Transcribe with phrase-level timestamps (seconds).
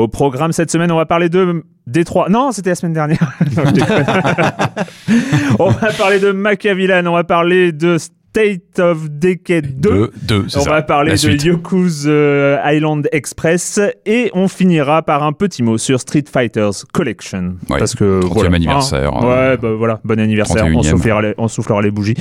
[0.00, 2.30] Au programme cette semaine, on va parler de Détroit.
[2.30, 3.38] Non, c'était la semaine dernière.
[5.58, 7.98] on va parler de Machiavellan, on va parler de
[8.30, 10.12] State of Decay 2.
[10.56, 15.78] on va parler de Yoku's euh, Island Express et on finira par un petit mot
[15.78, 17.56] sur Street Fighters Collection.
[17.68, 19.12] parce que 30e voilà, anniversaire.
[19.12, 20.64] Hein, ouais, bah, voilà, bon anniversaire.
[20.72, 22.14] On soufflera, les, on soufflera, les, bougies.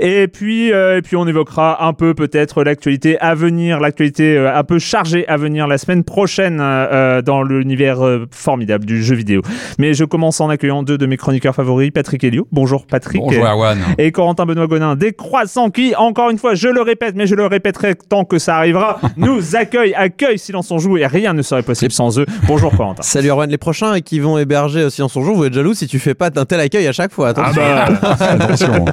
[0.00, 4.56] Et puis, euh, et puis on évoquera un peu peut-être l'actualité à venir, l'actualité euh,
[4.56, 8.00] un peu chargée à venir la semaine prochaine dans l'univers
[8.32, 9.40] formidable du jeu vidéo.
[9.78, 12.48] Mais je commence en accueillant deux de mes chroniqueurs favoris, Patrick Helio.
[12.50, 13.20] Bonjour Patrick.
[13.20, 13.78] Bonjour Erwan.
[13.98, 15.12] Et Corentin Benoît Gonin des
[15.46, 18.56] sans qui, encore une fois, je le répète, mais je le répéterai tant que ça
[18.56, 22.26] arrivera, nous accueille, accueille Silence on joue et rien ne serait possible sans eux.
[22.46, 23.02] Bonjour Corentin.
[23.02, 25.98] Salut Erwan, les prochains qui vont héberger Silence on joue, vous êtes jaloux si tu
[25.98, 27.28] fais pas d'un tel accueil à chaque fois.
[27.28, 27.62] Attention.
[27.64, 28.84] Ah bah, attention.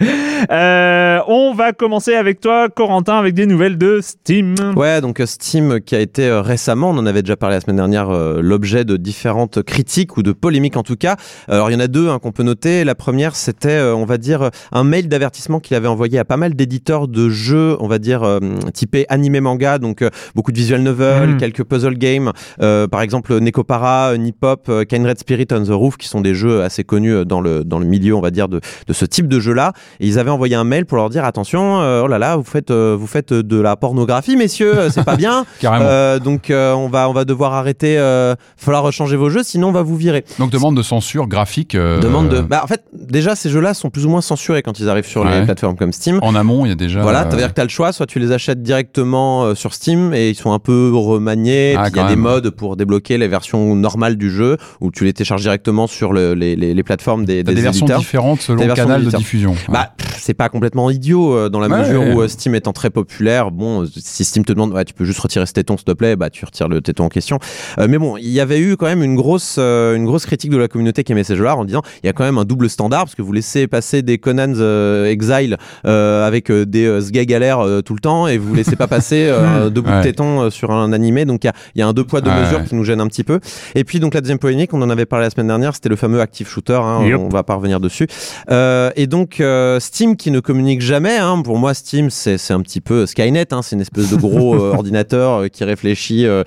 [0.50, 4.54] Euh, on va commencer avec toi, Corentin, avec des nouvelles de Steam.
[4.76, 7.60] Ouais, donc euh, Steam qui a été euh, récemment, on en avait déjà parlé la
[7.60, 11.16] semaine dernière, l'objet de différentes critiques ou de polémiques en tout cas.
[11.48, 12.84] Alors il y en a deux hein, qu'on peut noter.
[12.84, 16.54] La première, c'était, on va dire, un mail d'avertissement qu'il avait envoyé à pas mal
[16.54, 18.40] d'éditeurs de jeux, on va dire,
[18.74, 20.04] typés animé manga, donc
[20.34, 21.36] beaucoup de visual novels, hmm.
[21.38, 26.34] quelques puzzle games, par exemple Nekopara, Nipop, Kindred Spirit on the Roof, qui sont des
[26.34, 29.28] jeux assez connus dans le, dans le milieu, on va dire, de, de ce type
[29.28, 29.72] de jeu-là.
[30.00, 32.44] Et ils avaient envoyé un mail pour leur dire attention, euh, oh là là, vous
[32.44, 35.44] faites, euh, vous faites de la pornographie, messieurs, euh, c'est pas bien.
[35.60, 36.18] Carrément.
[36.18, 37.94] donc on va, on va devoir arrêter.
[37.94, 40.24] Il falloir changer vos jeux, sinon on va vous virer.
[40.38, 41.76] Donc demande de censure graphique.
[41.76, 42.40] Demande de.
[42.40, 45.24] Bah en fait, déjà ces jeux-là sont plus ou moins censurés quand ils arrivent sur
[45.24, 46.18] les plateformes comme Steam.
[46.22, 47.02] En amont, il y a déjà.
[47.02, 49.74] Voilà, ça veut dire que tu as le choix, soit tu les achètes directement sur
[49.74, 51.74] Steam et ils sont un peu remaniés.
[51.76, 55.04] Ah, il y a des modes pour débloquer les versions normales du jeu ou tu
[55.04, 58.74] les télécharges directement sur le, les, les, plateformes des, des, des versions différentes selon le
[58.74, 59.54] canal de diffusion.
[59.74, 59.90] Bah,
[60.24, 63.84] c'est pas complètement idiot euh, dans la mesure où euh, Steam étant très populaire, bon,
[63.96, 66.30] si Steam te demande, ouais, tu peux juste retirer ce téton s'il te plaît, bah
[66.30, 67.40] tu retires le téton en question.
[67.80, 70.56] Euh, mais bon, il y avait eu quand même une grosse, une grosse critique de
[70.56, 72.70] la communauté qui aimait ces jeux-là en disant, il y a quand même un double
[72.70, 74.60] standard parce que vous laissez passer des Conan's
[75.08, 79.32] Exile avec des Sgay galères tout le temps et vous laissez pas passer
[79.70, 81.24] deux bouts de téton sur un animé.
[81.24, 83.24] Donc il y, y a, un deux poids deux mesures qui nous gêne un petit
[83.24, 83.40] peu.
[83.74, 85.96] Et puis donc la deuxième polémique, on en avait parlé la semaine dernière, c'était le
[85.96, 86.80] fameux Active Shooter.
[86.82, 88.06] Hein, On va pas revenir dessus.
[88.48, 89.42] et donc
[89.80, 91.16] Steam qui ne communique jamais.
[91.16, 91.42] Hein.
[91.42, 93.52] Pour moi, Steam, c'est un petit peu Skynet.
[93.52, 93.62] Hein.
[93.62, 96.44] C'est une espèce de gros euh, ordinateur euh, qui réfléchit euh,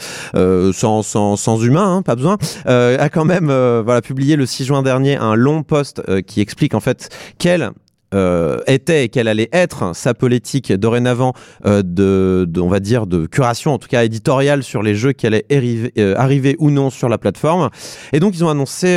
[0.74, 2.38] sans, sans, sans, humain, hein, pas besoin.
[2.66, 6.80] a quand même voilà, publié le 6 juin dernier un long post qui explique en
[6.80, 7.72] fait quel
[8.14, 11.34] euh, était et qu'elle allait être sa politique dorénavant
[11.66, 15.28] euh, de, on va dire, de curation, en tout cas éditoriale sur les jeux qui
[15.28, 17.70] allaient arriver, euh, arriver ou non sur la plateforme.
[18.14, 18.88] Et donc ils ont annoncé,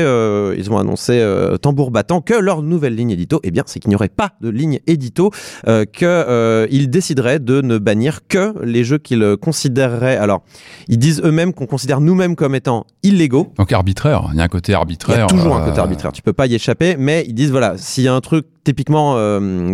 [0.56, 1.26] ils ont annoncé
[1.60, 4.48] tambour battant que leur nouvelle ligne édito, eh bien, c'est qu'il n'y aurait pas de
[4.48, 5.30] ligne édito,
[5.64, 10.16] que ils décideraient de ne bannir que les jeux qu'ils considéreraient.
[10.16, 10.42] Alors,
[10.88, 13.52] ils disent eux-mêmes qu'on considère nous-mêmes comme étant illégaux.
[13.56, 14.28] Donc arbitraire.
[14.32, 15.16] Il y a un côté arbitraire.
[15.16, 16.12] Il y a toujours un côté arbitraire.
[16.12, 19.16] Tu peux pas y échapper, mais ils disent voilà, s'il y a un truc typiquement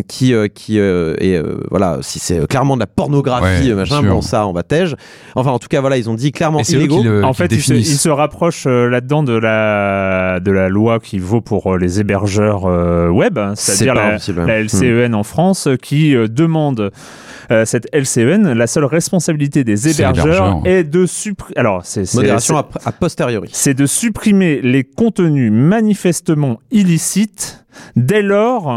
[0.09, 4.63] qui qui est voilà si c'est clairement de la pornographie machin bon ça on va
[4.63, 4.97] tège.
[5.35, 7.23] Enfin en tout cas voilà ils ont dit clairement illégaux.
[7.23, 12.01] en fait ils se, rapprochent là-dedans de la de la loi qui vaut pour les
[12.01, 12.65] hébergeurs
[13.13, 16.91] web hein, c'est-à-dire la, la, LCEN en France qui demande
[17.65, 23.49] cette LCEN la seule responsabilité des hébergeurs est, de supprimer alors c'est modération a posteriori.
[23.53, 28.76] c'est de supprimer les contenus manifestement illicites dès lors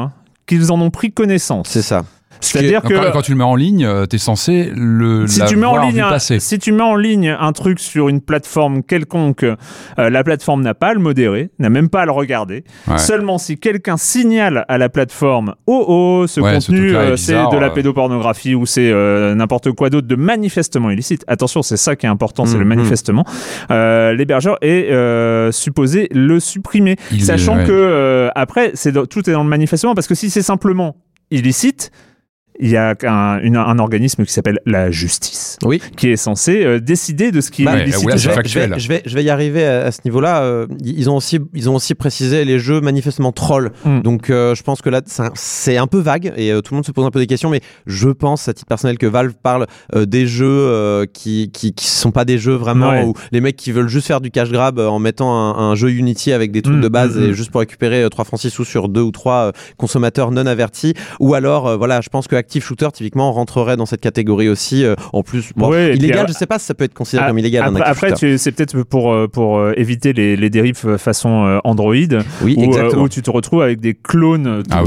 [0.49, 1.67] qu'ils en ont pris connaissance.
[1.69, 2.03] C'est ça.
[2.41, 5.55] C'est-à-dire que quand, tu le mets en ligne, euh, tu es censé le si tu
[5.55, 9.43] mets en ligne un, si tu mets en ligne un truc sur une plateforme quelconque,
[9.43, 9.55] euh,
[9.97, 12.63] la plateforme n'a pas à le modérer, n'a même pas à le regarder.
[12.97, 17.69] Seulement si quelqu'un signale à la plateforme "Oh oh, ce contenu euh, c'est de la
[17.69, 18.91] pédopornographie ou c'est
[19.35, 22.75] n'importe quoi d'autre de manifestement illicite." Attention, c'est ça qui est important, c'est le mhm.
[22.75, 23.25] manifestement.
[23.69, 24.89] L'hébergeur est
[25.51, 30.29] supposé le supprimer, sachant que après c'est tout est dans le manifestement parce que si
[30.29, 30.95] c'est simplement
[31.31, 31.91] illicite,
[32.59, 35.81] il y a un, un organisme qui s'appelle la justice, oui.
[35.95, 38.17] qui est censé euh, décider de ce qui est bah, illicite.
[38.17, 40.41] je, vais, je, vais, je, vais, y arriver à, ce niveau-là.
[40.41, 43.71] Euh, ils, ont aussi, ils ont aussi précisé les jeux manifestement trolls.
[43.85, 44.01] Hmm.
[44.01, 45.01] Donc euh, je pense que là,
[45.35, 47.61] c'est un peu vague et tout le monde se pose un peu des questions, mais
[47.87, 52.25] je pense à titre personnel que Valve parle des jeux qui, qui, qui sont pas
[52.25, 55.33] des jeux vraiment où les mecs qui veulent juste faire du cash grab en mettant
[55.33, 58.25] un, jeu Unity avec des trucs hmm, de base hmm, et juste pour récupérer 3
[58.25, 60.93] francs 6 sous sur deux ou trois consommateurs non avertis.
[61.19, 64.83] Ou alors, voilà, je pense que active shooter typiquement rentrerait dans cette catégorie aussi.
[64.83, 65.51] Euh, en plus,
[65.93, 67.71] illégal, je sais pas si ça peut être considéré ah, comme illégal.
[67.85, 71.93] Après, c'est peut-être pour euh, pour euh, éviter les, les dérives façon Android,
[72.41, 74.83] oui, où, où, tu te retrouves avec des clones ah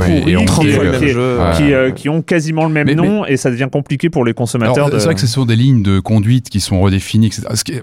[1.56, 4.88] qui, qui, ont quasiment le même nom et ça devient compliqué pour les consommateurs.
[4.91, 7.31] C'est vrai que ce sont des lignes de conduite qui sont redéfinies.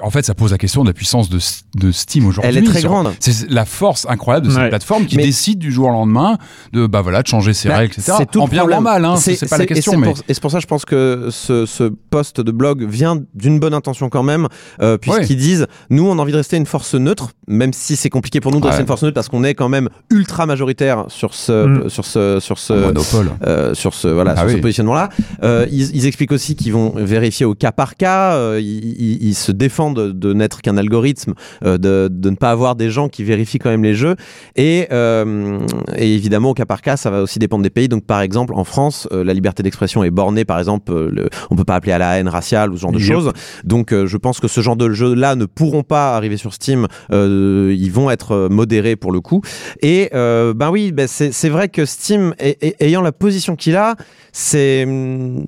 [0.01, 1.39] En fait, ça pose la question de la puissance de,
[1.75, 2.49] de Steam aujourd'hui.
[2.49, 3.13] Elle est très grande.
[3.19, 6.37] C'est la force incroyable de cette plateforme qui décide du jour au lendemain
[6.73, 8.11] de bah voilà de changer ses bah, règles, etc.
[8.37, 10.03] En bien ou en mal, hein, c'est pas la question.
[10.27, 13.73] Et c'est pour ça, je pense que ce, ce post de blog vient d'une bonne
[13.73, 14.47] intention quand même,
[14.81, 18.09] euh, puisqu'ils disent nous, on a envie de rester une force neutre, même si c'est
[18.09, 21.05] compliqué pour nous de rester une force neutre parce qu'on est quand même ultra majoritaire
[21.07, 21.89] sur ce, mm.
[21.89, 25.09] sur ce, sur ce monopole, euh, sur ce, voilà, ah sur ce positionnement-là.
[25.43, 28.33] Euh, ils, ils, expliquent aussi qu'ils vont vérifier au cas par cas.
[28.33, 31.33] Euh, ils, ils, se défendent de n'être qu'un algorithme,
[31.63, 34.15] euh, de, de, ne pas avoir des gens qui vérifient quand même les jeux.
[34.55, 35.59] Et, euh,
[35.95, 37.87] et évidemment, au cas par cas, ça va aussi dépendre des pays.
[37.87, 41.55] Donc, par exemple, en France, la liberté d'expression est borné, par exemple, euh, le, on
[41.55, 43.31] peut pas appeler à la haine raciale ou ce genre de choses.
[43.63, 46.87] Donc, euh, je pense que ce genre de jeux-là ne pourront pas arriver sur Steam.
[47.11, 49.41] Euh, ils vont être modérés pour le coup.
[49.81, 52.33] Et ben oui, ben c'est vrai que Steam,
[52.79, 53.95] ayant la position qu'il a,
[54.31, 54.87] c'est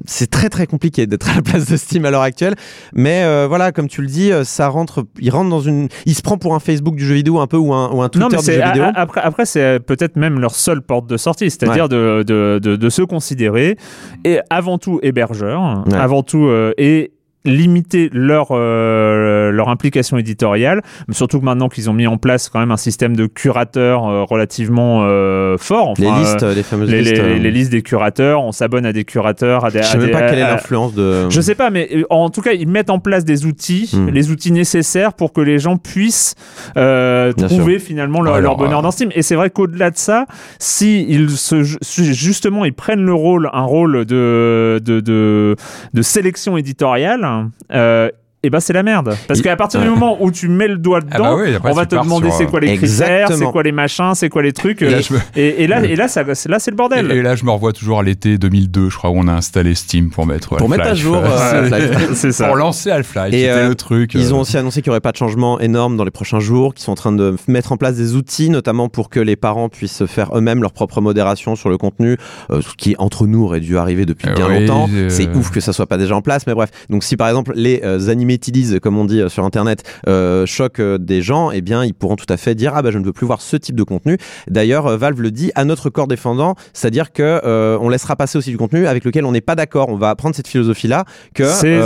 [0.05, 2.55] c'est très très compliqué d'être à la place de Steam à l'heure actuelle.
[2.93, 6.37] Mais voilà, comme tu le dis, ça rentre, il rentre dans une, il se prend
[6.37, 8.63] pour un Facebook du jeu vidéo un peu ou un, ou un Twitter du jeu
[8.63, 8.83] vidéo.
[8.95, 12.89] Après, après c'est peut-être même leur seule porte de sortie, c'est-à-dire de, de, de, de,
[12.89, 13.77] se considérer
[14.24, 17.12] et avant tout hébergeur, avant tout euh, et
[17.43, 22.59] limiter leur euh, leur implication éditoriale surtout que maintenant qu'ils ont mis en place quand
[22.59, 27.17] même un système de curateurs euh, relativement euh, fort les listes les fameuses les, listes
[27.17, 30.29] les, listes des curateurs on s'abonne à des curateurs à des je sais même pas
[30.29, 33.25] quelle est l'influence de je sais pas mais en tout cas ils mettent en place
[33.25, 34.09] des outils hmm.
[34.09, 36.35] les outils nécessaires pour que les gens puissent
[36.75, 39.09] trouver finalement leur, bonheur dans Steam.
[39.15, 40.25] Et c'est vrai qu'au-delà de ça
[40.59, 45.56] si ils se justement ils prennent le rôle un rôle de de, de,
[45.94, 47.25] de sélection éditoriale
[47.71, 48.11] euh,
[48.44, 49.16] et ben c'est la merde.
[49.28, 51.86] Parce qu'à partir du moment où tu mets le doigt ah bah dedans, on va
[51.86, 54.81] te demander c'est quoi les critères, c'est quoi les machins, c'est quoi les trucs.
[54.81, 55.00] Et là,
[55.36, 57.12] et, là, et là, ça, là c'est le bordel.
[57.12, 59.76] Et, là, je me revois toujours à l'été 2002, je crois, où on a installé
[59.76, 61.69] Steam pour mettre pour mettre à jour, euh,
[62.14, 62.48] c'est ça.
[62.48, 64.16] Pour lancer Half-Life, c'était euh, le truc.
[64.16, 66.74] Ils ont aussi annoncé qu'il n'y aurait pas de changement énorme dans les prochains jours,
[66.74, 69.69] qu'ils sont en train de mettre en place des outils, notamment pour que les parents
[69.69, 72.18] puissent faire eux-mêmes leur propre modération sur le contenu,
[72.50, 74.90] ce qui entre nous aurait dû arriver depuis bien longtemps.
[75.10, 76.71] C'est ouf que ça soit pas déjà en place, mais bref.
[76.90, 80.80] Donc si par exemple les animés disent, comme on dit euh, sur Internet, euh, choquent
[80.80, 83.06] euh, des gens, eh bien, ils pourront tout à fait dire ah bah je ne
[83.06, 84.18] veux plus voir ce type de contenu.
[84.50, 87.42] D'ailleurs, Valve le dit à notre corps défendant, c'est-à-dire que
[87.81, 89.90] on laissera passer aussi du contenu avec lequel on n'est pas d'accord.
[89.90, 91.80] On va prendre cette philosophie-là que c'est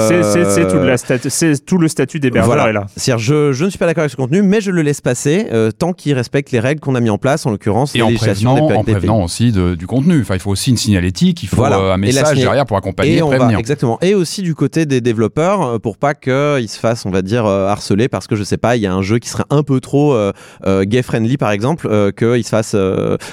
[0.65, 2.71] tout, tout, le statut des voilà.
[2.71, 2.85] là.
[2.95, 5.47] C'est-à-dire je, je, ne suis pas d'accord avec ce contenu, mais je le laisse passer
[5.77, 8.57] tant qu'il respecte les règles qu'on a mis en place, en l'occurrence et en prévenant,
[8.57, 10.21] en prévenant aussi du contenu.
[10.21, 13.59] Enfin, il faut aussi une signalétique, il faut un message derrière pour accompagner et, prévenir.
[13.59, 13.97] exactement.
[14.01, 17.45] Et aussi du côté des développeurs pour pas que qu'il se fasse, on va dire,
[17.45, 19.79] harceler parce que je sais pas, il y a un jeu qui serait un peu
[19.79, 20.17] trop
[20.65, 22.75] gay friendly par exemple, qu'il se fasse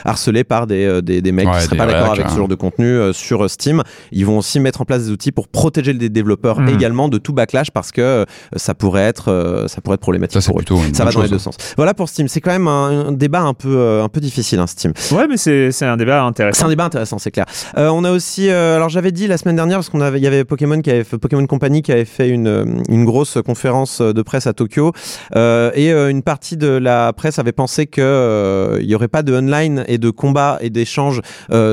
[0.04, 3.48] harceler par des, des, mecs qui seraient pas d'accord avec ce genre de contenu sur
[3.48, 3.82] Steam.
[4.10, 6.68] Ils vont aussi mettre en place des outils pour protéger les développeurs hmm.
[6.68, 10.60] également de tout backlash parce que ça pourrait être, ça pourrait être problématique ça, pour
[10.60, 10.64] eux.
[10.92, 11.56] Ça va dans les deux sens.
[11.76, 12.28] Voilà pour Steam.
[12.28, 14.92] C'est quand même un, débat un peu, un peu difficile, hein, Steam.
[15.12, 16.60] Ouais, mais c'est un débat intéressant.
[16.60, 17.46] C'est un débat intéressant, c'est clair.
[17.76, 20.44] on a aussi, alors j'avais dit la semaine dernière parce qu'on avait, il y avait
[20.44, 24.46] Pokémon qui avait fait, Pokémon Company qui avait fait une, une grosse conférence de presse
[24.46, 24.92] à Tokyo
[25.34, 29.84] et une partie de la presse avait pensé que il y aurait pas de online
[29.88, 31.20] et de combat et d'échange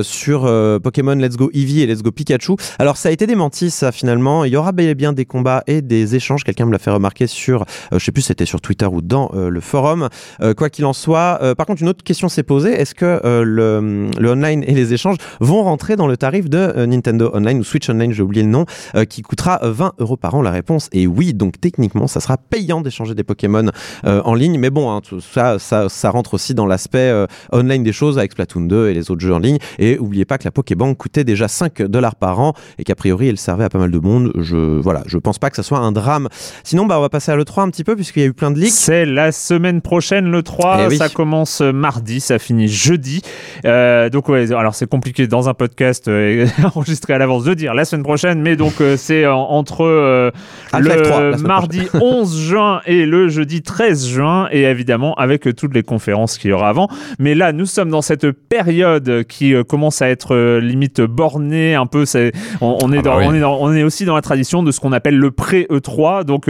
[0.02, 0.42] sur
[0.82, 2.54] Pokémon Let's Go Eevee et Let's Go Pikachu.
[2.80, 4.46] Alors ça a été démenti ça finalement.
[4.46, 6.44] Il y aura bien des combats et des échanges.
[6.44, 9.60] Quelqu'un me l'a fait remarquer sur, je sais plus, c'était sur Twitter ou dans le
[9.60, 10.10] forum.
[10.58, 12.72] quoi qu'il en soit, par contre une autre question s'est posée.
[12.72, 17.32] Est-ce que le, le online et les échanges vont rentrer dans le tarif de Nintendo
[17.34, 18.66] Online ou Switch Online, j'ai oublié le nom,
[19.10, 20.42] qui coûtera 20 euros par an?
[20.42, 21.34] La réponse est oui.
[21.34, 23.70] Donc techniquement, ça sera payant d'échanger des Pokémon
[24.04, 24.58] en ligne.
[24.60, 27.14] Mais bon, hein, tout ça, ça, ça rentre aussi dans l'aspect
[27.52, 29.58] online des choses avec Splatoon 2 et les autres jeux en ligne.
[29.78, 33.28] Et oubliez pas que la Pokébank coûtait déjà 5 dollars par an et qu'a priori
[33.28, 34.32] elle servait à pas mal de monde.
[34.36, 36.28] Je voilà, je pense pas que ça soit un drame.
[36.64, 38.34] Sinon, bah on va passer à le 3 un petit peu puisqu'il y a eu
[38.34, 38.72] plein de leaks.
[38.72, 40.88] C'est la semaine prochaine le 3.
[40.92, 43.22] Eh ça commence mardi, ça finit jeudi.
[43.66, 47.74] Euh, donc ouais, alors c'est compliqué dans un podcast euh, enregistré à l'avance de dire
[47.74, 50.99] la semaine prochaine, mais donc euh, c'est entre le
[51.44, 56.52] mardi 11 juin et le jeudi 13 juin et évidemment avec toutes les conférences qu'il
[56.52, 56.88] y aura avant.
[57.20, 62.06] Mais là, nous sommes dans cette période qui commence à être limite bornée un peu.
[62.06, 64.80] C'est, on, est ah bah on, est on est aussi dans la tradition de ce
[64.80, 66.50] qu'on appelle le pré E3, donc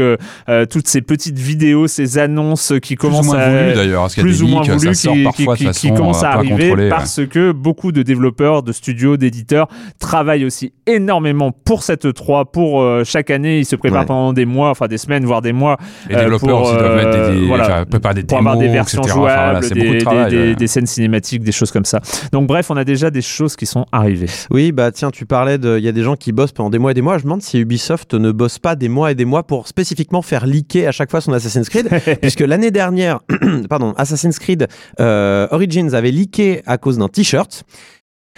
[0.70, 5.48] toutes ces petites vidéos, ces annonces qui commencent à d'ailleurs, plus ou moins voulu, qui,
[5.74, 9.68] qui, commencent à arriver parce que beaucoup de développeurs, de studios, d'éditeurs
[10.00, 14.70] travaillent aussi énormément pour cette E3, pour chaque année, ils se préparent pendant des mois,
[14.70, 15.78] enfin des semaines, voire des mois.
[16.10, 20.86] Les développeurs aussi doivent mettre des, voilà, préparer des démos, des versions jouables, des, scènes
[20.86, 22.00] cinématiques, des choses comme ça.
[22.32, 24.30] Donc bref, on a déjà des choses qui sont arrivées.
[24.52, 26.80] Oui, bah tiens, tu parlais de, il y a des gens qui bossent pendant des
[26.80, 27.18] mois et des mois.
[27.18, 30.22] Je me demande si Ubisoft ne bosse pas des mois et des mois pour spécifiquement
[30.22, 31.90] faire leaker à chaque fois son Assassin's Creed,
[32.22, 33.20] puisque l'année dernière,
[33.70, 34.68] pardon, Assassin's Creed
[35.00, 37.64] euh, Origins avait leaké à cause d'un t-shirt.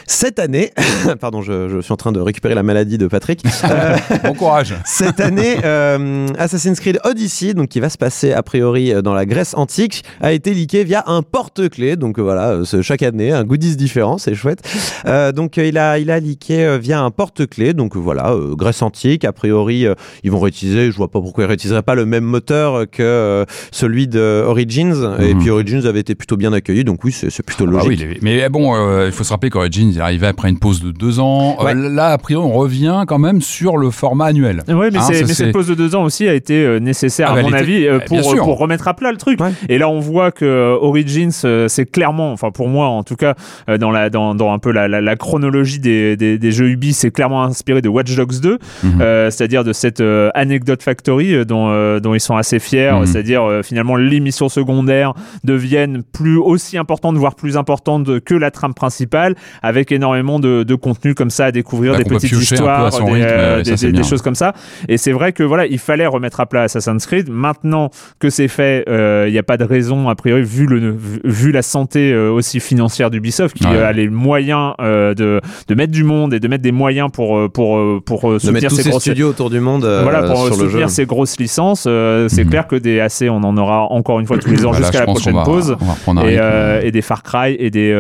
[0.08, 0.72] Cette année,
[1.20, 3.44] pardon, je, suis en train de récupérer la maladie de Patrick.
[3.72, 4.76] Euh, bon courage.
[4.86, 9.26] Cette année, euh, Assassin's Creed Odyssey, donc qui va se passer a priori dans la
[9.26, 11.96] Grèce antique, a été leaké via un porte-clés.
[11.96, 14.62] Donc voilà, chaque année, un goodies différent, c'est chouette.
[15.36, 17.74] donc il a, il a leaké via un porte-clés.
[17.74, 19.24] Donc voilà, Grèce antique.
[19.26, 19.86] A priori,
[20.24, 20.92] ils vont réutiliser.
[20.92, 25.18] Je vois pas pourquoi ils réutiliseraient pas le même moteur que celui de Origins.
[25.20, 25.40] Et mhm.
[25.40, 26.84] puis Origins avait été plutôt bien accueilli.
[26.84, 28.06] Donc oui, c'est plutôt ah bah logique.
[28.10, 30.92] oui, mais bon, il faut se rappeler qu'Origins il est arrivé après une pause de
[30.92, 31.58] deux ans.
[31.62, 34.64] Euh, là, a priori, on revient quand même sur le format annuel.
[34.68, 37.42] Oui, mais, hein, cette pause de deux ans aussi a été euh, nécessaire, ah, à
[37.42, 39.40] mon avis, euh, pour, pour, remettre à plat le truc.
[39.70, 43.36] Et là, on voit que Origins, c'est clairement, enfin pour moi en tout cas,
[43.80, 47.12] dans, la, dans, dans un peu la, la, chronologie des, des, des, jeux Ubi, c'est
[47.12, 49.00] clairement inspiré de Watch Dogs 2, mhm.
[49.30, 53.06] c'est-à-dire de cette Anecdote Factory dont, dont ils sont assez fiers, mhm.
[53.06, 58.74] c'est-à-dire finalement les missions secondaires deviennent plus aussi importantes, voire plus importantes que la trame
[58.74, 64.36] principale, avec énormément de, contenu comme ça à découvrir, des petites histoires, des, choses comme
[64.36, 64.54] ça.
[64.88, 67.30] Et c'est vrai que voilà, il fallait remettre à plat Assassin's Creed.
[67.30, 70.96] Maintenant que c'est fait, euh, il n'y a pas de raison, a priori, vu, le,
[71.24, 75.92] vu la santé euh, aussi financière d'Ubisoft, qui a les moyens euh, de, de mettre
[75.92, 79.50] du monde et de mettre des moyens pour, pour, pour soutenir ces, grosses studios autour
[79.50, 81.82] du monde voilà, pour soutenir ces grosses licences.
[81.84, 82.50] c'est mhm.
[82.50, 85.00] clair que des AC, on en aura encore une fois tous les ans bah jusqu'à
[85.00, 85.76] la prochaine pause.
[86.26, 86.38] Et,
[86.88, 87.92] et, des Far Cry et des,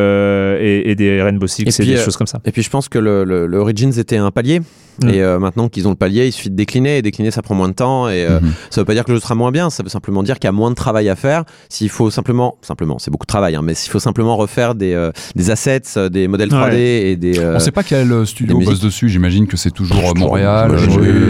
[0.59, 2.39] et, des Rainbow Six et, des choses comme ça.
[2.45, 4.61] Et puis je pense que le, le, Origins était un palier.
[5.03, 5.09] Mm.
[5.09, 6.97] Et euh, maintenant qu'ils ont le palier, il suffit de décliner.
[6.97, 8.09] Et décliner, ça prend moins de temps.
[8.09, 8.39] Et euh,
[8.69, 9.69] ça veut pas dire que le jeu sera moins bien.
[9.69, 11.43] Ça veut simplement dire qu'il y a moins de travail à faire.
[11.69, 14.93] S'il faut simplement, simplement, c'est beaucoup de travail, hein, mais s'il faut simplement refaire des,
[14.93, 17.39] euh, des assets, des modèles 3D et des.
[17.39, 19.09] On sait pas quel studio bosse dessus.
[19.09, 20.77] J'imagine que c'est toujours Montréal.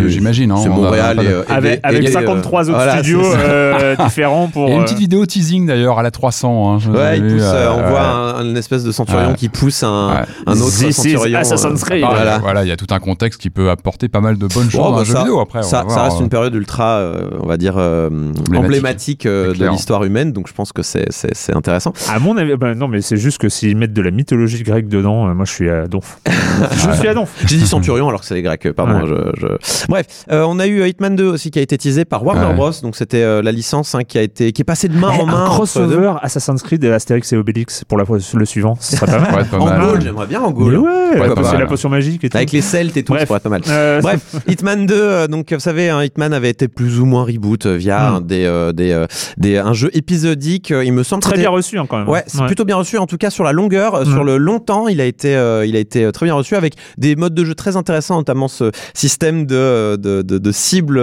[0.08, 0.52] J'imagine.
[0.52, 1.20] Hein, c'est Montréal.
[1.22, 3.22] Et, avec, avec 53 autres studios
[4.04, 4.68] différents pour.
[4.68, 6.76] Il y a une petite vidéo teasing d'ailleurs à la 300.
[6.76, 10.72] Hein, ouais, il pousse, on voit une espèce de centurion qui pousse un, un autre
[10.72, 11.22] centurion.
[11.36, 12.06] Assassin's Creed.
[12.42, 14.82] Voilà, il y a tout un contexte qui peut apporter pas mal de bonnes choses
[14.82, 15.64] dans bah, jeu vidéo après.
[15.64, 18.10] Ça, reste une période ultra, euh, on va dire, euh,
[18.56, 21.06] emblématique, euh, de l'histoire humaine, donc je pense que c'est
[21.54, 21.94] intéressant.
[22.10, 24.88] À mon avis, bah, non, mais c'est juste que s'ils mettent de la mythologie grecque
[24.88, 26.20] dedans, moi je suis à donf.
[26.72, 27.30] je suis à donf.
[27.46, 29.06] J'ai dit Centurion alors que c'est les Grecs, pardon.
[29.06, 29.48] Je,
[29.88, 32.72] Bref, on a eu Hitman 2 aussi qui a été teasé par Warner Bros.
[32.82, 35.46] Donc c'était la licence hein, qui a été qui est passée de main en main.
[35.46, 39.20] Un crossover Assassin's Creed et Astérix et Obélix pour la, le suivant, ce serait pas
[39.32, 39.46] mal.
[39.54, 40.78] en j'aimerais bien en Gaule.
[40.78, 42.38] Ouais, c'est la potion magique et tout.
[42.38, 43.62] Avec les Celtes et tout, être pas mal.
[43.68, 47.66] Euh, Bref, Hitman 2, donc vous savez, hein, Hitman avait été plus ou moins reboot
[47.66, 48.26] via hmm.
[48.26, 49.06] des, des,
[49.38, 50.72] des, un jeu épisodique.
[50.72, 52.10] Il me semble très bien reçu hein, quand même.
[52.10, 52.98] Ouais, c'est plutôt bien reçu.
[52.98, 54.12] En tout cas, sur la longueur, hmm.
[54.12, 55.32] sur le long temps, il a été,
[55.66, 58.72] il a été très bien reçu avec des modes de jeu très intéressants, notamment ce
[58.94, 61.02] système de, de, de, de cible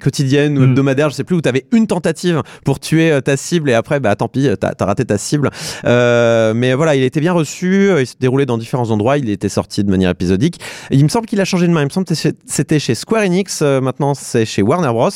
[0.00, 0.70] quotidienne ou hmm.
[0.70, 4.00] hebdomadaire, je sais plus, où tu avais une tentative pour tuer ta cible et après,
[4.00, 5.50] bah tant pis, t'as as raté ta cible.
[5.84, 9.28] Euh, mais voilà, il a été bien reçu, il s'est déroulé dans différents endroits, il
[9.30, 10.60] était sorti de manière épisodique.
[10.90, 13.24] Il me semble qu'il a changé de main, il me semble que c'était chez Square
[13.24, 15.10] Enix, euh, maintenant c'est chez Warner Bros.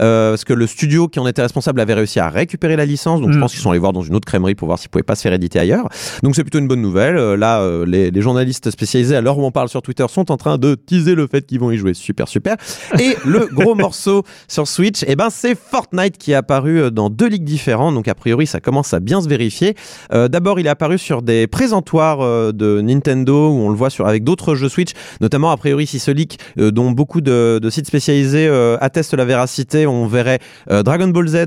[0.00, 3.20] Euh, parce que le studio qui en était responsable avait réussi à récupérer la licence,
[3.20, 3.40] donc je mm.
[3.40, 5.22] pense qu'ils sont allés voir dans une autre crèmerie pour voir s'ils pouvaient pas se
[5.22, 5.88] faire éditer ailleurs.
[6.22, 7.16] Donc c'est plutôt une bonne nouvelle.
[7.34, 10.58] là, les, les, journalistes spécialisés, à l'heure où on parle sur Twitter, sont en train
[10.58, 11.94] de teaser le fait qu'ils vont y jouer.
[11.94, 12.56] Super, super.
[12.98, 17.28] Et le gros morceau sur Switch, eh ben c'est Fortnite qui est apparu dans deux
[17.28, 17.94] ligues différentes.
[17.94, 19.74] Donc a priori, ça commence à bien se vérifier.
[20.12, 23.90] Euh, d'abord, il est apparu sur des présentoirs euh, de Nintendo où on le voit
[23.90, 27.60] sur, avec d'autres jeux Switch, notamment a priori si ce leak euh, dont beaucoup de,
[27.70, 28.48] sites spécialisés
[28.80, 31.46] attestent la véracité, on verrait Dragon Ball Z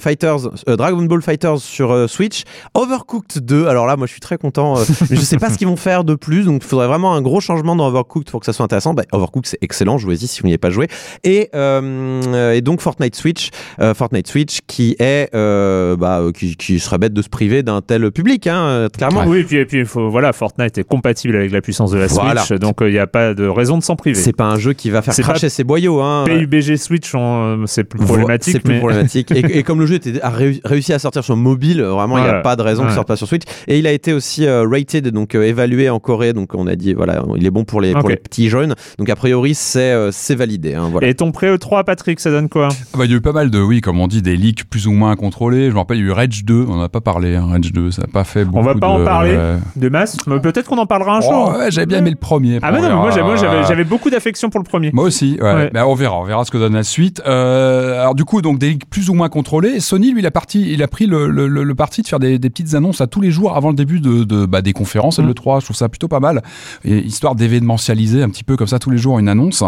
[0.00, 2.42] Fighters, Dragon Ball Fighters sur Switch,
[2.74, 3.66] Overcooked 2.
[3.66, 4.74] Alors là, moi, je suis très content.
[5.10, 7.22] mais je sais pas ce qu'ils vont faire de plus, donc il faudrait vraiment un
[7.22, 8.92] gros changement dans Overcooked pour que ça soit intéressant.
[8.92, 10.88] Bah, Overcooked, c'est excellent, jouez-y si vous n'y avez pas joué.
[11.24, 13.50] Et, et donc Fortnite Switch,
[13.94, 18.46] Fortnite Switch qui est bah, qui, qui serait bête de se priver d'un tel public,
[18.46, 19.24] hein, euh, clairement.
[19.26, 22.08] Oui, et puis, et puis faut, voilà, Fortnite est compatible avec la puissance de la
[22.08, 24.18] Switch, donc il euh, n'y a pas de raison de s'en priver.
[24.18, 26.00] C'est pas un jeu qui va faire cracher ses boyaux.
[26.00, 26.24] Hein.
[26.26, 28.52] PUBG Switch, euh, c'est plus problématique.
[28.52, 29.30] C'est plus problématique.
[29.32, 32.40] et, comme le jeu était, a réussi à sortir sur mobile, vraiment, il n'y a
[32.40, 33.42] pas de raison qu'il ne sorte pas sur Switch.
[33.66, 37.22] Et il a été aussi rated, donc évalué en Corée, donc on a dit, voilà,
[37.36, 38.74] il est bon pour les, pour les petits jeunes.
[38.98, 40.74] Donc a priori, c'est c'est validé.
[40.74, 41.08] Hein, voilà.
[41.08, 42.68] Et ton pré E3, Patrick, ça donne quoi?
[42.72, 44.64] Ah bah, Il y a eu pas mal de, oui, comme on dit, des leaks
[44.68, 45.68] plus ou moins contrôlés.
[45.68, 47.72] Je me rappelle, il y a eu Rage 2, on n'a pas parlé, hein, Rage
[47.72, 49.36] 2, ça n'a pas fait beaucoup On va pas en parler
[49.76, 51.52] de masse, mais peut-être qu'on en parlera un jour.
[51.54, 52.58] Oh, ouais, j'avais bien aimé le premier.
[52.62, 54.90] Ah, mais non, moi, j'avais beaucoup d'affection pour le premier.
[54.92, 55.70] Moi aussi, ouais.
[55.74, 57.22] on verra, on verra ce que donne la suite.
[57.26, 59.80] Euh, alors, du coup, donc, des ligues plus ou moins contrôlées.
[59.80, 62.50] Sony, lui, il a, parti, il a pris le, le, parti de faire des, des,
[62.50, 65.26] petites annonces à tous les jours avant le début de, de bah, des conférences, mm.
[65.26, 65.60] le 3.
[65.60, 66.42] Je trouve ça plutôt pas mal.
[66.84, 69.62] Et, histoire d'événementialiser un petit peu comme ça tous les jours une annonce.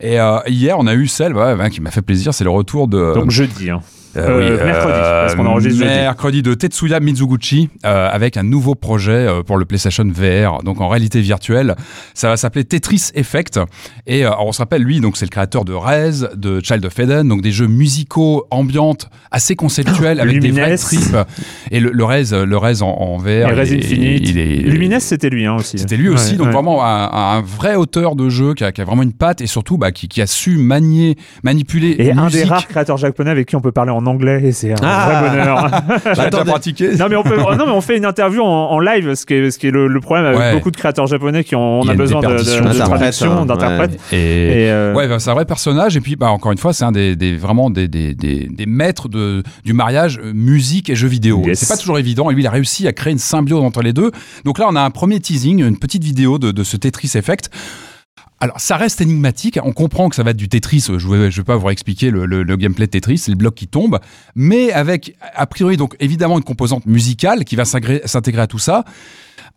[0.00, 1.34] Et euh, hier, on a eu celle
[1.70, 3.14] qui m'a fait plaisir, c'est le retour de.
[3.14, 3.80] Donc, jeudi, hein.
[4.16, 8.74] Euh, oui, euh, mercredi, parce qu'on enregistre mercredi de Tetsuya Mizuguchi euh, avec un nouveau
[8.74, 11.76] projet pour le PlayStation VR, donc en réalité virtuelle.
[12.14, 13.60] Ça va s'appeler Tetris Effect.
[14.06, 17.28] Et on se rappelle, lui, donc c'est le créateur de Rez, de Child of Eden,
[17.28, 21.16] donc des jeux musicaux ambiantes assez conceptuels avec des vrais trips.
[21.70, 23.28] Et le, le Rez, le Rez en, VR.
[23.28, 24.28] Et Rez Infinite.
[24.28, 25.78] Il est, Lumines, c'était lui hein, aussi.
[25.78, 29.02] C'était lui aussi, donc vraiment un, vrai auteur de jeu qui a, qui a, vraiment
[29.02, 31.96] une patte et surtout bah, qui, qui, a su manier, manipuler.
[31.98, 34.72] Et un des rares créateurs japonais avec qui on peut parler en anglais et c'est
[34.72, 35.20] un ah.
[35.20, 35.70] vrai bonheur.
[36.16, 39.26] Bah, pratiqué non mais, on peut, non mais on fait une interview en, live, ce
[39.26, 41.88] qui est, ce qui est le, problème avec beaucoup de créateurs japonais qui ont on
[41.88, 43.46] a, besoin de, de, traduction, hein.
[43.46, 43.92] d'interprète.
[44.12, 46.84] Et, euh, ouais, bah, c'est un vrai personnage et puis bah, encore une fois c'est
[46.84, 51.08] un des, des vraiment des, des, des, maîtres de, du mariage euh, musique et jeux
[51.08, 51.42] vidéo.
[51.54, 53.92] C'est pas toujours évident et lui il a réussi à créer une symbiose entre les
[53.92, 54.10] deux.
[54.44, 57.50] Donc là on a un premier teasing, une petite vidéo de, de ce Tetris Effect.
[58.40, 59.58] Alors, ça reste énigmatique.
[59.62, 60.84] On comprend que ça va être du Tetris.
[60.88, 63.68] Je ne vais, pas vous expliquer le, le, gameplay de Tetris, c'est le bloc qui
[63.68, 64.00] tombe.
[64.34, 68.84] Mais avec, a priori, donc évidemment, une composante musicale qui va s'intégrer à tout ça.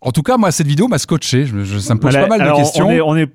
[0.01, 1.45] En tout cas, moi, cette vidéo m'a scotché.
[1.45, 2.87] Je, ça me pose pas mal de questions.
[2.87, 3.29] On est,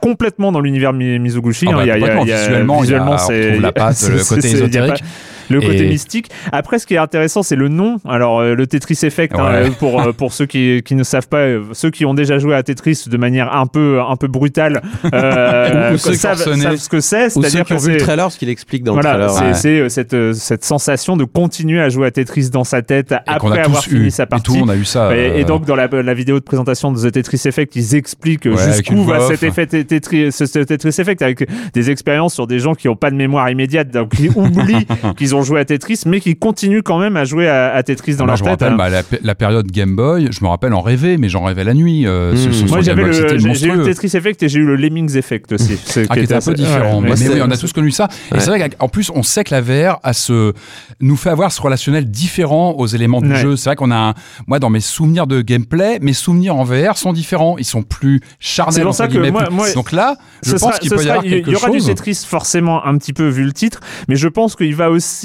[0.00, 1.66] complètement dans l'univers Mizoguchi.
[1.68, 5.02] Ah bah, visuellement, visuellement c'est la patte, le côté ésotérique
[5.48, 6.30] le côté mystique.
[6.52, 7.96] Après, ce qui est intéressant, c'est le nom.
[8.08, 11.38] Alors, euh, le Tetris Effect, hein, pour, euh, pour ceux qui, qui, ne savent pas,
[11.38, 14.82] euh, ceux qui ont déjà joué à Tetris de manière un peu, un peu brutale,
[15.12, 17.36] euh, ceux savent, savent, ce que c'est.
[17.36, 19.56] Ou ceux qui ont vu le trailer, ce qu'il explique dans voilà, le trailer.
[19.56, 23.84] C'est cette, cette sensation de continuer à jouer à Tetris dans sa tête après avoir
[23.84, 24.52] fini sa partie.
[24.52, 25.16] Et tout, on a eu ça.
[25.16, 29.04] Et, donc, dans la, la, vidéo de présentation de The Tetris Effect, ils expliquent jusqu'où
[29.04, 32.96] va cet effet Tetris, ce Tetris Effect avec des expériences sur des gens qui n'ont
[32.96, 36.82] pas de mémoire immédiate, donc qui oublient qu'ils ont joué à Tetris, mais qui continuent
[36.82, 38.60] quand même à jouer à, Tetris dans leur je tête.
[38.60, 39.02] Me rappelle, hein.
[39.10, 42.06] bah, la, période Game Boy, je me rappelle en rêver, mais j'en rêvais la nuit.
[42.06, 42.68] Euh, mmh.
[42.68, 45.78] Moi, j'avais j'ai eu le Tetris Effect et j'ai eu le Lemmings Effect aussi.
[46.08, 47.00] ah, qui était un peu différent.
[47.00, 48.08] mais, oui, on a tous connu ça.
[48.34, 50.52] Et c'est vrai qu'en plus, on sait que la VR a ce,
[51.00, 53.56] nous fait avoir ce relationnel différent aux éléments du jeu.
[53.56, 54.14] C'est vrai qu'on a,
[54.46, 57.56] moi, dans mes souvenirs de gameplay, mes souvenirs en VR sont différents.
[57.58, 58.74] Ils sont plus charnels.
[58.74, 61.46] C'est pour ça que moi, donc là, je pense qu'il peut y avoir quelque chose.
[61.46, 64.56] Il y aura du Tetris forcément un petit peu vu le titre, mais je pense
[64.56, 65.21] qu'il va aussi.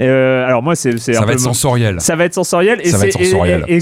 [0.00, 2.00] Euh, alors moi, c'est ça va être sensoriel.
[2.00, 2.80] Ça va être sensoriel.
[2.82, 3.64] Et ça va être sensoriel.
[3.68, 3.78] Et,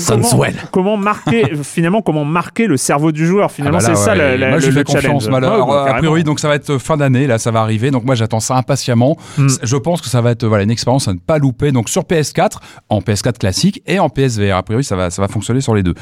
[0.71, 3.51] comment, marquer finalement comment marquer le cerveau du joueur?
[3.51, 6.55] Finalement ah bah c'est ça la, moi, je le, confiance, a priori, donc ça va
[6.55, 7.27] être fin d'année.
[7.27, 7.91] Là, ça va arriver.
[7.91, 9.17] Donc moi, j'attends ça impatiemment.
[9.37, 9.49] Hmm.
[9.63, 11.73] Je pense que ça va être voilà une expérience à ne pas louper.
[11.73, 14.57] Donc sur PS4, en PS4 classique et en PSVR.
[14.57, 15.95] A priori, ça va ça va fonctionner sur les deux.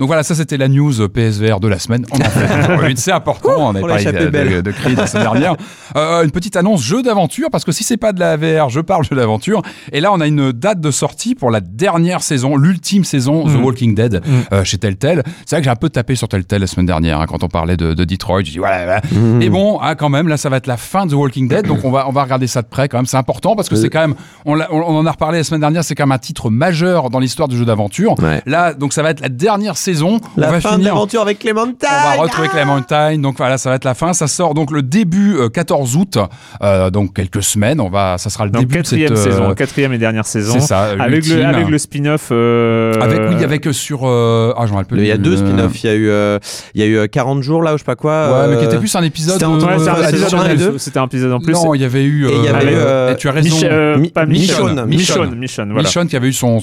[0.00, 2.06] Donc voilà, ça c'était la news PSVR de la semaine.
[2.10, 3.50] On a fait c'est important.
[3.58, 5.56] On a parlé de, de, de, Creed la semaine dernière.
[5.96, 8.78] Euh, une petite annonce jeu d'aventure parce que si c'est pas de la VR, je
[8.78, 9.60] parle jeu d'aventure.
[9.92, 13.56] Et là, on a une date de sortie pour la dernière saison, l'ultime saison The
[13.56, 13.64] mm.
[13.64, 14.54] Walking Dead mm.
[14.54, 15.24] euh, chez Telltale.
[15.44, 17.48] C'est vrai que j'ai un peu tapé sur Telltale la semaine dernière hein, quand on
[17.48, 18.42] parlait de, de Detroit.
[18.44, 19.00] J'ai dit voilà.
[19.10, 19.42] Mm.
[19.42, 21.66] Et bon, hein, quand même, là, ça va être la fin de The Walking Dead,
[21.66, 23.06] donc on va on va regarder ça de près quand même.
[23.06, 25.82] C'est important parce que c'est quand même, on, on, en a reparlé la semaine dernière,
[25.82, 28.14] c'est quand même un titre majeur dans l'histoire du jeu d'aventure.
[28.46, 29.89] Là, donc ça va être la dernière saison.
[30.36, 31.76] La on va fin d'aventure avec Clementine.
[31.82, 33.22] On va retrouver Clementine.
[33.22, 34.12] Donc voilà, ça va être la fin.
[34.12, 36.18] Ça sort donc le début 14 euh, août,
[36.62, 37.80] euh, donc quelques semaines.
[37.80, 40.54] On va, ça sera le début quatrième de cette saison, quatrième et dernière saison.
[40.54, 40.94] C'est ça.
[40.98, 42.30] Avec le, avec le spin-off.
[42.30, 44.04] Avec oui, avec sur.
[44.04, 45.82] ah, je Il y a deux spin-offs.
[45.82, 46.38] Il y a eu,
[46.74, 48.40] il y a eu 40 jours là, ou je sais pas quoi.
[48.40, 49.34] Ouais, mais qui était plus un épisode.
[50.78, 51.52] C'était un épisode en plus.
[51.52, 52.28] Non, il y avait eu.
[52.28, 53.16] il y avait.
[53.16, 53.56] Tu as raison.
[53.96, 54.86] Michonne.
[54.86, 55.34] Michonne.
[55.36, 55.72] Michonne.
[55.72, 56.60] Michonne qui avait eu son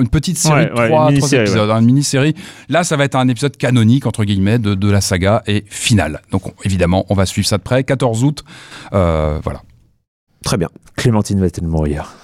[0.00, 2.34] une petite série de trois épisodes, une mini-série.
[2.68, 6.22] Là, ça va être un épisode canonique entre guillemets de, de la saga et finale.
[6.30, 7.84] Donc évidemment, on va suivre ça de près.
[7.84, 8.44] 14 août,
[8.92, 9.62] euh, voilà.
[10.44, 10.68] Très bien.
[10.96, 12.14] Clémentine va-t-elle mourir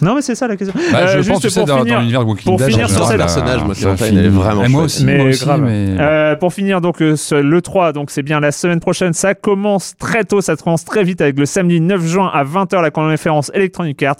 [0.00, 0.74] non, mais c'est ça la question.
[0.92, 2.70] Bah, je euh, pense que c'est dans, dans l'univers de Walking pour Dead.
[2.70, 4.68] Finir sur cette personnage, moi, Clémentine, elle est vraiment.
[4.68, 5.60] moi aussi, mais moi aussi, grave.
[5.60, 5.96] Mais...
[5.98, 9.12] Euh, pour finir, donc euh, le 3, donc c'est bien la semaine prochaine.
[9.12, 12.80] Ça commence très tôt, ça commence très vite avec le samedi 9 juin à 20h
[12.80, 14.16] la conférence Electronic Arts.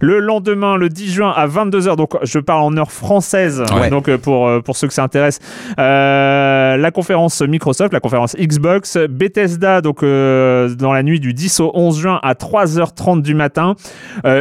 [0.00, 3.62] Le lendemain, le 10 juin à 22h, donc je parle en heure française.
[3.74, 3.90] Ouais.
[3.90, 5.38] Donc pour pour ceux que ça intéresse,
[5.78, 11.60] euh, la conférence Microsoft, la conférence Xbox, Bethesda, donc euh, dans la nuit du 10
[11.60, 13.74] au 11 juin à 3h30 du matin,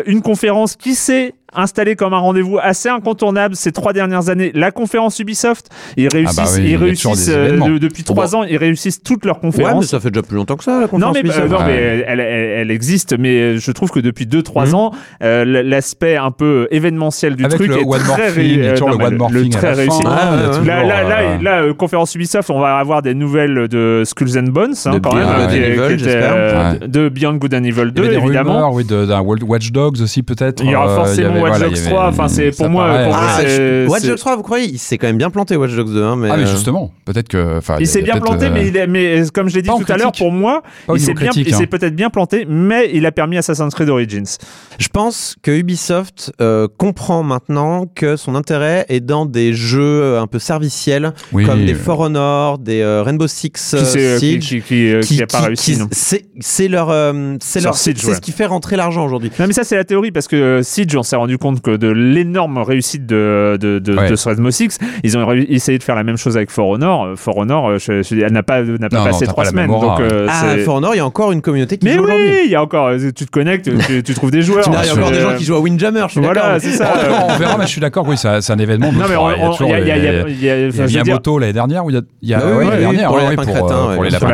[0.05, 4.51] une conférence qui s'est installé comme un rendez-vous assez incontournable ces trois dernières années.
[4.53, 8.57] La conférence Ubisoft, ils réussissent, ah bah oui, ils réussissent euh, depuis trois ans, ils
[8.57, 9.73] réussissent toutes leurs conférences.
[9.73, 11.39] Ouais, mais ça fait déjà plus longtemps que ça, la conférence non, mais, Ubisoft.
[11.39, 14.75] Euh, non, mais elle, elle, elle, existe, mais je trouve que depuis deux, trois mmh.
[14.75, 18.55] ans, euh, l'aspect un peu événementiel du Avec truc le est one très, ré...
[18.59, 20.01] euh, non, le, one more le très réussi.
[20.05, 21.37] Ah, ouais, là, là, là, euh...
[21.41, 24.99] là euh, conférence Ubisoft, on va avoir des nouvelles de Skulls and Bones, hein, de
[24.99, 28.53] quand Beyond même, Good qui, Evil, qui était, de Beyond Good and Evil 2, évidemment.
[28.53, 30.63] Rumeurs, oui, d'un Watch Dogs aussi, peut-être.
[30.63, 34.03] Il y aura forcément Watch Dogs 3, enfin, c'est pour moi, pour moi ah, Watch
[34.03, 36.03] Dogs 3, vous croyez Il s'est quand même bien planté, Watch Dogs 2.
[36.03, 37.59] Hein, mais ah, mais justement, peut-être que.
[37.79, 38.51] Il s'est bien planté, euh...
[38.53, 41.13] mais, il est, mais comme je l'ai dit tout à l'heure, pour moi, il s'est
[41.13, 44.37] bien, il s'est peut-être bien planté, mais il a permis Assassin's Creed Origins.
[44.77, 50.27] Je pense que Ubisoft euh, comprend maintenant que son intérêt est dans des jeux un
[50.27, 51.45] peu serviciels, oui.
[51.45, 55.41] comme des For Honor, des euh, Rainbow Six Siege, qui, qui, qui, qui, a pas
[55.41, 55.77] réussi.
[55.91, 59.31] C'est leur, euh, c'est leur, c'est ce qui fait rentrer l'argent aujourd'hui.
[59.39, 61.87] Non, mais ça c'est la théorie parce que Siege, on s'est rendu compte que de
[61.87, 64.09] l'énorme réussite de de, de, ouais.
[64.09, 67.13] de Rainbow Six, ils ont essayé de faire la même chose avec For Honor.
[67.15, 69.69] For Honor, je, je, elle n'a pas n'a pas non, passé non, trois semaines.
[69.69, 72.11] Donc, euh, ah, For Honor, il y a encore une communauté qui mais joue oui,
[72.11, 72.39] aujourd'hui.
[72.45, 72.91] il y a encore.
[72.97, 74.65] Tu te connectes, tu, tu trouves des joueurs.
[74.67, 76.03] Il y a encore des gens qui jouent à Windjammer.
[76.07, 76.93] Je suis voilà, c'est ça.
[77.29, 78.07] on verra, mais je suis d'accord.
[78.07, 78.91] Oui, c'est un événement.
[78.91, 79.15] Non, mais
[79.59, 80.03] il y a il
[80.41, 84.03] y a il y a Miyamoto l'année dernière ou il y a l'année dernière pour
[84.03, 84.27] les lapins.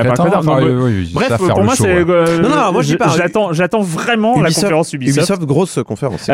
[1.14, 2.06] Bref, pour moi c'est.
[2.06, 3.14] Non, non, moi je pas.
[3.52, 5.18] J'attends vraiment la conférence Ubisoft.
[5.18, 6.30] Ubisoft grosse conférence.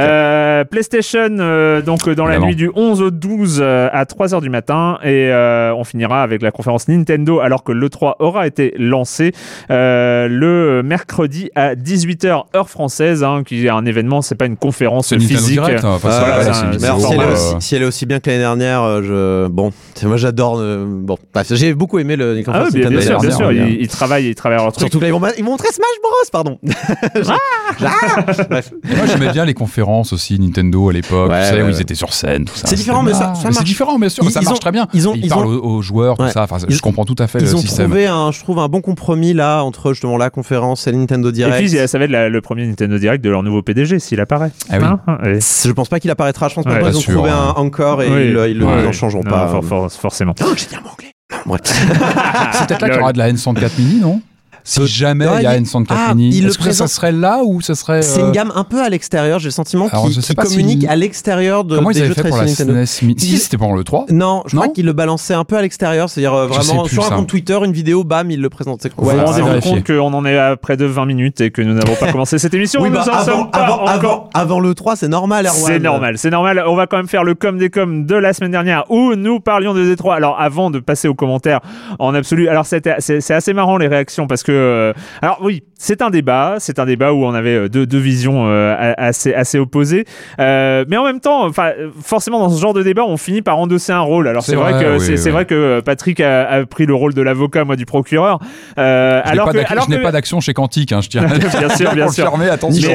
[0.70, 5.32] PlayStation donc dans la nuit du 11 au 12 à 3h du matin et
[5.76, 9.34] on finira avec la conférence Nintendo alors que l'E3 aura été lancé
[9.70, 15.60] le mercredi à 18h heure française qui est un événement, c'est pas une conférence physique.
[15.60, 16.00] Direct, hein.
[16.04, 19.72] ah, un, si, elle aussi, si, elle est aussi bien que l'année dernière, je bon,
[20.04, 20.58] moi j'adore.
[20.60, 21.18] Euh, bon,
[21.50, 23.52] j'ai beaucoup aimé le ah, oui, bien, bien sûr, bien sûr.
[23.52, 24.82] Ils, ils travaillent, ils travaillent leur truc.
[24.82, 26.60] Surtout là, ils vont, ils vont montrer Smash Bros, pardon.
[27.84, 28.26] ah
[28.96, 31.82] moi j'aimais bien les conférences aussi Nintendo à l'époque, ouais, tu sais, ouais, où ils
[31.82, 32.68] étaient sur scène, tout ça.
[32.68, 33.56] C'est différent, mais ça, ça marche.
[33.58, 34.88] C'est différent, bien sûr, ça marche très bien.
[34.94, 36.44] Ils ont, ils parlent aux joueurs, tout ça.
[36.44, 37.62] Enfin, je comprends tout à fait le système.
[37.64, 40.92] Ils ont trouvé un, je trouve, un bon compromis là entre justement la conférence et
[40.92, 41.56] Nintendo Direct.
[41.56, 44.52] Et puis ça va être le premier Nintendo Direct de leur nouveau PDG s'il apparaît.
[44.70, 45.40] Ah oui.
[45.40, 46.48] Je pense pas qu'il apparaîtra.
[46.50, 49.60] Je pense pas qu'ils ont trouvé un encore et ils le changeront pas.
[49.90, 50.34] Forcément.
[50.42, 51.12] Oh, j'ai dit un mot anglais.
[52.54, 54.22] C'est peut-être là qu'il y aura de la N64 Mini, non?
[54.64, 57.76] Si jamais il y a une 64 ah, est-ce que ça serait là ou ça
[57.76, 59.40] serait C'est une gamme un peu à l'extérieur.
[59.40, 60.88] J'ai le sentiment qu'ils communiquent si...
[60.88, 63.76] à l'extérieur de Comment des ils jeux fait pour la SNES Mini Si c'était pour
[63.76, 66.48] le 3 Non, je non crois qu'ils le balançaient un peu à l'extérieur, c'est-à-dire euh,
[66.48, 68.84] vraiment sur un compte Twitter, une vidéo, bam, ils le présentent.
[68.98, 71.62] Ouais, on se rend compte qu'on en est à près de 20 minutes et que
[71.62, 72.82] nous n'avons pas commencé cette émission.
[72.82, 75.48] oui, bah, nous avant, avant, avant, avant, le 3, c'est normal.
[75.52, 76.64] C'est normal, c'est normal.
[76.68, 79.40] On va quand même faire le com des coms de la semaine dernière où nous
[79.40, 80.16] parlions de D3.
[80.16, 81.62] Alors avant de passer aux commentaires
[82.00, 86.10] en absolu, alors c'est assez marrant les réactions parce que que alors oui, c'est un
[86.10, 88.48] débat, c'est un débat où on avait deux, deux visions
[88.98, 90.06] assez assez opposées,
[90.38, 93.92] mais en même temps, enfin forcément dans ce genre de débat, on finit par endosser
[93.92, 94.28] un rôle.
[94.28, 97.76] Alors c'est vrai, que c'est vrai que Patrick a, pris le rôle de l'avocat, moi
[97.76, 98.40] du procureur.
[98.78, 101.26] alors que, alors je n'ai pas d'action chez Quantique, hein, je tiens.
[101.60, 102.34] bien sûr, bien sûr.
[102.52, 102.92] attention.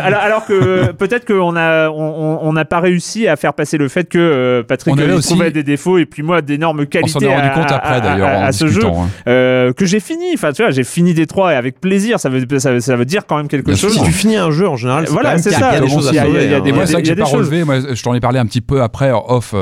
[0.00, 4.08] alors, alors, que peut-être qu'on a on n'a pas réussi à faire passer le fait
[4.08, 7.16] que Patrick trouvait des défauts et puis moi d'énormes qualités.
[7.16, 9.72] On s'en est rendu compte après d'ailleurs à, ce jeu hein.
[9.76, 10.26] que j'ai fini.
[10.34, 12.20] Enfin tu vois, j'ai fini Détroit et avec plaisir.
[12.20, 13.92] Ça veut ça, veut dire quand même quelque chose.
[13.92, 15.70] Si tu finis un jeu en général, voilà, c'est ça.
[15.72, 16.96] Il y a des choses à Il y a des choses.
[17.02, 17.64] j'ai pas relevé.
[17.64, 19.54] Moi, je t'en ai parlé un petit peu après off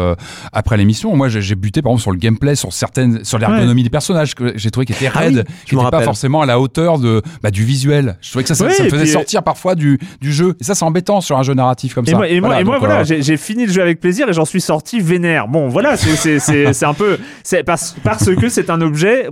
[0.53, 1.14] après l'émission.
[1.16, 4.53] Moi, j'ai buté par exemple sur le gameplay, sur certaines, sur l'ergonomie des personnages que
[4.57, 7.51] j'ai trouvé qui était ah raide, qui n'était pas forcément à la hauteur de bah,
[7.51, 8.16] du visuel.
[8.20, 10.57] Je trouvais que ça, ça, me faisait sortir parfois du, du jeu.
[10.61, 12.12] Et ça, c'est embêtant sur un jeu narratif comme ça.
[12.29, 15.01] et moi, et moi voilà, j'ai fini le jeu avec plaisir et j'en suis sorti
[15.01, 15.48] vénère.
[15.48, 19.29] Bon, voilà, c'est un peu, c'est parce, parce que c'est un objet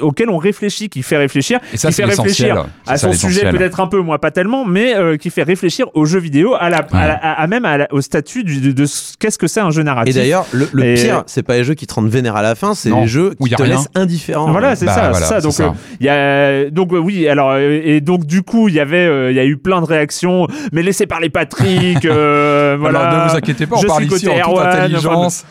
[0.00, 3.80] auquel on réfléchit, qui fait réfléchir, et ça, qui fait réfléchir à son sujet peut-être
[3.80, 6.78] un peu, moi pas tellement, mais euh, qui fait réfléchir aux jeux vidéo, à la,
[6.78, 8.84] à, même au statut de, de,
[9.18, 10.14] qu'est-ce que c'est un jeu narratif.
[10.14, 12.74] Et d'ailleurs, le, pire, c'est pas les jeux qui te rendent vénère à la fin,
[12.74, 14.50] c'est les jeux qui te laissent indifférent.
[14.50, 15.40] Voilà, c'est bah, ça, ça.
[15.40, 15.54] Donc,
[16.00, 19.40] il y a, donc oui, alors et donc du coup, il y avait, il y
[19.40, 21.98] a eu plein de réactions, mais laissez parler Patrick.
[22.06, 23.00] voilà.
[23.00, 25.44] Alors, ne vous inquiétez pas, on parle ici en toute intelligence.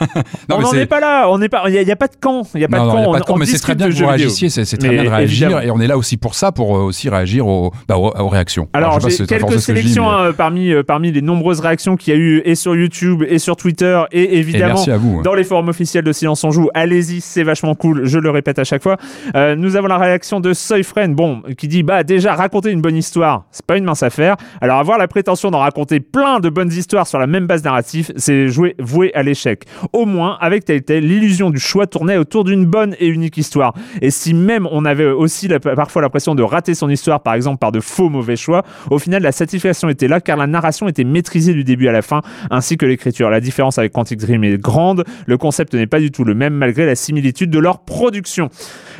[0.50, 2.60] on n'en est pas là, on n'est pas, il n'y a, pas de camp, il
[2.60, 3.12] y a pas de camp.
[3.12, 5.60] pas de camp mais c'est très bien que vous réagissiez, c'est très bien de réagir,
[5.60, 8.68] et on est là aussi pour ça, pour aussi réagir aux, bah, aux, réactions.
[8.72, 12.54] Alors, j'ai quelques sélections hein, parmi parmi les nombreuses réactions qu'il y a eu et
[12.54, 15.22] sur YouTube et sur Twitter et évidemment hein.
[15.22, 16.68] dans les forums officiels de Silence on joue.
[16.74, 18.04] Allez-y, c'est vachement cool.
[18.04, 18.96] Je le répète à chaque fois.
[19.34, 22.96] Euh, nous avons la réaction de Soyfriend, bon, qui dit bah déjà raconter une bonne
[22.96, 24.36] histoire, c'est pas une mince affaire.
[24.60, 28.12] Alors avoir la prétention d'en raconter plein de bonnes histoires sur la même base narrative,
[28.16, 29.64] c'est jouer voué à l'échec.
[29.92, 33.74] Au moins avec Telltale, l'illusion du choix tournait autour d'une bonne et unique histoire.
[34.00, 37.72] Et si même on avait aussi parfois l'impression de rater son histoire, par exemple par
[37.72, 41.52] de faux mauvais choix, au final la satisfaction était là car la narration était maîtrisée
[41.52, 43.30] du début à la fin, ainsi que l'écriture.
[43.30, 45.04] La différence avec Quantic Dream est grande.
[45.26, 48.48] Le concept n'est pas du tout le même malgré la similitude de leur production.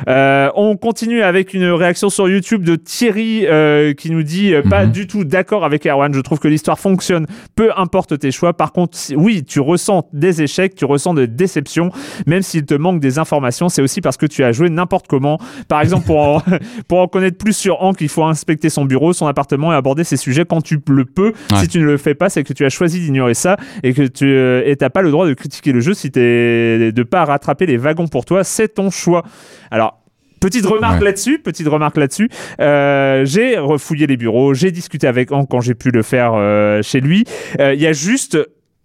[0.07, 4.61] Euh, on continue avec une réaction sur YouTube de Thierry euh, qui nous dit euh,
[4.61, 4.91] pas mhm.
[4.91, 6.13] du tout d'accord avec Erwan.
[6.13, 8.53] Je trouve que l'histoire fonctionne, peu importe tes choix.
[8.53, 11.91] Par contre, oui, tu ressens des échecs, tu ressens des déceptions,
[12.25, 13.69] même s'il te manque des informations.
[13.69, 15.39] C'est aussi parce que tu as joué n'importe comment.
[15.67, 16.41] Par exemple, pour en,
[16.87, 20.03] pour en connaître plus sur Hank, il faut inspecter son bureau, son appartement et aborder
[20.03, 21.33] ses sujets quand tu le peux.
[21.59, 24.03] Si tu ne le fais pas, c'est que tu as choisi d'ignorer ça et que
[24.03, 24.25] tu
[24.79, 28.07] n'as pas le droit de critiquer le jeu si tu de pas rattraper les wagons
[28.07, 28.43] pour toi.
[28.43, 29.23] C'est ton choix.
[29.71, 30.01] Alors,
[30.45, 32.29] Petite remarque là-dessus, petite remarque là-dessus.
[32.59, 36.83] Euh, j'ai refouillé les bureaux, j'ai discuté avec Hank quand j'ai pu le faire euh,
[36.83, 37.23] chez lui.
[37.59, 38.37] Euh, il y a juste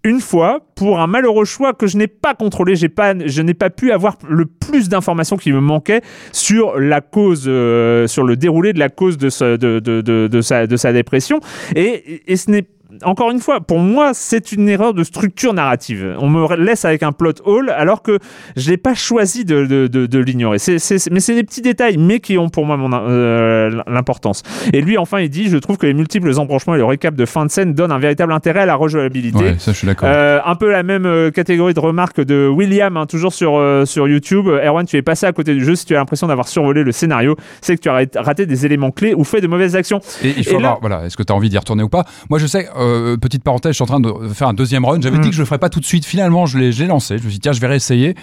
[0.05, 3.55] une fois pour un malheureux choix que je n'ai pas contrôlé, j'ai pas, je n'ai
[3.55, 6.01] pas pu avoir le plus d'informations qui me manquaient
[6.33, 11.41] sur la cause, sur le déroulé de la cause de, sa, dépression.
[11.77, 12.67] Et, et ce n'est
[13.05, 16.17] encore une fois, pour moi, c'est une erreur de structure narrative.
[16.19, 18.19] On me laisse avec un plot hole alors que
[18.57, 20.59] je n'ai pas choisi de, de, de, l'ignorer.
[20.69, 24.43] mais c'est des petits détails, mais qui ont pour moi euh, l'importance.
[24.73, 27.27] Et lui, enfin, il dit Je trouve que les multiples embranchements et le récap de
[27.27, 29.39] fin de scène donnent un véritable intérêt à la rejouabilité.
[29.39, 30.09] Ouais, ça, je suis d'accord.
[30.11, 34.09] Euh, un peu la même euh, catégorie de remarques de William, hein, toujours sur, sur
[34.09, 34.49] YouTube.
[34.49, 35.75] Erwan, tu es passé à côté du jeu.
[35.75, 38.91] Si tu as l'impression d'avoir survolé le scénario, c'est que tu as raté des éléments
[38.91, 40.01] clés ou fait de mauvaises actions.
[40.23, 42.05] Et il faut voilà, est-ce que tu as envie d'y retourner ou pas?
[42.29, 45.01] Moi, je sais, euh, petite parenthèse, je suis en train de faire un deuxième run.
[45.01, 45.23] J'avais mm.
[45.23, 46.05] dit que je le ferais pas tout de suite.
[46.05, 47.19] Finalement, je l'ai lancé.
[47.19, 48.15] Je me suis dit, tiens, je vais réessayer.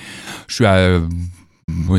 [0.47, 0.99] Je suis à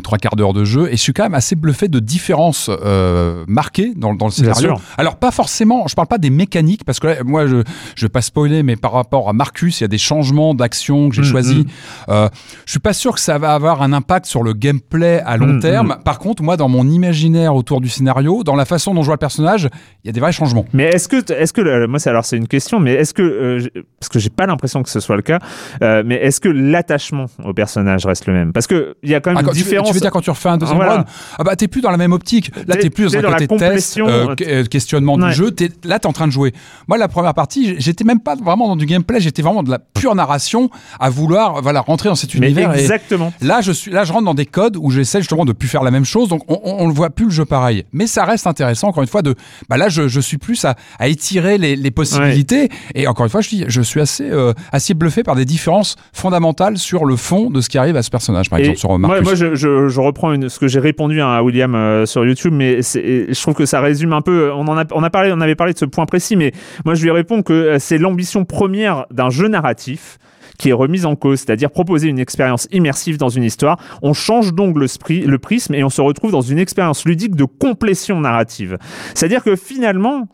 [0.03, 3.45] trois quarts d'heure de jeu et je suis quand même assez bluffé de différences euh,
[3.47, 4.75] marquées dans, dans le scénario.
[4.97, 7.63] Alors pas forcément, je parle pas des mécaniques parce que moi je
[7.95, 11.09] je vais pas spoiler mais par rapport à Marcus, il y a des changements d'action
[11.09, 11.57] que j'ai mm, choisi.
[11.57, 11.67] Mm.
[12.09, 12.29] Euh,
[12.65, 15.55] je suis pas sûr que ça va avoir un impact sur le gameplay à long
[15.55, 15.99] mm, terme.
[16.05, 19.17] Par contre, moi dans mon imaginaire autour du scénario, dans la façon dont je vois
[19.17, 19.69] le personnage,
[20.05, 20.65] il y a des vrais changements.
[20.73, 23.69] Mais est-ce que est-ce que moi c'est alors c'est une question mais est-ce que euh,
[24.01, 25.41] parce que j'ai pas l'impression que ce soit le cas
[25.81, 28.53] mais est-ce que l'attachement au personnage reste le même?
[28.53, 30.59] Parce que il y a quand même ah, tu, veux dire quand tu refais un
[30.59, 31.05] deuxième run,
[31.39, 32.51] ah bah t'es plus dans la même optique.
[32.67, 35.55] Là t'es plus dans, le côté test, euh, euh, questionnement du jeu.
[35.61, 36.53] Es, là t'es en train de jouer.
[36.87, 39.79] Moi la première partie, j'étais même pas vraiment dans du gameplay, j'étais vraiment de la
[39.79, 42.73] pure narration à vouloir voilà rentrer dans cet univers.
[42.75, 43.33] exactement.
[43.41, 45.83] là je suis là je rentre dans des codes où j'essaie justement de plus faire
[45.83, 47.85] la même chose, donc on, on, le voit plus le jeu pareil.
[47.93, 49.35] Mais ça reste intéressant encore une fois de
[49.69, 53.31] bah là je, je suis plus à, à étirer les, les possibilités et encore une
[53.31, 57.17] fois je dis je suis assez euh, assez bluffé par des différences fondamentales sur le
[57.17, 60.01] fond de ce qui arrive à ce personnage par exemple sur Moi, moi je, je,
[60.01, 63.81] reprends ce que j'ai répondu à William euh, sur YouTube, mais je trouve que ça
[63.81, 64.51] résume un peu.
[64.53, 66.53] On en a, parlé, on avait parlé de ce point précis, mais
[66.85, 70.19] moi je lui réponds que euh, c'est l'ambition première d'un jeu narratif
[70.59, 73.79] qui est remise en cause, c'est-à-dire proposer une expérience immersive dans une histoire.
[74.03, 78.21] On change donc le prisme et on se retrouve dans une expérience ludique de complétion
[78.21, 78.77] narrative.
[79.15, 80.27] C'est-à-dire que finalement,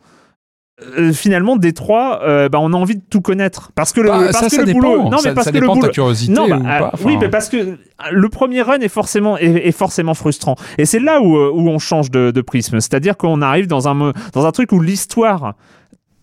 [0.97, 4.19] euh, finalement Détroit euh, bah, on a envie de tout connaître parce que le Bah,
[4.31, 4.79] parce ça, que ça le dépend.
[4.81, 6.57] boulot non Ça- mais parce ça que le dépend de ta boulot curiosité non bah,
[6.57, 7.77] ou ah, pas, oui mais parce que
[8.11, 11.69] le premier run est forcément est, est forcément frustrant et c'est là où, euh, où
[11.69, 14.81] on change de, de prisme c'est-à-dire qu'on arrive dans un mo- dans un truc où
[14.81, 15.53] l'histoire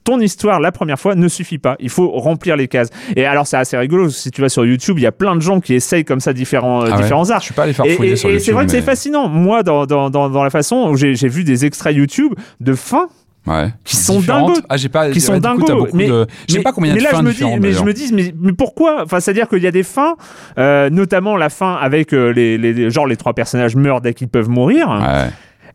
[0.05, 1.77] ton histoire la première fois ne suffit pas.
[1.79, 2.88] Il faut remplir les cases.
[3.15, 4.11] Et alors c'est assez rigolo.
[4.11, 6.33] Si tu vas sur YouTube, il y a plein de gens qui essayent comme ça
[6.33, 7.03] différents, euh, Ah ouais.
[7.03, 7.38] différents arts.
[7.38, 8.45] Je suis pas allé faire Et, fouiller et- sur et YouTube.
[8.47, 9.29] c'est vrai que c'est fascinant.
[9.29, 13.11] Moi, dans, dans, dans, dans la façon où j'ai vu des extraits YouTube de fins
[13.46, 13.68] Ouais.
[13.85, 14.55] qui sont dingos.
[14.68, 15.11] Ah, j'ai pas.
[15.11, 15.88] qui sont dingos.
[15.94, 17.72] Mais- de- Je sais mais- pas combien mais de là, fins je me dis, mais
[17.72, 19.02] je me dis, mais, mais pourquoi?
[19.02, 20.14] Enfin, c'est-à-dire qu'il y a des fins,
[20.59, 24.28] euh, notamment la fin avec euh, les, les, genre les trois personnages meurent dès qu'ils
[24.28, 24.88] peuvent mourir.
[24.88, 25.28] Ouais.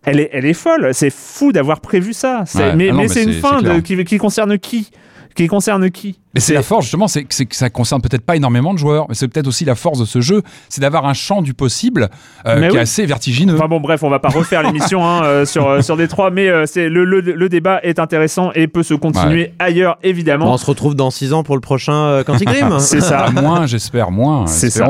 [0.06, 0.92] Elle est, elle est folle.
[0.94, 2.46] C'est fou d'avoir prévu ça.
[2.56, 2.74] Ouais.
[2.76, 4.90] Mais, Ah non, mais mais c'est une fin de- qui, qui concerne qui?
[5.36, 6.20] Qui concerne qui?
[6.38, 9.16] Mais c'est la force, justement, c'est que, ça concerne peut-être pas énormément de joueurs, mais
[9.16, 12.10] c'est peut-être aussi la force de ce jeu, c'est d'avoir un champ du possible
[12.46, 12.78] euh, qui oui.
[12.78, 13.56] est assez vertigineux.
[13.56, 16.48] Enfin bon, bref, on va pas refaire l'émission hein, euh, sur euh, sur Détroit, mais
[16.48, 20.54] euh, c'est le, le, le débat est intéressant et peut se continuer ailleurs évidemment.
[20.54, 22.76] On se retrouve dans 6 ans pour le prochain euh, Quantic Dream.
[22.80, 23.20] C'est ça.
[23.20, 24.46] À moins, j'espère, moins.
[24.46, 24.88] C'est ça.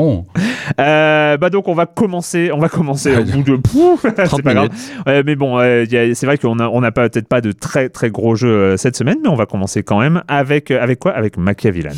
[0.78, 4.42] Euh, bah donc on va commencer, on va commencer au bout de Pouf, c'est 30
[4.42, 4.68] pas grave.
[5.24, 7.88] mais bon, euh, a- c'est vrai qu'on a on n'a pas peut-être pas de très
[7.88, 10.98] très gros jeux euh, cette semaine, mais on va commencer quand même avec euh, avec
[10.98, 11.12] quoi?
[11.12, 11.96] Avec Machiavellan.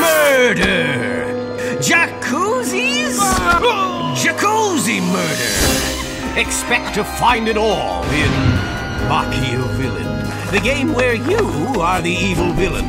[0.00, 1.78] Murder!
[1.80, 3.18] Jacuzzis?
[4.14, 6.38] Jacuzzi murder!
[6.38, 8.30] Expect to find it all in
[9.08, 11.38] Machiavellian, the game where you
[11.80, 12.86] are the evil villain,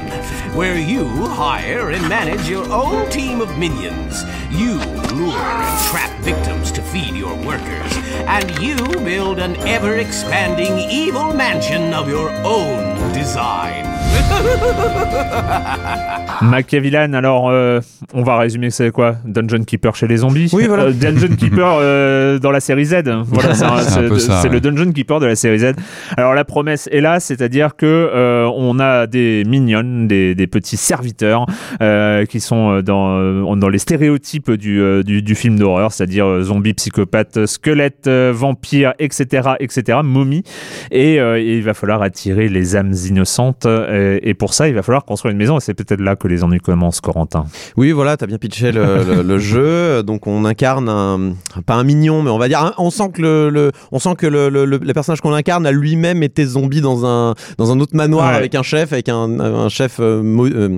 [0.56, 4.24] where you hire and manage your own team of minions.
[4.52, 4.80] You
[5.21, 7.91] lure and trap victims to feed your workers,
[8.27, 13.86] and you build an ever expanding evil mansion of your own design.
[16.41, 17.79] Machiavellan, alors euh,
[18.13, 19.15] on va résumer c'est quoi?
[19.25, 20.49] Dungeon Keeper chez les zombies?
[20.53, 20.84] Oui, voilà.
[20.86, 23.03] Euh, Dungeon Keeper euh, dans la série Z.
[23.27, 24.55] Voilà, c'est un- C'est un c'est peu ça, c'est ouais.
[24.55, 25.73] le Dungeon Keeper de la série Z.
[26.17, 30.77] Alors la promesse est là, c'est-à-dire que euh, on a des minions, des, des petits
[30.77, 31.45] serviteurs
[31.81, 36.41] euh, qui sont dans, dans les stéréotypes du, euh, du, du film d'horreur, c'est-à-dire euh,
[36.43, 40.43] zombies, psychopathes, squelettes, euh, vampires, etc., etc., momies.
[40.91, 43.65] Et, euh, et il va falloir attirer les âmes innocentes.
[43.67, 45.58] et pour ça, il va falloir construire une maison.
[45.58, 47.45] Et c'est peut-être là que les ennuis commencent, Corentin.
[47.78, 50.04] Oui, voilà, t'as bien pitché le, le- le jeu.
[50.04, 51.34] Donc on incarne un,
[51.65, 54.15] pas un mignon, mais on va dire, un- on sent que le, le- on sent
[54.17, 57.71] que le, le- le- le personnage qu'on incarne a lui-même été zombie dans un, dans
[57.71, 58.36] un autre manoir Ouais.
[58.38, 59.97] avec un chef, avec un, un chef.
[60.00, 60.21] euh,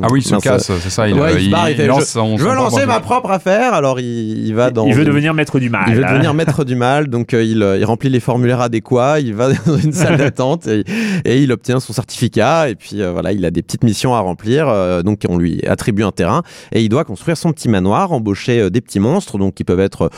[0.04, 1.08] Ah oui, il se casse, c'est ça.
[1.08, 3.30] Il, Ouais, euh, il se barre, il fait, lance je, je veux lancer ma propre
[3.32, 4.86] affaire, alors il, il va dans.
[4.86, 5.86] il veut une- devenir maître du mal.
[5.90, 6.12] Il veut hein.
[6.14, 9.50] devenir maître du mal, donc euh, il, euh, il remplit les formulaires adéquats, il va
[9.66, 10.84] dans une salle d'attente et,
[11.26, 12.70] et il obtient son certificat.
[12.70, 14.68] Et puis euh, voilà, il a des petites missions à remplir.
[14.70, 18.70] euh, donc on lui attribue un terrain et il doit construire son petit manoir, embaucher
[18.70, 20.10] des petits monstres, donc qui peuvent être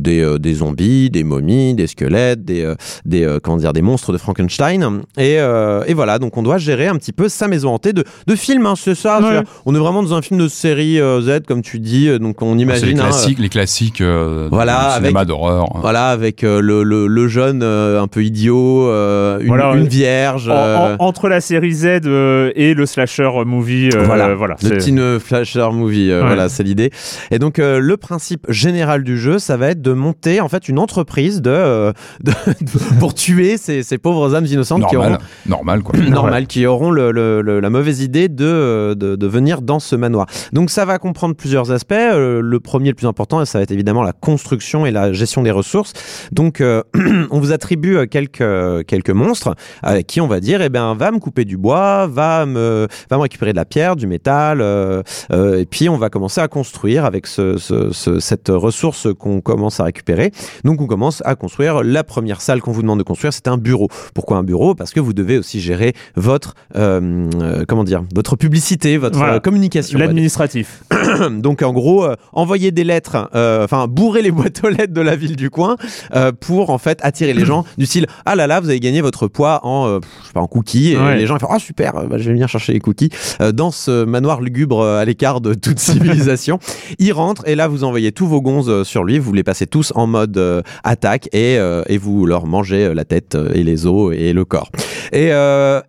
[0.00, 2.72] des, des zombies, des momies, des squelettes, des,
[3.04, 5.02] des comment dire, des monstres de Frankenstein.
[5.18, 8.34] Et, et voilà, donc on doit gérer un petit peu sa maison hantée de, de
[8.34, 9.20] film, hein, c'est ça.
[9.20, 9.42] Ouais.
[9.66, 12.18] On est vraiment dans un film de série Z, comme tu dis.
[12.18, 13.00] Donc on les imagine.
[13.00, 15.66] hein, classiques, les classiques euh, Voilà, du cinéma avec- d'horreur.
[15.80, 19.82] voilà, avec euh, le, le, le jeune euh, un peu idiot, euh, une, Voilà, une
[19.82, 19.88] ouais.
[19.88, 20.48] vierge.
[20.48, 24.56] En- euh, en- entre la série Z euh, et le slasher movie, euh, voilà, voilà,
[24.62, 26.26] le teen flasher movie, euh, Ouais.
[26.26, 26.90] voilà, c'est l'idée.
[27.30, 30.68] Et donc euh, le principe général du jeu, ça va être de monter en fait
[30.68, 35.12] une entreprise de, euh, de- de- pour tuer ces, ces pauvres âmes innocentes qui normal,
[35.12, 35.98] auront normal quoi.
[36.10, 39.96] normal, qui auront le, le- le- la mauvaise idée de, de, de venir dans ce
[39.96, 40.26] manoir.
[40.52, 41.92] Donc ça va comprendre plusieurs aspects.
[41.92, 45.42] Euh, le premier, le plus important, ça va être évidemment la construction et la gestion
[45.42, 45.92] des ressources.
[46.32, 46.82] Donc euh,
[47.30, 51.10] on vous attribue euh, quelques, quelques monstres avec qui on va dire, eh ben, va
[51.10, 55.02] me couper du bois, va me, va me récupérer de la pierre, du métal, euh,
[55.32, 59.40] euh, et puis on va commencer à construire avec ce, ce- ce- cette ressource qu'on
[59.40, 60.32] commence à récupérer.
[60.64, 63.58] Donc on commence à construire la première salle qu'on vous demande de construire, c'est un
[63.58, 63.88] bureau.
[64.14, 64.74] Pourquoi un bureau?
[64.74, 69.34] Parce que vous devez aussi gérer votre euh, euh, comment dire, votre publicité, votre Voilà.
[69.34, 69.98] euh, communication.
[69.98, 70.82] l'administratif.
[71.30, 75.00] Donc en gros, euh, envoyer des lettres, euh, enfin bourrer les boîtes aux lettres de
[75.00, 75.76] la ville du coin
[76.14, 79.00] euh, pour en fait attirer les gens du style ah là là vous avez gagné
[79.00, 81.16] votre poids en euh, pff, je sais pas en cookies et Ouais.
[81.16, 83.10] les gens ils font ah super euh, bah, je vais venir chercher les cookies
[83.54, 86.58] dans ce manoir lugubre à l'écart de toute civilisation.
[86.98, 89.92] il rentre et là vous envoyez tous vos gonzes sur lui, vous les passez tous
[89.94, 91.54] en mode attaque et,
[91.86, 94.70] et vous leur mangez la tête et les os et le corps.
[95.12, 95.28] Et,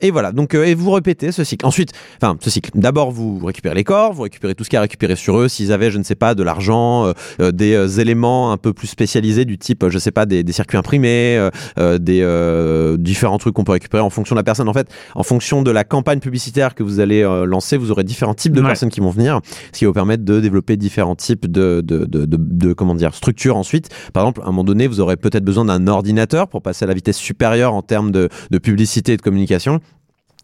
[0.02, 0.32] et voilà.
[0.32, 1.66] Donc et vous répétez ce cycle.
[1.66, 1.92] Ensuite,
[2.22, 2.72] enfin ce cycle.
[2.76, 5.40] D'abord vous récupérez les corps, vous récupérez tout ce qu'il y a à récupérer sur
[5.40, 5.48] eux.
[5.48, 9.58] S'ils avaient, je ne sais pas, de l'argent, des éléments un peu plus spécialisés du
[9.58, 14.10] type, je sais pas, des, des circuits imprimés, des différents trucs qu'on peut récupérer en
[14.10, 14.70] fonction de la personne.
[14.70, 18.34] En fait, en fonction de la campagne publicitaire que vous allez lancer, vous aurez différents
[18.34, 19.40] types de personnes qui vont venir,
[19.74, 23.14] ce qui va vous permettre de développer différents types de, de, de, de, comment dire
[23.14, 23.90] structures ensuite.
[24.14, 26.88] Par exemple, à un moment donné, vous aurez peut-être besoin d'un ordinateur pour passer à
[26.88, 29.82] la vitesse supérieure en termes de, de publicité de communication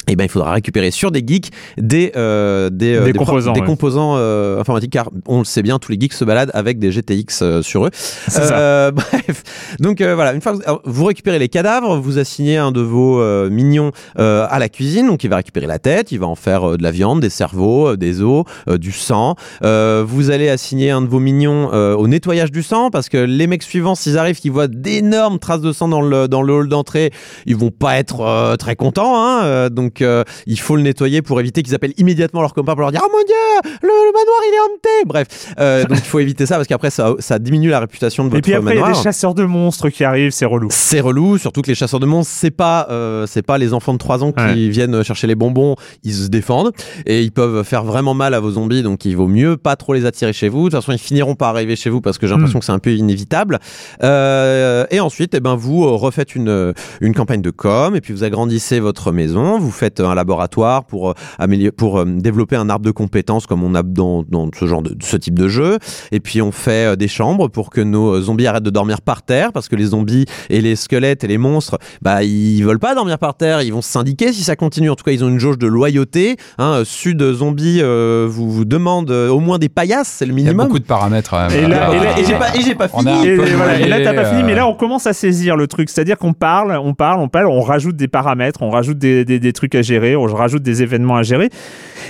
[0.08, 3.62] eh ben, il faudra récupérer sur des geeks des, euh, des, euh, des, composants, des
[3.62, 6.92] composants euh, informatiques, car on le sait bien, tous les geeks se baladent avec des
[6.92, 7.90] GTX euh, sur eux.
[7.94, 8.92] Ça.
[8.92, 9.44] bref,
[9.80, 13.92] donc voilà, une fois que vous récupérez les cadavres, vous assignez un de vos mignons
[14.18, 16.92] à la cuisine, donc il va récupérer la tête, il va en faire de la
[16.92, 19.36] viande, des cerveaux, des os, du sang.
[19.62, 23.64] vous allez assigner un de vos mignons au nettoyage du sang, parce que les mecs
[23.64, 27.12] suivants, s'ils arrivent, qu'ils voient d'énormes traces de sang dans le, dans le hall d'entrée,
[27.46, 31.64] ils vont pas être très contents, hein, donc euh, il faut le nettoyer pour éviter
[31.64, 34.60] qu'ils appellent immédiatement leurs copains pour leur dire Oh mon dieu, le, manoir il est
[34.60, 38.24] hanté Bref, euh, donc il faut éviter ça parce qu'après ça, ça diminue la réputation
[38.24, 38.60] de votre manoir.
[38.60, 40.68] Et puis après, il y a des chasseurs de monstres qui arrivent, c'est relou.
[40.72, 43.94] C'est relou, surtout que les chasseurs de monstres, c'est pas, euh, c'est pas les enfants
[43.94, 46.72] de 3 ans qui viennent chercher les bonbons, ils se défendent
[47.06, 49.94] et ils peuvent faire vraiment mal à vos zombies, donc il vaut mieux pas trop
[49.94, 50.70] les attirer chez vous.
[50.70, 52.62] De toute façon, ils finiront par arriver chez vous parce que j'ai l'impression hmm.
[52.62, 53.60] que c'est un peu inévitable.
[54.02, 58.80] et ensuite, eh ben, vous refaites une, une campagne de com et puis vous agrandissez
[58.80, 62.92] votre maison, vous faites un laboratoire pour, euh, améliorer, pour euh, développer un arbre de
[62.92, 65.80] compétences comme on a dans, dans ce genre de ce type de jeu.
[66.12, 69.24] Et puis on fait euh, des chambres pour que nos zombies arrêtent de dormir par
[69.24, 72.96] terre parce que les zombies et les squelettes et les monstres, bah ils veulent pas
[72.96, 74.90] dormir par terre, ils vont se syndiquer si ça continue.
[74.90, 76.38] En tout cas, ils ont une jauge de loyauté.
[76.58, 76.84] Hein.
[76.84, 80.56] Sud Zombie vous, vous demande au moins des paillasses, c'est le minimum.
[80.56, 81.34] Il y a beaucoup de paramètres.
[81.54, 81.92] Et là,
[82.26, 83.28] j'ai pas, et pas fini.
[83.28, 85.90] Et, et, là, t'as pas fini, mais là, on commence à saisir le truc.
[85.90, 89.40] C'est-à-dire qu'on parle, on parle, on parle, on rajoute des paramètres, on rajoute des, des,
[89.40, 91.50] des trucs à gérer, je rajoute des événements à gérer.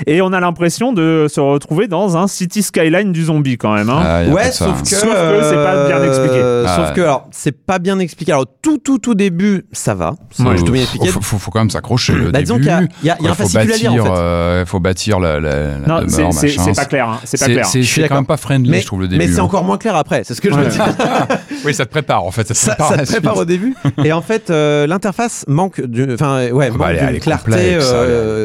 [0.08, 3.90] Et on a l'impression de se retrouver dans un City Skyline du zombie quand même.
[3.90, 4.02] Hein.
[4.04, 6.36] Ah, ouais, sauf que, sauf que c'est pas bien expliqué.
[6.36, 8.32] Euh, sauf que alors c'est pas bien expliqué.
[8.32, 10.16] Alors tout tout tout début ça va.
[10.40, 11.08] Ouais, je te bien expliqué.
[11.08, 12.14] Faut, faut, faut, quand même s'accrocher.
[12.32, 14.12] Bah, disons qu'il y a, y a, y a un fascicule à lire en fait.
[14.12, 17.10] Euh, faut bâtir la, la, non, c'est pas clair.
[17.10, 17.20] Hein.
[17.24, 17.66] C'est pas clair.
[17.66, 19.26] C'est quand même pas friendly, mais, je trouve le début.
[19.26, 19.44] Mais c'est hein.
[19.44, 20.24] encore moins clair après.
[20.24, 20.86] C'est ce que je veux dire.
[21.66, 22.54] oui, ça te prépare en fait.
[22.54, 23.76] Ça te prépare au début.
[24.04, 25.82] Et en fait, euh, l'interface manque
[26.14, 27.55] enfin ouais, bah, manque d'une clarté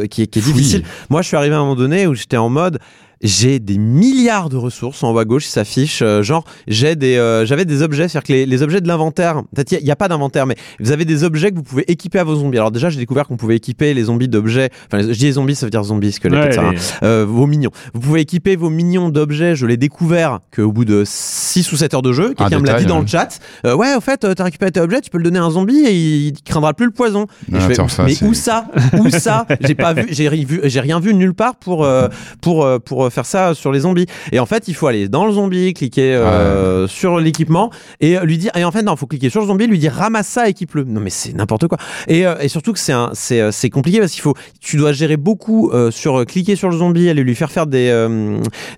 [0.08, 0.84] qui est difficile.
[1.08, 2.78] Moi, je suis arrivé à un moment donné où j'étais en mode
[3.22, 6.02] j'ai des milliards de ressources en haut à gauche qui s'affichent.
[6.02, 9.42] Euh, genre, j'ai des, euh, j'avais des objets, c'est-à-dire que les, les, objets de l'inventaire,
[9.54, 12.18] peut-être il n'y a, pas d'inventaire, mais vous avez des objets que vous pouvez équiper
[12.18, 12.56] à vos zombies.
[12.56, 14.70] Alors déjà, j'ai découvert qu'on pouvait équiper les zombies d'objets.
[14.86, 16.72] Enfin, je dis les zombies, ça veut dire zombies, que ouais, ça, hein.
[17.02, 17.70] euh, vos mignons.
[17.92, 19.54] Vous pouvez équiper vos mignons d'objets.
[19.54, 22.78] Je l'ai découvert qu'au bout de 6 ou 7 heures de jeu, quelqu'un me l'a
[22.78, 23.38] dit dans le chat.
[23.64, 25.94] ouais, au fait, t'as récupéré tes objets, tu peux le donner à un zombie et
[25.94, 27.26] il, craindra plus le poison.
[27.52, 27.58] Ah,
[28.04, 28.66] mais où ça?
[28.98, 29.46] Où ça?
[29.60, 31.86] J'ai pas vu, j'ai vu, j'ai rien vu nulle part pour
[32.40, 35.32] pour pour faire ça sur les zombies et en fait, il faut aller dans le
[35.32, 38.52] zombie, cliquer euh, sur l'équipement et lui dire.
[38.56, 40.84] Et en fait, non, il faut cliquer sur le zombie, lui dire ramasse ça, équipe-le.
[40.84, 41.78] Non, mais c'est n'importe quoi.
[42.08, 44.92] Et, euh, et, surtout que c'est c'est euh, c'est compliqué parce qu'il faut, tu dois
[44.92, 47.90] gérer beaucoup sur cliquer sur le zombie, aller lui faire faire des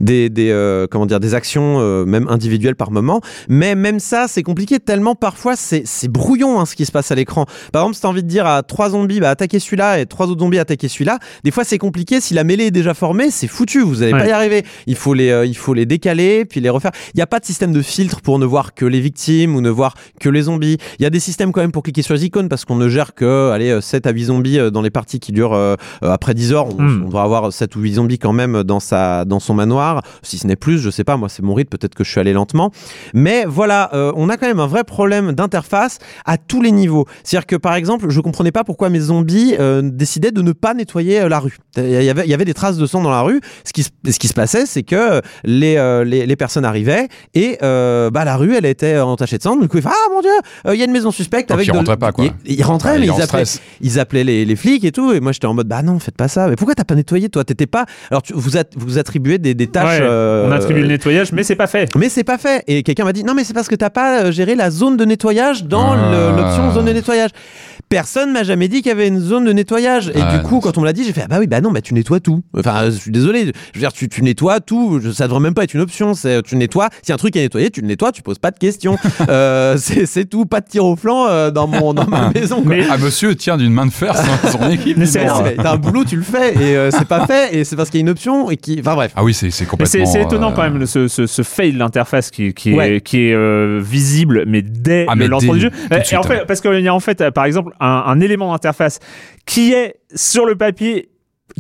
[0.01, 3.21] des, des comment dire des actions même individuelles par moment.
[3.49, 7.11] Mais même ça, c'est compliqué tellement parfois c'est c'est brouillon hein, ce qui se passe
[7.11, 7.47] à l'écran.
[7.73, 10.27] Par exemple, si t'as envie de dire à trois zombies, bah attaquer celui-là et trois
[10.27, 12.21] autres zombies attaquer celui-là, des fois c'est compliqué.
[12.21, 13.81] Si la mêlée est déjà formée, c'est foutu.
[13.81, 14.65] Vous allez pas y arriver.
[14.87, 16.93] Il faut les, euh, il faut les décaler, puis les refaire.
[17.15, 19.61] Il n'y a pas de système de filtre pour ne voir que les victimes ou
[19.61, 20.79] ne voir que les zombies.
[20.99, 22.89] Il y a des systèmes quand même pour cliquer sur les icônes parce qu'on ne
[22.89, 25.59] gère que allez, 7 euh, à 8 zombies euh, dans les parties qui durent
[26.03, 26.67] après 10 heures.
[26.69, 30.03] On, on, doit avoir 7 ou 8 zombies quand même dans, sa, dans son manoir.
[30.23, 32.21] Si ce n'est plus, je sais pas, moi c'est mon rythme, peut-être que je suis
[32.21, 32.71] allé lentement.
[33.15, 37.07] Mais voilà, on a quand même un vrai problème d'interface à tous les niveaux.
[37.25, 41.29] C'est-à-dire que par exemple, je comprenais pas pourquoi mes zombies décidaient de ne pas nettoyer
[41.29, 41.59] la rue.
[41.77, 43.41] Il y, avait, il y avait des traces de sang dans la rue.
[43.65, 48.11] Ce qui, ce qui se passait, c'est que euh, les, les, personnes arrivaient et euh,
[48.11, 49.57] bah, la rue, elle était entachée de sang.
[49.57, 50.31] Du coup, il fait Ah mon dieu,
[50.67, 51.49] euh, il y a une maison suspecte.
[51.49, 52.27] Donc avec ils rentraient pas, quoi.
[52.45, 53.45] Ils, rentraient, mais ils appelaient,
[53.81, 55.13] ils appelaient les, les, flics et tout.
[55.13, 56.49] Et moi, j'étais en mode Bah non, faites pas ça.
[56.49, 57.45] Mais pourquoi t'as pas nettoyé, toi?
[57.45, 57.87] T'étais pas.
[58.11, 60.01] Alors, tu, vous, vous attribuez des, des tâches.
[60.01, 61.95] on attribue le nettoyage, mais c'est pas fait.
[61.97, 62.65] Mais c'est pas fait.
[62.67, 65.05] Et quelqu'un m'a dit Non, mais c'est parce que t'as pas géré la zone de
[65.05, 66.35] nettoyage dans ah.
[66.37, 67.31] l'option zone de nettoyage.
[67.89, 70.09] Personne m'a jamais dit qu'il y avait une zone de nettoyage.
[70.09, 71.71] Et du coup, quand on me l'a dit, j'ai fait ah bah oui, bah non,
[71.71, 72.43] bah tu nettoies tout.
[72.57, 73.45] Enfin, je suis désolé.
[73.45, 75.01] Je veux dire, tu, tu nettoies tout.
[75.03, 76.15] Je- Ça devrait même pas être une option.
[76.15, 76.89] C'est tu nettoies.
[77.03, 78.13] Si un truc est nettoyé, tu le nettoies.
[78.13, 78.97] Tu poses pas de questions.
[79.29, 80.47] Euh, c'est c'est tout.
[80.47, 82.57] Pas de tir au flanc euh, dans mon dans ma maison.
[82.63, 82.75] quoi.
[82.77, 84.99] Mais- Ah, monsieur tient d'une main de fer son, son équipe.
[85.13, 87.99] T'as un boulot, tu le fais et euh, c'est pas fait et c'est parce qu'il
[88.01, 88.79] y a une option et qui.
[88.81, 89.13] Enfin bref.
[89.17, 89.87] Ah oui, c'est complètement.
[89.87, 92.97] c'est c'est étonnant euh, quand même le- ce, ce, ce fail d'interface qui, qui Ouais.
[92.97, 95.71] est, qui est euh, visible mais dès Ah, le mais lancement dès- du jeu.
[96.11, 96.45] Et en fait, ouais.
[96.47, 98.99] parce qu'il y a en fait par exemple un, un élément d'interface
[99.47, 101.09] qui est sur le papier,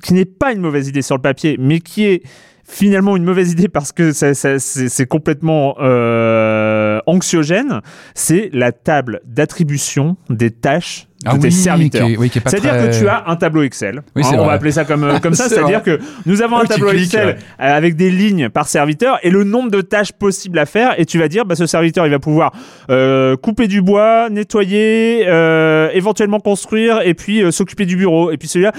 [0.03, 2.23] qui n'est pas une mauvaise idée sur le papier, mais qui est
[2.65, 7.81] finalement une mauvaise idée parce que ça- ça- c'est complètement euh, anxiogène,
[8.15, 12.09] c'est la table d'attribution des tâches de Ah tes oui, serviteurs.
[12.19, 14.03] oui, C'est-à-dire très- que tu as un tableau Excel.
[14.17, 15.49] Oui, Hein, on va appeler ça comme, euh, comme ça.
[15.49, 17.35] C'est C'est-à-dire que nous avons un tableau cliques, Excel ouais.
[17.35, 20.99] euh, avec des lignes par serviteur et le nombre de tâches possibles à faire.
[20.99, 22.53] Et tu vas dire, bah, ce serviteur, il va pouvoir
[22.91, 28.31] euh, couper du bois, nettoyer, euh, éventuellement construire et puis s'occuper du bureau.
[28.31, 28.73] Et puis celui-là.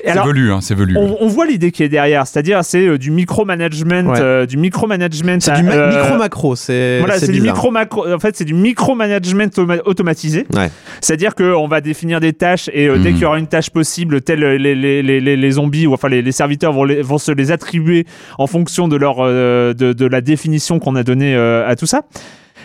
[0.00, 0.96] Et C'est alors, velu, hein, c'est velu.
[0.96, 4.18] on, on voit l'idée qui est derrière, c'est-à-dire c'est euh, du micromanagement, Ouais.
[4.18, 5.36] euh, du micromanagement.
[5.40, 6.56] C'est du ma- euh, micro-macro.
[6.56, 8.10] C'est voilà, c'est du micro macro.
[8.10, 10.46] En fait, c'est du micromanagement automa- automatisé.
[10.54, 10.70] Ouais.
[11.02, 13.14] C'est-à-dire qu'on va définir des tâches et euh, dès Mhm.
[13.14, 16.08] qu'il y aura une tâche possible, tels les, les, les, les, les zombies ou enfin
[16.08, 18.06] les, les serviteurs vont, les- vont se les attribuer
[18.38, 21.86] en fonction de leur euh, de, de la définition qu'on a donnée euh, à tout
[21.86, 22.02] ça.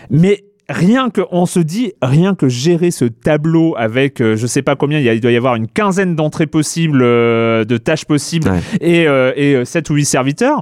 [0.10, 4.62] Mais rien que on se dit rien que gérer ce tableau avec euh, je sais
[4.62, 7.78] pas combien il, y a- il doit y avoir une quinzaine d'entrées possibles euh, de
[7.78, 8.60] tâches possibles Ouais.
[8.82, 10.62] et euh, et euh, 7 ou 8 serviteurs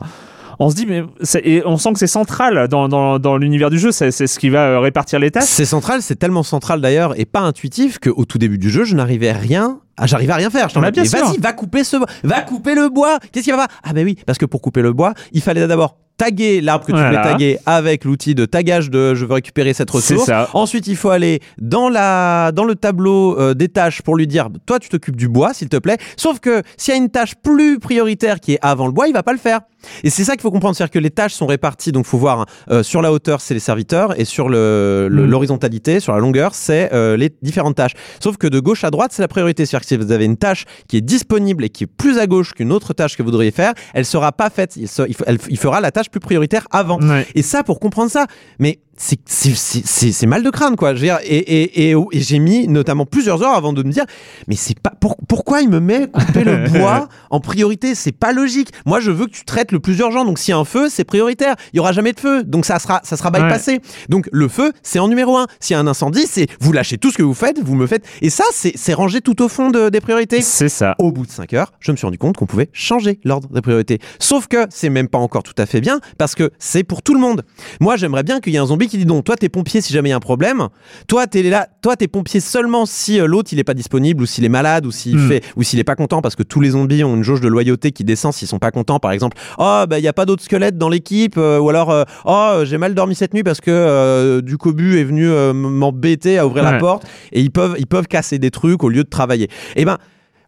[0.59, 1.03] on se dit mais
[1.43, 4.49] et on sent que c'est central dans, dans, dans l'univers du jeu c'est ce qui
[4.49, 8.25] va euh, répartir les tâches C'est central, c'est tellement central d'ailleurs et pas intuitif qu'au
[8.25, 9.79] tout début du jeu, je n'arrivais à rien.
[9.97, 10.69] Ah, j'arrivais à rien faire.
[10.69, 11.03] Je t'en Bah, bien.
[11.03, 13.19] Vas-y, va couper ce, va couper le bois.
[13.31, 15.97] Qu'est-ce qui va Ah ben oui, parce que pour couper le bois, il fallait d'abord
[16.17, 19.89] taguer l'arbre que tu voulais taguer avec l'outil de tagage de je veux récupérer cette
[19.89, 20.25] ressource.
[20.25, 20.49] ça.
[20.53, 24.49] Ensuite, il faut aller dans la dans le tableau euh, des tâches pour lui dire
[24.65, 25.97] toi tu t'occupes du bois s'il te plaît.
[26.17, 29.13] Sauf que s'il y a une tâche plus prioritaire qui est avant le bois, il
[29.13, 29.61] va pas le faire.
[30.03, 31.91] Et c'est ça qu'il faut comprendre, c'est-à-dire que les tâches sont réparties.
[31.91, 35.29] Donc, faut voir euh, sur la hauteur, c'est les serviteurs, et sur le le- Mm.
[35.29, 37.93] l'horizontalité, sur la longueur, c'est euh, les différentes tâches.
[38.21, 39.65] Sauf que de gauche à droite, c'est la priorité.
[39.65, 42.25] C'est-à-dire que si vous avez une tâche qui est disponible et qui est plus à
[42.27, 44.75] gauche qu'une autre tâche que vous devriez faire, elle sera pas faite.
[44.77, 45.15] Il, se- il
[45.49, 46.99] il fera la tâche plus prioritaire avant.
[47.01, 47.25] Ouais.
[47.35, 48.27] Et ça, pour comprendre ça,
[48.59, 50.93] mais c'est- mal de crâne, quoi.
[50.93, 54.05] Et, et, et, et j'ai mis notamment plusieurs heures avant de me dire,
[54.47, 57.95] mais c'est pas pour- pourquoi il me met couper le bois en priorité?
[57.95, 58.69] C'est pas logique.
[58.85, 60.25] Moi, je veux que tu traites le plus urgent.
[60.25, 61.55] Donc, s'il y a un feu, c'est prioritaire.
[61.73, 63.81] Il y aura jamais de feu, donc ça sera ça sera bypassé.
[64.09, 65.47] Donc, le feu, c'est en numéro un.
[65.59, 67.87] S'il y a un incendie, c'est vous lâchez tout ce que vous faites, vous me
[67.87, 68.03] faites.
[68.21, 70.41] Et ça, c'est c'est rangé tout au fond de- des priorités.
[70.41, 73.19] c'est ça Au bout de 5 heures, je me suis rendu compte qu'on pouvait changer
[73.23, 73.99] l'ordre des priorités.
[74.19, 77.13] Sauf que c'est même pas encore tout à fait bien parce que c'est pour tout
[77.13, 77.43] le monde.
[77.79, 79.93] Moi, j'aimerais bien qu'il y ait un zombie qui dit non, toi t'es pompier si
[79.93, 80.67] jamais il y a un problème.
[81.07, 84.25] Toi t'es là, toi t'es pompier seulement si euh, l'autre il est pas disponible ou
[84.25, 85.27] s'il est malade ou s'il Hmm.
[85.27, 87.47] fait ou s'il est pas content parce que tous les zombies ont une jauge de
[87.47, 88.99] loyauté qui descend s'ils sont pas contents.
[88.99, 91.91] Par exemple, oh bah il y a pas d'autres squelettes dans l'équipe euh, ou alors
[91.91, 96.37] euh, oh j'ai mal dormi cette nuit parce que euh, du cobu est venu m'embêter
[96.37, 99.09] à ouvrir la porte et ils peuvent ils peuvent casser des trucs au lieu de
[99.09, 99.49] travailler.
[99.75, 99.97] Et ben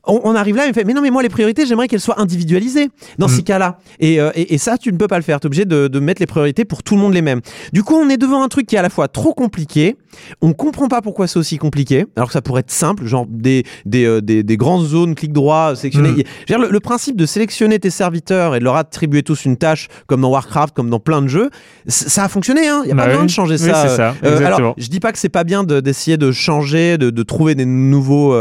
[0.08, 2.00] on, on arrive là, il me fait, mais non, mais moi, les priorités, j'aimerais qu'elles
[2.00, 3.30] soient individualisées dans Mm.
[3.30, 3.80] ces cas-là.
[4.00, 5.39] Et, euh, et, et ça, tu ne peux pas le faire.
[5.39, 7.41] Tu es obligé de, de mettre les priorités pour tout le monde les mêmes.
[7.74, 9.97] Du coup, on est devant un truc qui est à la fois trop compliqué,
[10.41, 13.64] on comprend pas pourquoi c'est aussi compliqué, alors que ça pourrait être simple, genre des,
[13.86, 16.10] des, euh, des, des grandes zones, clic droit, sélectionner.
[16.12, 16.24] Mm.
[16.47, 19.88] Dire, le, le principe de sélectionner tes serviteurs et de leur attribuer tous une tâche,
[20.08, 21.50] comme dans Warcraft, comme dans plein de jeux,
[21.88, 22.62] ça a fonctionné.
[22.62, 23.28] Il n'y a Bah pas besoin oui.
[23.28, 24.16] de changer Oui, ça.
[24.24, 27.24] Euh, alors, je dis pas que c'est pas bien de- d'essayer de, changer, de, de
[27.24, 28.36] trouver des nouveaux,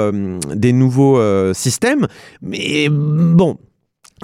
[0.54, 1.18] des nouveaux
[1.58, 2.06] systèmes,
[2.40, 3.58] mais bon.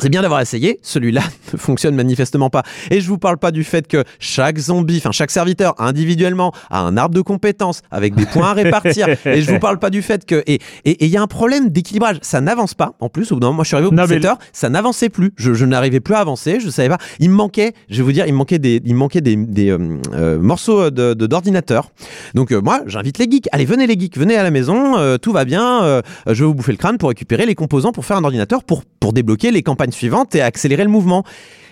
[0.01, 1.23] C'est bien d'avoir essayé, celui-là
[1.53, 2.63] ne fonctionne manifestement pas.
[2.91, 6.81] Et je vous parle pas du fait que chaque zombie, enfin chaque serviteur individuellement a
[6.81, 9.09] un arbre de compétences avec des points à répartir.
[9.27, 11.69] Et je vous parle pas du fait que et et il y a un problème
[11.71, 12.95] d'équilibrage, ça n'avance pas.
[13.01, 14.25] En plus, au bout d'un moment, moi je suis arrivé au bout de mais 7
[14.27, 15.33] heures, ça n'avançait plus.
[15.37, 16.99] Je, je n'arrivais plus à avancer, je savais pas.
[17.21, 19.37] Il me manquait, je vais vous dire, il me manquait des, il me manquait des,
[19.37, 19.79] des euh,
[20.13, 21.91] euh, morceaux de de- d'ordinateur.
[22.35, 23.49] Donc euh, moi, j'invite les geeks.
[23.53, 25.83] Allez, venez les geeks, venez à la maison, euh, tout va bien.
[25.85, 28.65] euh, je vais vous bouffer le crâne pour récupérer les composants pour faire un ordinateur
[28.65, 31.25] pour pour débloquer les campagnes suivantes et accélérer le mouvement.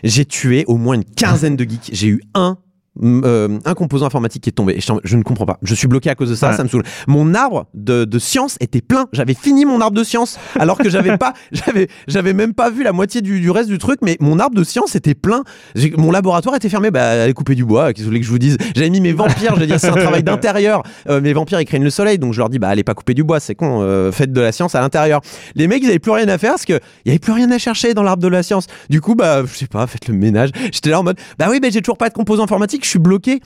[0.04, 1.90] J'ai tué au moins une quinzaine de geeks.
[1.92, 2.58] J'ai eu un
[3.02, 4.74] euh, un composant informatique qui est tombé.
[4.76, 5.58] Et je, je ne comprends pas.
[5.62, 6.50] Je suis bloqué à cause de ça.
[6.50, 6.56] Ouais.
[6.56, 6.82] Ça me saoule.
[7.06, 9.06] Mon arbre de, de science était plein.
[9.12, 12.82] J'avais fini mon arbre de science alors que j'avais pas, j'avais, j'avais même pas vu
[12.82, 14.00] la moitié du, du reste du truc.
[14.02, 15.42] Mais mon arbre de science était plein.
[15.74, 16.90] J'ai- Mon laboratoire était fermé.
[16.90, 17.88] Bah, allez couper du bois.
[17.92, 18.56] Qu'est-ce que vous voulez que je vous dise?
[18.76, 19.54] J'avais mis mes vampires.
[19.54, 20.82] Je veux dire, c'est un travail d'intérieur.
[21.08, 22.18] Euh, mes vampires, ils craignent le soleil.
[22.18, 23.40] Donc je leur dis, bah, allez pas couper du bois.
[23.40, 23.80] C'est con.
[23.82, 25.20] euh, faites de la science à l'intérieur.
[25.54, 26.74] Les mecs, ils avaient plus rien à faire parce que
[27.04, 28.66] il y avait plus rien à chercher dans l'arbre de la science.
[28.90, 30.50] Du coup, bah, je sais pas, faites le ménage.
[30.72, 32.81] J'étais là en mode, bah oui, bah, j'ai toujours pas de composant informatique.
[32.82, 33.40] Que je suis bloqué.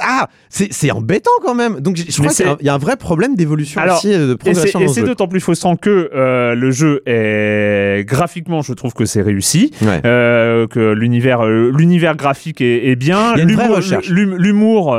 [0.00, 1.80] Ah, c'est embêtant quand même.
[1.80, 4.84] Donc je, crois qu'il y a un- vrai problème d'évolution aussi, euh, de progression c'est
[4.84, 9.22] et c'est d'autant plus frustrant que euh, le jeu est graphiquement, je trouve que c'est
[9.22, 10.00] réussi, Ouais.
[10.04, 14.90] euh, que l'univers euh, l'univers graphique est, est bien, L'humour-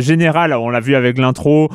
[0.00, 1.68] général, on l'a vu avec l'intro,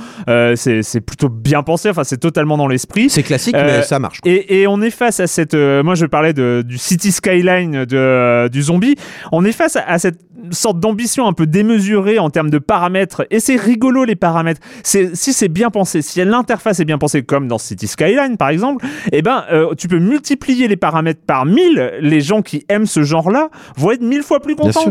[0.55, 3.09] c'est plutôt bien pensé, enfin c'est totalement dans l'esprit.
[3.09, 4.19] C'est classique, mais ça marche.
[4.25, 5.53] Et, et on est face à cette.
[5.55, 8.95] moi, je parlais de, du City Skyline de, du zombie.
[9.31, 10.19] On est face à, à cette
[10.51, 13.25] sorte d'ambition un peu démesurée en termes de paramètres.
[13.29, 14.61] Et c'est rigolo, les paramètres.
[14.83, 18.49] C'est, si c'est bien pensé, si l'interface est bien pensée, comme dans City Skyline, par
[18.49, 21.93] exemple, eh ben, euh, tu peux multiplier les paramètres par 1000.
[22.01, 24.81] Les gens qui aiment ce genre-là vont être mille fois plus contents.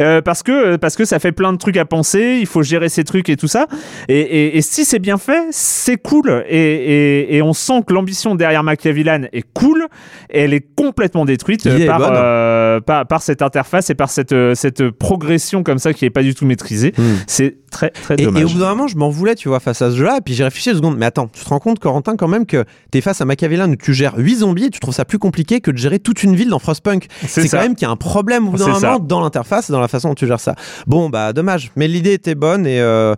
[0.00, 2.88] Euh, parce que parce que ça fait plein de trucs à penser, il faut gérer
[2.88, 3.66] ces trucs et tout ça.
[4.08, 6.44] Et, et- et si c'est bien fait, c'est cool.
[6.48, 9.86] Et, on sent que l'ambition derrière Machiavellan est cool.
[10.30, 14.54] Et elle est complètement détruite par, euh, par par cette interface et par cette euh,
[14.54, 16.92] cette progression comme ça qui est pas du tout maîtrisée.
[16.98, 17.14] Hmm.
[17.26, 18.42] C'est très très Et, dommage.
[18.42, 20.16] et au bout d'un moment, je m'en voulais, tu vois, face à ce jeu-là.
[20.18, 20.96] Et puis j'ai réfléchi deux secondes.
[20.98, 23.76] Mais attends, tu te rends compte, Corentin, quand même, que t'es face à Machiavellan où
[23.76, 26.34] tu gères 8 zombies et tu trouves ça plus compliqué que de gérer toute une
[26.34, 27.06] ville dans Frostpunk.
[27.26, 28.98] C'est quand même qu'il y a un problème au bout d'un moment ça.
[29.00, 30.54] dans l'interface et dans la façon dont tu gères ça.
[30.86, 31.70] Bon, bah dommage.
[31.76, 32.80] Mais l'idée était bonne et.
[32.80, 33.14] euh,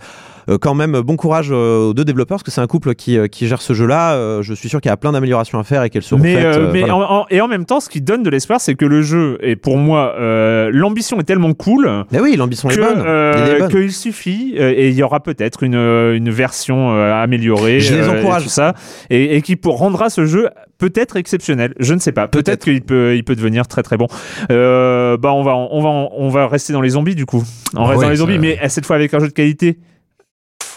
[0.61, 3.27] quand même, bon courage euh, aux deux développeurs parce que c'est un couple qui, euh,
[3.29, 4.15] qui gère ce jeu-là.
[4.15, 6.35] Euh, je suis sûr qu'il y a plein d'améliorations à faire et qu'elles seront mais,
[6.37, 6.45] faites.
[6.45, 6.97] euh, euh, mais voilà.
[6.97, 9.39] en, en- et en même temps, ce qui donne de l'espoir, c'est que le jeu,
[9.41, 13.03] et pour moi, euh, l'ambition est tellement cool Mais oui, l'ambition est bonne.
[13.07, 17.81] euh, qu'il suffit euh, et il y aura peut-être une, euh, une version euh, améliorée
[17.81, 18.43] Je les euh, et encourage.
[18.45, 18.75] tout ça
[19.11, 22.83] et, et qui pour, rendra ce jeu peut-être exceptionnel je ne sais pas peut-être qu'il
[22.83, 24.09] peut il peut devenir très très bon
[24.51, 27.45] euh, bah on va on va on va rester dans les zombies du coup
[27.77, 29.79] on reste Oui, dans les zombies mais euh, cette fois avec un jeu de qualité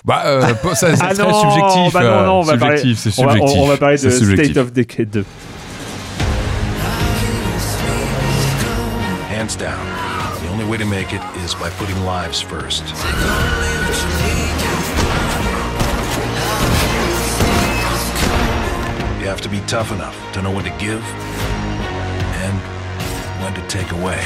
[0.05, 0.41] Bah, euh,
[0.75, 1.93] ça, c'est Ah très non, subjectif.
[1.93, 4.09] bah non, euh, non, on va parler- subjectif, c'est on va, on- va parler de
[4.09, 4.45] subjectif.
[4.51, 5.25] State of Decay 2
[9.31, 9.79] Hands down.
[10.43, 12.83] The only way to make it is by putting lives first.
[19.19, 21.01] You have to be tough enough to know when to give
[22.43, 22.53] and
[23.41, 24.21] when to take away.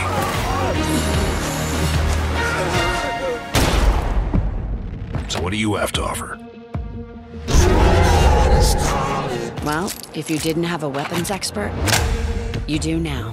[5.30, 6.40] So, what do you have to offer?
[9.64, 11.72] Well, if you didn't have a weapons expert,
[12.66, 13.32] you do now.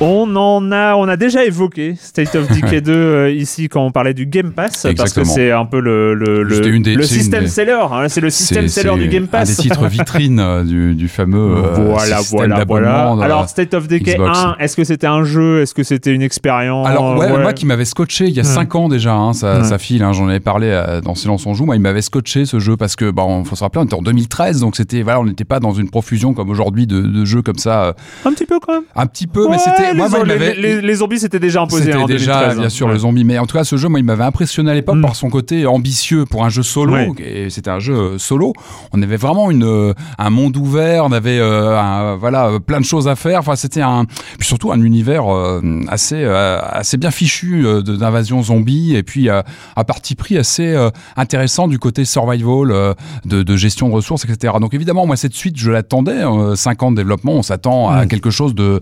[0.00, 3.90] On en a, on a déjà évoqué State of Decay 2 euh, ici quand on
[3.90, 7.48] parlait du Game Pass parce que c'est un peu le le, C'était des- système des-
[7.50, 9.50] seller, hein, c'est le système seller du Game Pass.
[9.50, 13.24] Un des titres vitrines euh, du, du fameux euh, voilà, système voilà, voilà.
[13.24, 14.38] Alors, State of Decay Xbox.
[14.38, 15.62] 1, est-ce que c'était un jeu?
[15.62, 16.86] Est-ce que c'était une expérience?
[16.86, 17.42] Alors ouais, Ouais.
[17.42, 20.12] moi qui m'avais scotché il y a 5 ans déjà, hein, ça, ça file, hein,
[20.12, 22.94] j'en avais parlé euh, dans Silence on joue, moi il m'avait scotché ce jeu parce
[22.94, 25.58] que bon, faut se rappeler on était en 2013 donc c'était voilà on n'était pas
[25.58, 27.92] dans une profusion comme aujourd'hui de, de jeux comme ça, euh,
[28.24, 28.82] Un petit peu quand même.
[28.94, 29.58] un petit peu mais
[29.88, 32.04] Ouais, les, moi, moi, il les- m'avait les- les zombies c'était déjà imposé C'était hein,
[32.06, 32.68] déjà 2013, bien hein.
[32.70, 32.92] sûr Ouais.
[32.92, 35.02] le zombie, mais en tout cas ce jeu, moi, il m'avait impressionné à l'époque Mm.
[35.02, 36.96] par son côté ambitieux pour un jeu solo.
[37.18, 38.52] Et c'était un jeu euh, solo.
[38.92, 42.84] On avait vraiment une euh, un monde ouvert, on avait euh, un- voilà plein de
[42.84, 43.40] choses à faire.
[43.40, 44.04] Enfin c'était un
[44.38, 49.44] puis surtout un univers euh, assez euh, assez bien fichu d'invasion zombie et puis un
[49.86, 50.76] parti pris assez
[51.16, 54.54] intéressant du côté survival, de, de gestion de ressources, etc.
[54.60, 56.12] Donc évidemment moi cette suite je l'attendais.
[56.24, 58.08] Euh, cinq ans de développement, on s'attend à Mm.
[58.08, 58.80] quelque chose de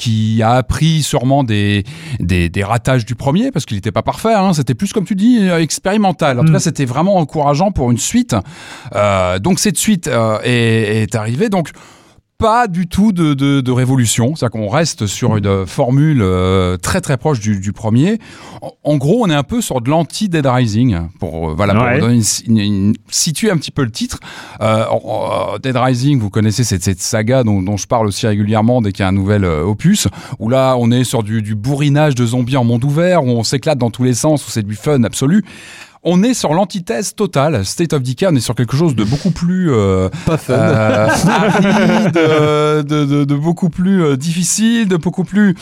[0.00, 1.84] qui a appris sûrement des,
[2.20, 4.32] des, des ratages du premier parce qu'il n'était pas parfait.
[4.32, 6.38] Hein, c'était plus comme tu dis euh, expérimental.
[6.40, 6.54] En tout Mm.
[6.54, 8.34] cas, c'était vraiment encourageant pour une suite.
[8.94, 11.50] Euh, donc cette suite euh, est, est arrivée.
[11.50, 11.68] Donc
[12.40, 17.00] pas du tout de, de, de révolution, c'est-à-dire qu'on reste sur une formule euh, très
[17.02, 18.18] très proche du, du premier.
[18.62, 22.00] En, en gros, on est un peu sur de l'anti-Dead Rising pour euh, voilà pour
[22.00, 24.18] donner une- une- une- situer un petit peu le titre.
[24.62, 24.84] Euh,
[25.62, 29.02] Dead Rising, vous connaissez cette, cette saga dont, dont je parle aussi régulièrement dès qu'il
[29.02, 32.24] y a un nouvel euh, opus, où là on est sur du, du bourrinage de
[32.24, 35.04] zombies en monde ouvert, où on s'éclate dans tous les sens, où c'est du fun
[35.04, 35.44] absolu.
[36.02, 37.62] On est sur l'antithèse totale.
[37.66, 40.54] State of Decay, on est sur quelque chose de beaucoup plus euh, Pas fun.
[40.54, 45.54] euh, aride, euh, de, de, de beaucoup plus difficile, de beaucoup plus.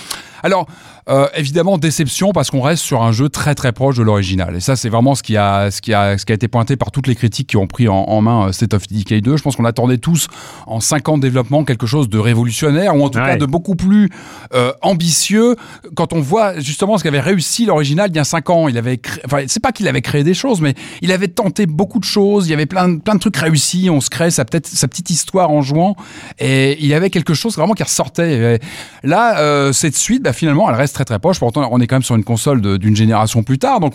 [0.43, 0.67] Alors,
[1.09, 4.57] euh, évidemment, déception parce qu'on reste sur un jeu très très proche de l'original.
[4.57, 6.77] Et ça, c'est vraiment ce qui a ce qui a ce qui a été pointé
[6.77, 9.37] par toutes les critiques qui ont pris en, en main euh, State of Decay 2.
[9.37, 10.29] Je pense qu'on attendait tous
[10.67, 13.25] en 5 ans de développement quelque chose de révolutionnaire ou en tout Ouais.
[13.25, 14.11] cas de beaucoup plus
[14.55, 15.57] euh, ambitieux.
[15.97, 19.01] Quand on voit justement ce qu'avait réussi l'original il y a 5 ans, il avait
[19.25, 22.47] enfin c'est pas qu'il avait créé des choses, mais il avait tenté beaucoup de choses.
[22.47, 23.89] Il y avait plein de- plein de trucs réussis.
[23.91, 25.97] On se crée sa peut-être sa petite histoire en jouant
[26.39, 28.33] et il y avait quelque chose vraiment qui ressortait.
[28.57, 28.59] Et
[29.03, 31.39] là, euh, cette suite, bah, finalement, elle reste très très proche.
[31.39, 33.95] Pourtant, on est quand même sur une console d'une génération plus tard, donc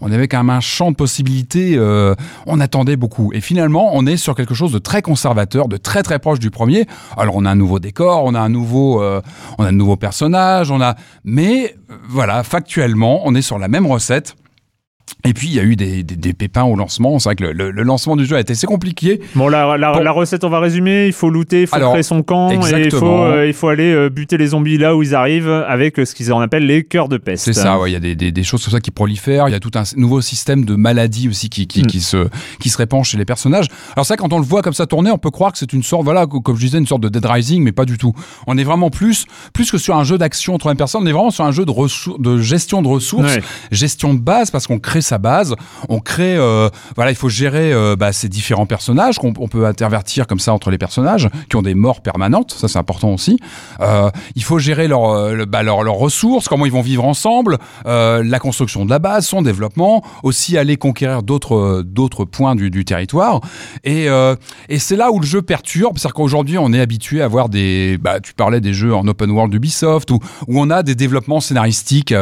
[0.00, 1.76] on, avait quand même un champ de possibilités.
[1.76, 2.16] Euh,
[2.46, 3.32] on attendait beaucoup.
[3.32, 6.50] Et finalement, on est sur quelque chose de très conservateur, de très très proche du
[6.50, 6.88] premier.
[7.16, 9.20] Alors, on a un nouveau décor, on a un nouveau, euh,
[9.58, 13.68] on a un nouveau personnage, on a, mais euh, voilà, factuellement, on est sur la
[13.68, 14.34] même recette.
[15.24, 17.18] Et puis il y a eu des, des, des pépins au lancement.
[17.18, 19.20] C'est vrai que le, le, lancement du jeu a été assez compliqué.
[19.34, 21.06] Bon, la, la, la, recette, on va résumer.
[21.06, 23.68] Il faut looter, il faut Alors, créer son camp, et il faut, euh, il faut
[23.68, 26.66] aller euh, buter les zombies là où ils arrivent avec euh, ce qu'ils en appellent
[26.66, 27.44] les cœurs de peste.
[27.44, 27.90] C'est ça, ouais.
[27.90, 29.48] Il y a des, choses comme ça qui prolifèrent.
[29.48, 31.86] Il y a tout un nouveau système de maladies aussi qui, qui, mm.
[31.86, 32.28] qui, se,
[32.60, 33.66] qui se répand chez les personnages.
[33.96, 35.82] Alors ça, quand on le voit comme ça tourner, on peut croire que c'est une
[35.82, 38.14] sorte, voilà, comme je disais, une sorte de Dead Rising, mais pas du tout.
[38.46, 41.32] On est vraiment plus, plus que sur un jeu d'action troisième personne, on est vraiment
[41.32, 43.42] sur un jeu de, de gestion de ressources, ouais.
[43.72, 45.54] gestion de base, parce qu'on crée sa base
[45.88, 49.66] on crée, euh, voilà, il faut gérer euh, bah, ces différents personnages qu'on on peut
[49.66, 53.38] intervertir comme ça entre les personnages qui ont des morts permanentes, ça c'est important aussi.
[53.80, 57.58] Euh, il faut gérer leur, euh, bah, leur, leurs ressources, comment ils vont vivre ensemble,
[57.84, 62.84] la construction de la base, son développement, aussi aller conquérir d'autres d'autres points du, du,
[62.84, 63.40] territoire.
[63.84, 64.06] Et,
[64.68, 67.98] et c'est là où le jeu perturbe, c'est-à-dire qu'aujourd'hui on est habitué à voir des,
[67.98, 71.40] bah, tu parlais des jeux en open world d'Ubisoft où, où on a des développements
[71.40, 72.14] scénaristiques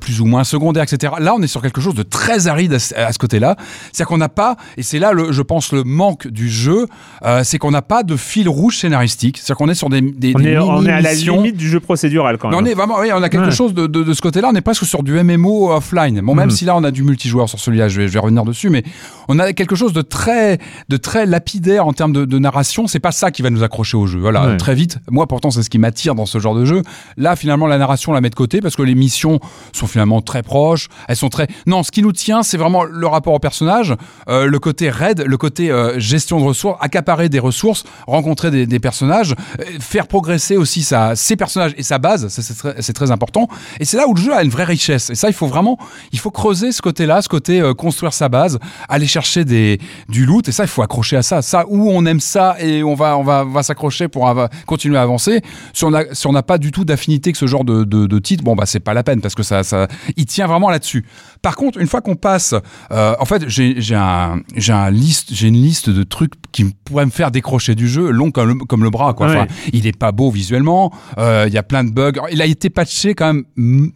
[0.00, 1.14] plus ou moins secondaires, etc.
[1.20, 3.56] Là on est sur quelque chose de très aride à ce côté-là.
[3.92, 6.86] C'est-à-dire qu'on n'a pas, et c'est là, le, je pense, le manque du jeu,
[7.24, 9.38] euh, c'est qu'on n'a pas de fil rouge scénaristique.
[9.38, 11.68] C'est-à-dire qu'on est sur des, des, on, des est, on est à la limite du
[11.68, 12.60] jeu procédural quand même.
[12.60, 13.50] Mais on est vraiment, oui, on a quelque ouais.
[13.50, 14.50] chose de, de, de, ce côté-là.
[14.52, 16.20] On est presque sur du MMO offline.
[16.20, 16.52] Bon, même mmh.
[16.52, 18.82] si là, on a du multijoueur sur celui-là, je vais, je vais revenir dessus, mais
[19.28, 20.58] on a quelque chose de très,
[20.88, 22.86] de très lapidaire en termes de, de narration.
[22.86, 24.20] C'est pas ça qui va nous accrocher au jeu.
[24.20, 24.56] Voilà, ouais.
[24.56, 24.98] très vite.
[25.10, 26.82] Moi, pourtant, c'est ce qui m'attire dans ce genre de jeu.
[27.16, 29.40] Là, finalement, la narration, on la met de côté parce que les missions
[29.72, 30.88] sont finalement très proches.
[31.08, 31.48] Elles sont très.
[31.66, 33.94] Non, ce qui nous tient, c'est vraiment le rapport au personnage,
[34.28, 38.80] euh, le côté raid, le côté euh, gestion de ressources, accaparer des ressources, rencontrer des,
[38.80, 42.28] personnages, euh, faire progresser aussi sa, ses personnages et sa base.
[42.28, 43.48] C'est très, important.
[43.80, 45.10] Et c'est là où le jeu a une vraie richesse.
[45.10, 45.78] Et ça, il faut vraiment,
[46.12, 48.58] il faut creuser ce côté-là, ce côté construire sa base,
[48.88, 50.48] aller chercher du loot.
[50.48, 51.42] Et ça, il faut accrocher à ça.
[51.42, 54.34] Ça, où on aime ça et on va, on va, s'accrocher pour
[54.64, 55.42] continuer à avancer.
[55.74, 58.80] Si on n'a pas du tout d'affinité que ce genre de, titre, bon, bah, c'est
[58.80, 59.86] pas la peine parce que ça, ça,
[60.16, 61.04] il tient vraiment là-dessus.
[61.42, 62.54] Par contre, une fois qu'on passe,
[62.92, 67.06] euh, en fait, j'ai un, j'ai un liste, j'ai une liste de trucs qui pourraient
[67.06, 69.26] me faire décrocher du jeu, long comme le, comme le bras, quoi.
[69.26, 70.92] Enfin, il est pas beau visuellement.
[71.18, 72.12] Euh, Il y a plein de bugs.
[72.30, 73.44] Il a été patché quand même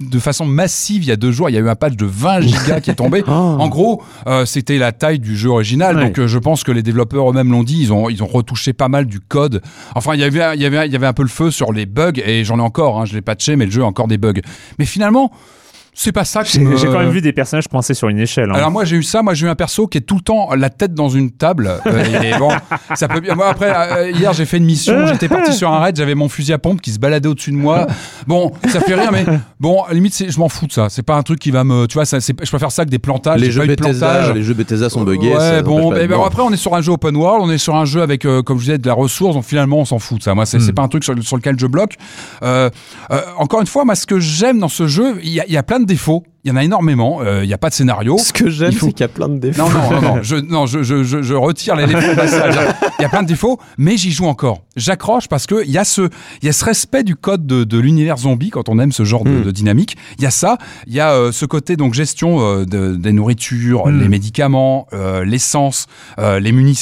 [0.00, 1.48] de façon massive il y a deux jours.
[1.50, 3.22] Il y a eu un patch de 20 gigas qui est tombé.
[3.28, 3.30] oh.
[3.58, 5.94] En gros, euh, c'était la taille du jeu original.
[5.96, 7.80] Donc, je pense que les développeurs eux-mêmes l'ont dit.
[7.80, 9.62] Ils ont, ils ont retouché pas mal du code.
[9.94, 11.72] Enfin, il y avait, il y avait, il y avait un peu le feu sur
[11.72, 13.00] les bugs et j'en ai encore.
[13.00, 14.40] Hein, je l'ai patché, mais le jeu a encore des bugs.
[14.78, 15.30] Mais finalement.
[16.00, 18.50] C'est pas ça que j'ai, j'ai quand même vu des personnages coincés sur une échelle.
[18.52, 18.54] Hein.
[18.54, 20.54] Alors moi j'ai eu ça, moi j'ai eu un perso qui est tout le temps
[20.54, 21.68] la tête dans une table.
[21.88, 22.50] Euh, et bon,
[22.94, 23.34] ça peut bien.
[23.34, 26.28] Moi après euh, hier j'ai fait une mission, j'étais parti sur un raid, j'avais mon
[26.28, 27.88] fusil à pompe qui se baladait au-dessus de moi.
[28.28, 29.26] Bon, ça fait rire, mais
[29.58, 30.86] bon, à limite je m'en fous de ça.
[30.88, 33.00] C'est pas un truc qui va me, tu vois, ça, je préfère ça que des
[33.00, 33.40] plantages.
[33.40, 35.34] Les jeux Bethesda, les jeux Bethesda sont buggés.
[35.34, 37.74] Ouais, bon, ben, ben, après on est sur un jeu open world, on est sur
[37.74, 39.34] un jeu avec, euh, comme je disais, de la ressource.
[39.34, 40.36] Donc finalement on s'en fout de ça.
[40.36, 40.72] Moi c'est mm.
[40.74, 41.96] pas un truc sur, sur, lequel je bloque.
[42.44, 42.70] Euh,
[43.36, 45.80] encore une fois, moi ce que j'aime dans ce jeu, il y, y a plein
[45.80, 46.22] de défauts.
[46.44, 47.20] Il y en a énormément.
[47.22, 48.16] Il euh, n'y a pas de scénario.
[48.16, 48.86] Ce que j'aime, faut...
[48.86, 49.62] c'est qu'il y a plein de défauts.
[49.62, 50.22] Non, non, non, non.
[50.22, 52.54] je, non, je, je, je, retire les défauts passage.
[52.98, 54.62] Il y a plein de défauts, mais j'y joue encore.
[54.76, 56.08] J'accroche parce que il y a ce,
[56.42, 59.24] y a ce respect du code de, de l'univers zombie quand on aime ce genre
[59.24, 59.38] mm.
[59.38, 59.96] de, de, dynamique.
[60.18, 60.58] Il y a ça.
[60.86, 64.00] Il y a euh, ce côté donc gestion euh, de, des nourritures, mm.
[64.00, 65.86] les médicaments, euh, l'essence,
[66.18, 66.78] euh, les munitions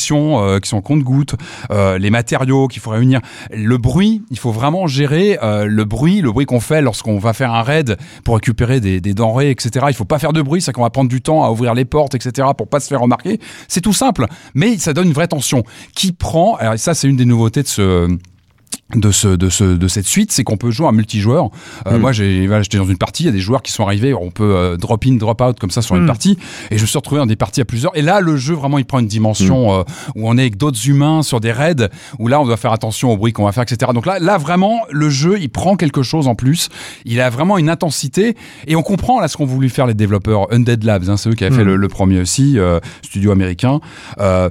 [0.61, 1.35] qui sont compte-gouttes,
[1.71, 4.23] les matériaux qu'il faut réunir, le bruit.
[4.31, 7.97] Il faut vraiment gérer le bruit, le bruit qu'on fait lorsqu'on va faire un raid
[8.25, 9.87] pour récupérer des, des denrées etc.
[9.89, 11.85] Il faut pas faire de bruit, c'est qu'on va prendre du temps à ouvrir les
[11.85, 12.49] portes, etc.
[12.57, 13.41] pour pas se faire remarquer.
[13.69, 15.63] C'est tout simple, mais ça donne une vraie tension
[15.95, 16.57] qui prend.
[16.57, 18.09] Alors ça, c'est une des nouveautés de ce
[18.95, 21.51] de ce de ce de cette suite c'est qu'on peut jouer en multijoueur.
[21.87, 22.01] Euh, mm.
[22.01, 24.15] moi j'ai voilà, j'étais dans une partie il y a des joueurs qui sont arrivés
[24.15, 26.01] on peut euh, drop in drop out comme ça sur mm.
[26.01, 26.39] une partie.
[26.71, 27.97] Et je me suis retrouvé dans des parties à plusieurs.
[27.97, 29.81] Et là le jeu vraiment il prend une dimension mm.
[29.81, 29.85] euh,
[30.15, 31.89] où on est avec d'autres humains sur des raids
[32.21, 34.39] où là on doit faire attention au bruit qu'on va faire etc donc là là
[34.39, 36.69] vraiment le jeu il prend quelque chose en plus.
[37.05, 38.37] Il a vraiment une intensité.
[38.69, 41.35] Et on comprend là ce qu'ont voulu faire les développeurs Undead Labs hein, c'est eux
[41.35, 43.81] qui avaient fait le, le, premier aussi euh, studio américain.
[44.19, 44.49] Euh,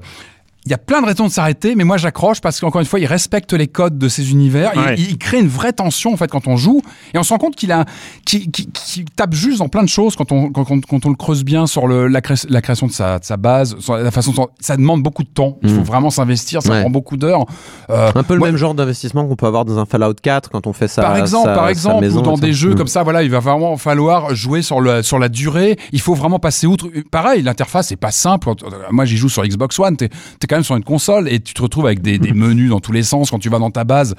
[0.66, 2.99] il y a plein de raisons de s'arrêter, mais moi j'accroche parce qu'encore une fois,
[2.99, 4.76] il respecte les codes de ces univers.
[4.76, 4.95] Ouais.
[4.97, 6.82] Il, il, crée une vraie tension en fait quand on joue,
[7.13, 7.86] et on se rend compte qu'il a,
[8.26, 11.16] qu'il, qu'il, qu'il tape juste dans plein de choses quand on, quand, quand on le
[11.16, 14.09] creuse bien sur le, la, cré, la création de sa, de sa base, sur la
[14.11, 15.57] façon, dont, ça demande beaucoup de temps.
[15.61, 15.84] Il faut mmh.
[15.84, 16.82] vraiment s'investir, ça ouais.
[16.82, 17.45] prend beaucoup d'heures.
[17.91, 20.49] Euh, un peu le moi, même genre d'investissement qu'on peut avoir dans un Fallout 4
[20.49, 21.03] quand on fait ça.
[21.03, 22.76] Par exemple, sa, par exemple, maison, ou dans des jeux mmh.
[22.76, 25.78] comme ça, voilà, il va vraiment falloir jouer sur le, sur la durée.
[25.91, 26.89] Il faut vraiment passer outre.
[27.11, 28.49] Pareil, l'interface est pas simple.
[28.89, 29.95] Moi, j'y joue sur Xbox One.
[29.95, 30.09] T'es,
[30.55, 32.79] quand quand même sur une console et tu te retrouves avec des, des menus dans
[32.79, 34.15] tous les sens quand tu vas dans ta base.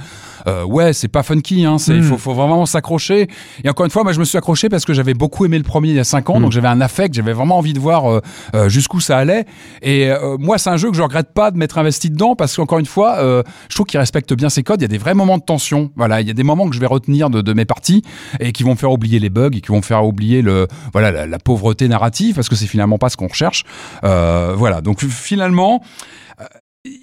[0.46, 1.78] Euh, ouais, c'est pas funky, hein.
[1.78, 3.28] C'est, il faut, faut vraiment s'accrocher.
[3.64, 5.64] Et encore une fois, moi, je me suis accroché parce que j'avais beaucoup aimé le
[5.64, 8.10] premier il y a 5 ans, donc j'avais un affect, j'avais vraiment envie de voir
[8.10, 8.20] euh,
[8.54, 9.46] euh, jusqu'où ça allait.
[9.82, 12.54] Et euh, moi, c'est un jeu que je regrette pas de m'être investi dedans parce
[12.54, 13.16] qu'encore une fois,
[13.68, 14.80] je trouve qu'il respecte bien ses codes.
[14.80, 15.90] Il y a des vrais moments de tension.
[15.96, 18.02] Voilà, il y a des moments que je vais retenir de, de mes parties
[18.40, 20.68] et qui vont me faire oublier les bugs et qui vont me faire oublier le,
[20.92, 23.64] voilà, la, la pauvreté narrative parce que c'est finalement pas ce qu'on recherche.
[24.02, 25.82] Voilà, donc finalement.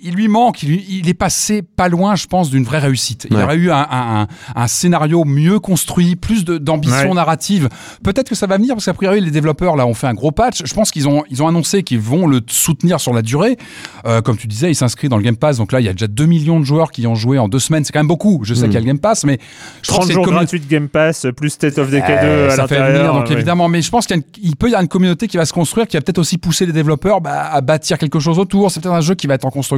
[0.01, 3.27] Il lui manque, il, est passé pas loin, je pense, d'une vraie réussite.
[3.29, 3.43] Il Ouais.
[3.43, 7.13] aurait eu un, un- un- un scénario mieux construit, plus d'ambition Ouais.
[7.15, 7.69] narrative.
[8.03, 10.31] Peut-être que ça va venir parce qu'a priori les développeurs là ont fait un gros
[10.31, 10.61] patch.
[10.65, 13.57] Je pense qu'ils ont ils ont annoncé qu'ils vont le soutenir sur la durée.
[14.05, 15.93] Euh, comme tu disais, il s'inscrit dans le Game Pass, donc là il y a
[15.93, 17.84] déjà 2 millions de joueurs qui y ont joué en deux semaines.
[17.86, 18.41] C'est quand même beaucoup.
[18.43, 19.39] Je sais qu'il y a le Game Pass, mais
[19.81, 21.99] je trouve 30 que c'est jours communauté- gratuits de Game Pass, plus State of Decay
[22.21, 23.01] 2 euh, à ça fait l'intérieur.
[23.01, 23.34] venir, donc ouais.
[23.36, 23.67] évidemment.
[23.69, 25.97] Mais je pense qu'il une- peut y avoir une communauté qui va se construire, qui
[25.97, 28.71] va peut-être aussi pousser les développeurs bah, à bâtir quelque chose autour.
[28.71, 29.72] C'est peut-être un jeu qui va être en construction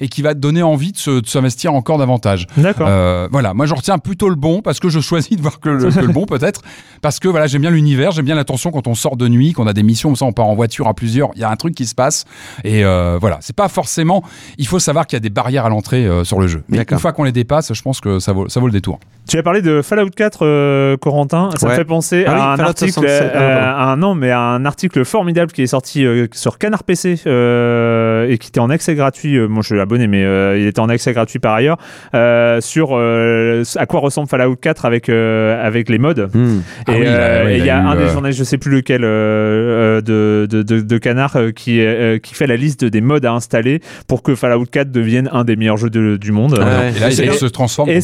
[0.00, 2.46] et qui va te donner envie de se- de s'investir encore davantage.
[2.56, 2.86] D'accord.
[2.88, 5.68] Euh, voilà, moi je retiens plutôt le bon parce que je choisis de voir que
[5.68, 6.62] le, que le bon peut-être
[7.02, 9.66] parce que voilà j'aime bien l'univers, j'aime bien l'attention quand on sort de nuit, qu'on
[9.66, 11.56] a des missions, comme ça on part en voiture à plusieurs, il y a un
[11.56, 12.24] truc qui se passe
[12.64, 14.22] et euh, voilà c'est pas forcément,
[14.58, 16.62] il faut savoir qu'il y a des barrières à l'entrée euh, sur le jeu.
[16.68, 16.96] Mais D'accord.
[16.96, 18.98] une fois qu'on les dépasse, je pense que ça vaut ça vaut le détour.
[19.28, 21.50] Tu as parlé de Fallout 4, euh, Corentin.
[21.56, 23.46] Ça me fait penser Ah oui, à un Fallout article, 67, pardon.
[23.46, 27.20] à un non, mais à un article formidable qui est sorti euh, sur Canard PC
[27.26, 29.19] euh, et qui était en accès gratuit.
[29.28, 31.76] Euh, moi, je suis abonné, mais euh, il était en accès gratuit par ailleurs
[32.14, 36.28] euh, sur euh, à quoi ressemble Fallout 4 avec euh, avec les modes.
[36.34, 36.60] Hmm.
[36.86, 38.70] Ah Et il euh, ouais, y a eu, un des euh, journalistes, je sais plus
[38.72, 42.84] lequel, euh, euh, de, de, de, de Canard euh, qui, euh, qui fait la liste
[42.84, 46.32] des modes à installer pour que Fallout 4 devienne un des meilleurs jeux de- du
[46.32, 46.58] monde.
[46.60, 46.92] Ah ouais.
[46.96, 48.00] Et là il, se transforme Et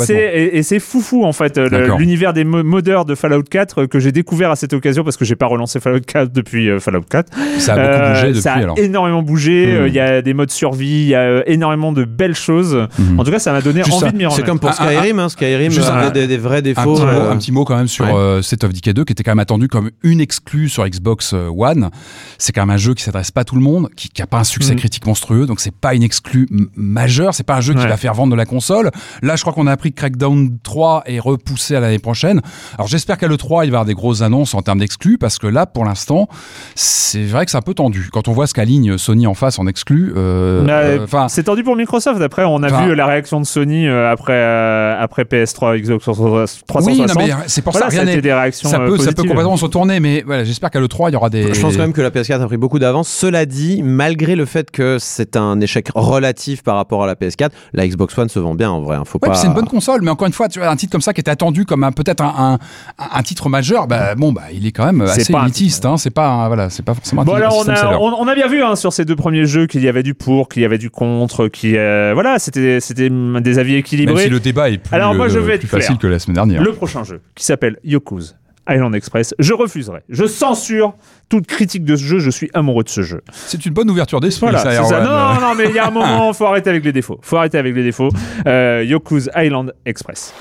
[0.62, 4.12] c'est foufou en fait euh, l'univers des mo- modeurs de Fallout 4 euh, que j'ai
[4.12, 7.32] découvert à cette occasion parce que j'ai pas relancé Fallout 4 depuis euh, Fallout 4.
[7.58, 8.78] Ça a beaucoup Euh, bougé depuis ça a alors.
[8.78, 9.66] énormément bougé.
[9.66, 9.70] Hmm.
[9.82, 12.86] euh, Il y a des modes survie, il y a euh, énormément de belles choses.
[12.98, 13.20] Mhm.
[13.20, 14.10] En tout cas, ça m'a donné Juste envie ça.
[14.12, 14.46] de m'y C'est remettre.
[14.46, 15.28] comme pour Skyrim, hein.
[15.28, 16.94] Skyrim Juste avait un- des, des vrais Un défauts.
[16.94, 18.12] petit, euh, un petit mot quand même sur ouais.
[18.14, 21.32] euh, State of Decay 2 qui était quand même attendu comme une exclue sur Xbox
[21.34, 21.90] euh, One.
[22.38, 24.26] C'est quand même un jeu qui s'adresse pas à tout le monde, qui, qui a
[24.26, 24.78] pas un succès Mhm.
[24.78, 28.14] critique monstrueux, donc c'est pas une exclue majeure, c'est pas un jeu qui va faire
[28.14, 28.90] vendre de la console.
[29.22, 32.40] Là, je crois qu'on a appris que Crackdown 3 est repoussé à l'année prochaine.
[32.78, 35.38] Alors j'espère qu'à l'E3, il va y avoir des grosses annonces en termes d'exclus parce
[35.38, 36.28] que là, pour l'instant,
[36.74, 38.08] c'est vrai que c'est un peu tendu.
[38.12, 40.64] Quand on voit ce qu'aligne Sony en face en exclus, euh,
[41.00, 42.20] Euh, enfin, c'est tendu pour Microsoft.
[42.20, 46.86] Après, on a vu la réaction de Sony euh, après euh, après PS3, Xbox 360.
[46.86, 47.02] oui,
[47.46, 49.56] c'est pour Voilà, ça, ça rien a été des réactions ça peut, ça peut complètement
[49.56, 51.52] se retourner, mais voilà, j'espère qu'à l'E3, il y aura des.
[51.54, 53.08] Je pense quand même que la PS4 a pris beaucoup d'avance.
[53.08, 57.50] Cela dit, malgré le fait que c'est un échec relatif par rapport à la PS4,
[57.72, 58.96] la Xbox One se vend bien en vrai.
[58.96, 59.02] hein.
[59.04, 59.34] Faut Ouais, pas.
[59.34, 61.20] c'est une bonne console, mais encore une fois, tu vois, un titre comme ça qui
[61.20, 62.58] était attendu comme un, peut-être un,
[62.98, 66.10] un, un titre majeur, bah, bon, bah, il est quand même assez élitiste, hein, c'est
[66.10, 67.64] pas, voilà, c'est pas forcément un Bon titre- alors
[68.02, 70.02] on a, on a bien vu hein, sur ces deux premiers jeux qu'il y avait
[70.02, 73.80] du pour, qu'il y avait du contre, qui euh, voilà c'était c'était des avis Même
[73.80, 74.22] équilibrés.
[74.24, 75.80] si le débat est plus, Alors, moi, je euh, vais être plus clair.
[75.82, 76.62] facile que la semaine dernière.
[76.62, 78.36] Le prochain jeu qui s'appelle Yoku's
[78.68, 80.94] Island Express, je refuserai, je censure
[81.28, 83.22] toute critique de ce jeu, je suis amoureux de ce jeu.
[83.32, 85.00] C'est une bonne ouverture d'esprit, Voilà, ça, ça.
[85.04, 87.18] Non, non, mais il y a un moment, faut arrêter avec les défauts.
[87.22, 88.08] Faut arrêter avec les défauts.
[88.46, 90.34] Euh, Yoku's Island Express.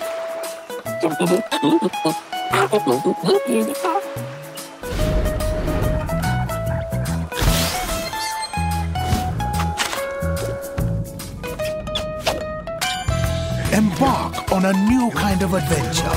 [13.76, 16.08] Embark on a new kind of adventure.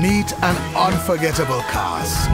[0.00, 2.25] Meet an unforgettable cast.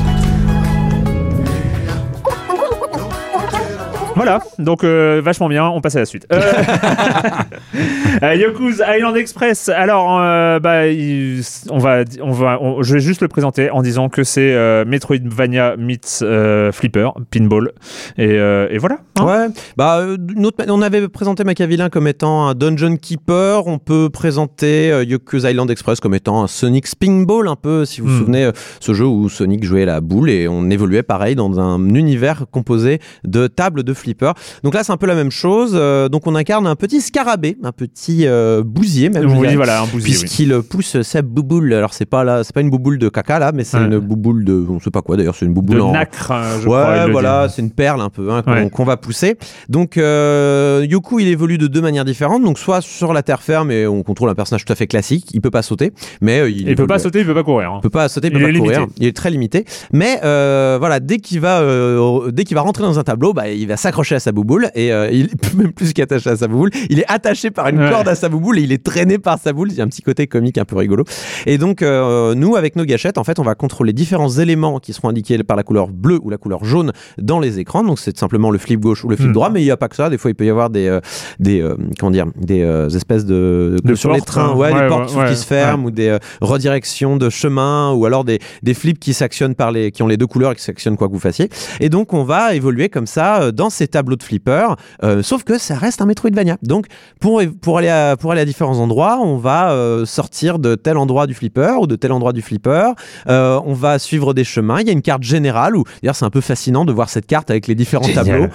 [4.15, 6.27] Voilà, donc euh, vachement bien, on passe à la suite.
[6.33, 6.41] Euh,
[8.23, 9.69] euh, Yoku's Island Express.
[9.69, 13.83] Alors, euh, bah, il- on va, on va, on- je vais juste le présenter en
[13.83, 17.73] disant que c'est euh, Metroidvania meets euh, Flipper, Pinball,
[18.19, 18.99] et, euh, et voilà.
[19.19, 19.25] hein.
[19.25, 19.47] Ouais,
[19.77, 23.67] bah, euh, autre- on avait présenté Machiavillin comme étant un Dungeon Keeper.
[23.67, 28.01] On peut présenter euh, Yoku's Island Express comme étant un Sonic Spinball, un peu, si
[28.01, 28.19] vous vous Hmm.
[28.19, 31.79] souvenez, euh, ce jeu où Sonic jouait la boule et on évoluait pareil dans un
[31.95, 34.33] univers composé de tables de flipper.
[34.63, 35.73] Donc là, c'est un peu la même chose.
[35.75, 39.27] Euh, donc on incarne un petit scarabée, un petit euh, bousier, même.
[39.33, 39.57] Oui, dirais.
[39.57, 40.13] voilà, un bousier.
[40.15, 40.19] oui.
[40.21, 41.73] Puisqu'il pousse sa bouboule.
[41.73, 43.85] Alors c'est pas là, c'est pas une bouboule de caca là, mais c'est Ouais.
[43.85, 46.61] une bouboule de, on sait pas quoi d'ailleurs, c'est une bouboule De en, nacre, euh,
[46.63, 48.87] je Ouais, voilà, c'est une perle un peu hein, qu'on Ouais.
[48.87, 49.37] va pousser.
[49.69, 52.43] Donc, euh, Yoku, il évolue de deux manières différentes.
[52.43, 55.29] Donc, soit sur la terre ferme et on contrôle un personnage tout à fait classique,
[55.33, 57.71] il peut pas sauter, mais il, Il peut pas sauter, il peut pas courir.
[57.73, 57.77] hein.
[57.79, 58.81] il peut pas sauter, il peut Il pas courir.
[58.81, 58.95] limité.
[58.99, 59.65] Il est très limité.
[59.93, 63.49] Mais euh, voilà, dès qu'il va, euh, dès qu'il va rentrer dans un tableau, bah,
[63.49, 66.71] il va accroché à sa bouboule et euh, il même plus qu'attaché à sa bouboule,
[66.89, 69.53] il est attaché par une corde à sa bouboule et il est traîné par sa
[69.53, 69.71] boule.
[69.71, 71.05] Il y a un petit côté comique un peu rigolo.
[71.45, 74.95] Et donc euh, nous avec nos gâchettes, en fait, on va contrôler différents éléments qui
[74.95, 77.85] seront indiqués par la couleur bleue ou la couleur jaune dans les écrans.
[77.85, 79.33] Donc c'est simplement le flip gauche ou le flip Mm.
[79.35, 80.09] droit, mais il n'y a pas que ça.
[80.09, 81.01] Des fois, il peut y avoir des euh,
[81.39, 81.63] des
[81.99, 82.63] comment dire des
[82.97, 84.57] espèces de, De sur les portes, trains, hein.
[84.57, 88.39] ouais, Ouais, des portes qui se ferment ou des redirections de chemin ou alors des
[88.63, 91.09] des flips qui s'actionnent par les qui ont les deux couleurs et qui s'actionnent quoi
[91.09, 91.51] que vous fassiez.
[91.81, 95.59] Et donc on va évoluer comme ça dans ces tableaux de flippers, euh, sauf que
[95.59, 96.57] ça reste un Metroidvania.
[96.63, 96.87] Donc
[97.21, 100.97] pour, pour, aller à, pour aller à différents endroits, on va euh, sortir de tel
[100.97, 102.93] endroit du flipper ou de tel endroit du flipper.
[103.29, 104.81] Euh, on va suivre des chemins.
[104.81, 107.27] Il y a une carte générale où d'ailleurs c'est un peu fascinant de voir cette
[107.27, 108.25] carte avec les différents Génial.
[108.27, 108.49] tableaux.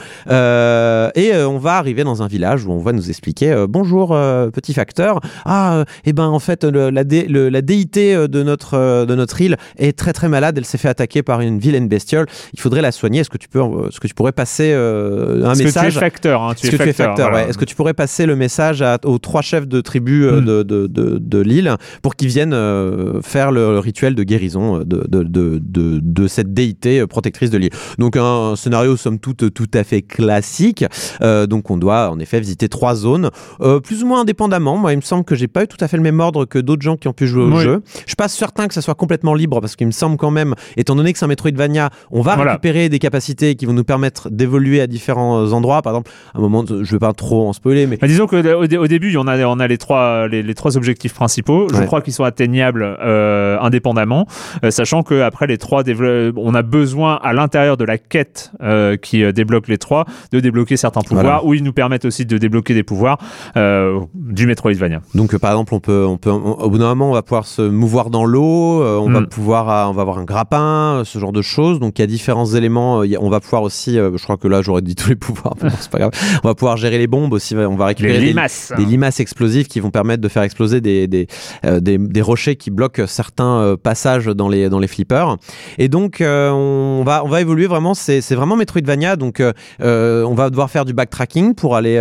[1.16, 4.10] Et on va arriver dans un village où on va nous expliquer bonjour
[4.54, 5.20] petit facteur.
[5.46, 9.16] Ah euh, eh ben en fait le- la, dé- le- la déité de notre de
[9.16, 10.58] notre île est très très malade.
[10.58, 12.26] Elle s'est fait attaquer par une vilaine bestiole.
[12.54, 13.22] Il faudrait la soigner.
[13.22, 14.72] Est-ce que tu peux est-ce que tu pourrais passer
[15.18, 16.93] euh, un Parce que message tu es facteur, hein, tu est-ce es que tu es
[16.93, 17.07] facteur.
[17.07, 17.43] facteur, voilà.
[17.45, 17.49] ouais.
[17.49, 20.45] Est-ce que tu pourrais passer le message à- aux trois chefs de tribu euh, Mm.
[20.45, 24.84] de, de, de, de l'île pour qu'ils viennent euh, faire le rituel de guérison euh,
[24.86, 30.86] de, cette déité protectrice de l'île Donc un, scénario somme toute tout à fait classique.
[31.22, 33.30] Donc on doit en effet visiter trois zones,
[33.84, 34.78] plus ou moins indépendamment.
[34.78, 36.59] Moi il me semble que j'ai pas eu tout à fait le même ordre que
[36.59, 37.63] d'autres gens qui ont pu jouer au Oui.
[37.63, 37.82] jeu.
[38.01, 40.53] Je suis pas certain que ça soit complètement libre parce qu'il me semble quand même,
[40.76, 42.51] étant donné que c'est un Metroidvania, on va Voilà.
[42.51, 45.82] récupérer des capacités qui vont nous permettre d'évoluer à différents endroits.
[45.82, 48.38] Par exemple, à un moment, je vais pas trop en spoiler, mais Bah, disons qu'au
[48.39, 51.68] au, dé- au début, on a, on a les, trois, les, les trois objectifs principaux.
[51.72, 51.86] Je Ouais.
[51.86, 54.26] crois qu'ils sont atteignables euh, indépendamment,
[54.64, 55.84] euh, sachant qu'après les trois,
[56.36, 60.39] on a besoin à l'intérieur de la quête euh, qui euh, débloque les trois de
[60.39, 61.45] débloquer certains pouvoirs, Voilà.
[61.45, 63.18] ou ils nous permettent aussi de débloquer des pouvoirs
[63.55, 65.01] euh, du Metroidvania.
[65.16, 67.22] Donc euh, par exemple, on peut, on peut, on- au bout d'un moment, on va
[67.22, 69.28] pouvoir se mouvoir dans l'eau, euh, on va Mm.
[69.28, 71.80] pouvoir, euh, on va avoir un grappin, euh, ce genre de choses.
[71.80, 73.03] Donc il y a différents éléments.
[73.03, 75.56] euh, on va pouvoir aussi, euh, je crois que là j'aurais dit tous les pouvoirs,
[75.56, 76.12] bon, c'est pas grave.
[76.43, 77.56] On va pouvoir gérer les bombes aussi.
[77.56, 78.74] On va récupérer des- limaces.
[78.78, 81.28] des limaces explosives qui vont permettre de faire exploser des, des,
[81.66, 85.38] euh, des, des rochers qui bloquent certains euh, passages dans les, dans les flippers.
[85.78, 87.93] Et donc, euh, on, va, on va évoluer vraiment.
[87.93, 89.16] C'est c'est vraiment Metroidvania.
[89.16, 89.41] Donc,
[89.80, 91.98] on va devoir faire du backtracking pour aller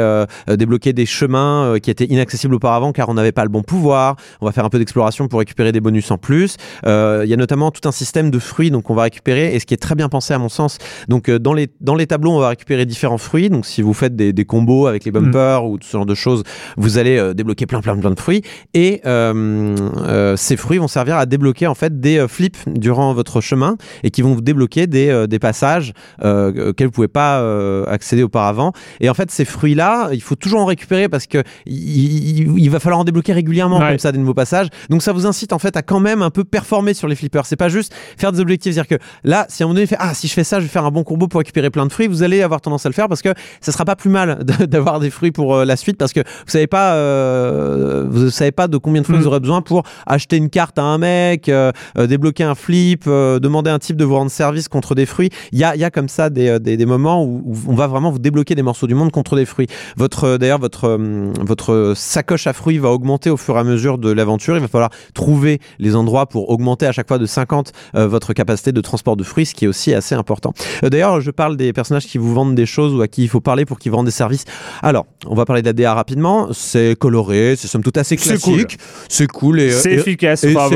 [0.49, 4.16] débloquer des chemins qui étaient inaccessibles auparavant car on n'avait pas le bon pouvoir.
[4.40, 6.57] On va faire un peu d'exploration pour récupérer des bonus en plus.
[6.84, 9.66] Il y a notamment tout un système de fruits donc on va récupérer et ce
[9.66, 10.78] qui est très bien pensé à mon sens.
[11.09, 13.51] Donc, dans, les, dans les tableaux, on va récupérer différents fruits.
[13.51, 16.43] Donc, si vous faites des, des combos avec les bumpers ou ce genre de choses,
[16.76, 18.43] vous allez euh, débloquer plein plein plein de fruits.
[18.74, 23.41] Et euh, euh, ces fruits vont servir à débloquer en fait des flips durant votre
[23.41, 27.41] chemin et qui vont vous débloquer des, des passages auxquels vous pouvez pas
[27.89, 28.72] accéder auparavant.
[29.01, 32.59] Et en fait ces fruits là il faut toujours en récupérer parce que il, il-
[32.59, 33.89] il va falloir en débloquer régulièrement Ouais.
[33.91, 34.68] comme ça des nouveaux passages.
[34.91, 37.47] Donc ça vous incite en fait à quand même un peu performer sur les flippers.
[37.47, 39.97] C'est pas juste faire des objectifs dire que là si à un moment donné fait
[39.99, 41.93] ah si je fais ça je vais faire un bon combo pour récupérer plein de
[41.93, 44.45] fruits vous allez avoir tendance à le faire parce que ça sera pas plus mal
[44.68, 48.53] d'avoir des fruits pour euh, la suite parce que vous savez pas euh, vous savez
[48.53, 49.22] pas de combien de fruits Mm.
[49.22, 53.39] vous aurez besoin pour acheter une carte à un mec euh, débloquer un flip euh,
[53.39, 55.31] demander à un type de vous rendre service contre des fruits.
[55.53, 57.87] Il y a, y a comme ça des, des, des moments où, où on va
[57.87, 59.66] vraiment vous débloquer des morceaux du monde contre des fruits.
[59.97, 60.99] Votre d'ailleurs votre
[61.41, 64.57] votre sacoche à fruits va augmenter au fur et à mesure de l'aventure.
[64.57, 68.33] Il va falloir trouver les endroits pour augmenter à chaque fois de 50 euh, votre
[68.33, 70.53] capacité de transport de fruits ce qui est aussi assez important.
[70.83, 73.40] D'ailleurs, je parle des personnages qui vous vendent des choses ou à qui il faut
[73.40, 74.44] parler pour qu'ils vous rendent des services.
[74.82, 76.48] Alors, on va parler de la DA rapidement.
[76.52, 78.78] C'est coloré, c'est somme toute assez classique.
[79.09, 80.68] C'est cool et, C'est efficace, enfin,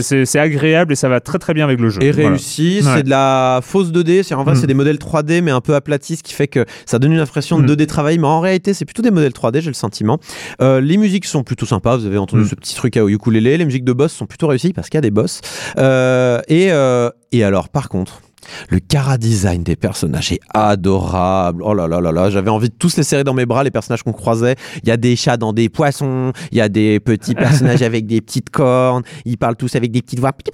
[0.00, 2.02] c'est voilà, agréable et ça va très très bien avec le jeu.
[2.02, 2.28] et Voilà.
[2.30, 2.80] réussi.
[2.84, 2.90] Ouais.
[2.96, 4.22] C'est de la fausse 2D.
[4.22, 4.56] C'est en vrai, Mm.
[4.56, 7.20] c'est des modèles 3D mais un peu aplatis, ce qui fait que ça donne une
[7.20, 7.66] impression de Mm.
[7.66, 8.18] 2D travail.
[8.18, 9.60] Mais en réalité, c'est plutôt des modèles 3D.
[9.60, 10.18] J'ai le sentiment.
[10.60, 11.96] Euh, les musiques sont plutôt sympas.
[11.96, 12.48] Vous avez entendu Mm.
[12.48, 13.56] ce petit truc à ukulélé.
[13.56, 15.40] Les musiques de boss sont plutôt réussies parce qu'il y a des boss.
[15.78, 18.20] Euh, et euh, et alors, par contre.
[18.68, 21.62] Le cara design des personnages est adorable.
[21.64, 23.70] Oh là là là là, j'avais envie de tous les serrer dans mes bras, les
[23.70, 24.56] personnages qu'on croisait.
[24.82, 28.06] Il y a des chats dans des poissons, il y a des petits personnages avec
[28.06, 30.32] des petites cornes, ils parlent tous avec des petites voix.
[30.32, 30.44] Puis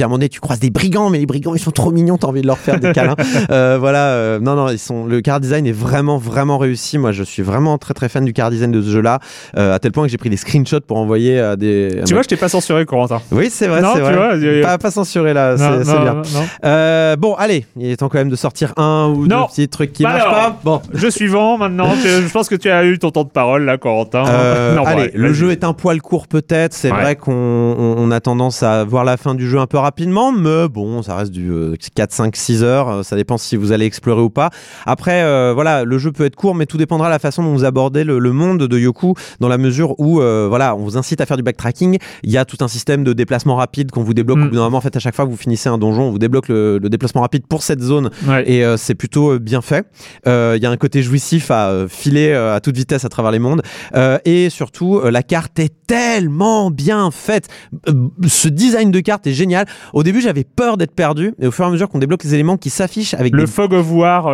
[0.00, 2.18] à un moment donné, tu croises des brigands, mais les brigands, ils sont trop mignons,
[2.18, 3.16] t'as envie de leur faire des câlins.
[3.50, 6.96] Euh, voilà, euh, non, non, ils sont, le car design est vraiment, vraiment réussi.
[6.96, 9.20] Moi, je suis vraiment très, très fan du car design de ce jeu-là,
[9.56, 12.00] euh, à tel point que j'ai pris des screenshots pour envoyer à des.
[12.06, 13.20] Tu vois, je t'ai pas censuré, Corentin.
[13.30, 14.14] oui, c'est vrai, c'est vrai.
[14.14, 16.14] vois, pas, pas censuré là, c'est bien.
[16.14, 17.16] non, non.
[17.22, 19.42] Bon, allez, il est temps quand même de sortir un ou Non.
[19.42, 20.34] deux petits trucs qui Bah marchent alors.
[20.34, 20.60] pas.
[20.64, 20.82] Bon.
[20.92, 21.92] Jeu suivant maintenant.
[22.02, 24.24] Tu- je pense que tu as eu ton temps de parole là, Corentin.
[24.26, 26.74] Euh, Non, allez, le jeu est un poil court peut-être.
[26.74, 27.00] C'est Ouais.
[27.00, 30.32] vrai qu'on on, on a tendance à voir la fin du jeu un peu rapidement,
[30.32, 32.88] mais bon, ça reste du euh, 4, 5, 6 heures.
[32.88, 34.50] Euh, Ça dépend si vous allez explorer ou pas.
[34.84, 37.52] Après, euh, voilà, le jeu peut être court, mais tout dépendra de la façon dont
[37.52, 40.96] vous abordez le, le monde de Yoku, dans la mesure où, euh, voilà, on vous
[40.98, 41.98] incite à faire du backtracking.
[42.24, 44.50] Il y a tout un système de déplacement rapide qu'on vous débloque Mm.
[44.56, 44.78] moment.
[44.78, 46.88] En fait, à chaque fois que vous finissez un donjon, on vous débloque le, le
[46.88, 48.44] déplacement déplacement rapide pour cette zone Ouais.
[48.50, 49.86] et euh, c'est plutôt euh, bien fait.
[50.26, 53.38] Euh, Il y a un côté jouissif à filer à toute vitesse à travers les
[53.38, 53.62] mondes
[54.24, 57.48] et surtout la carte est tellement bien faite.
[58.26, 59.66] Ce design de carte est génial.
[59.92, 62.34] Au début j'avais peur d'être perdu et au fur et à mesure qu'on débloque les
[62.34, 64.24] éléments qui s'affichent avec Le des fog of war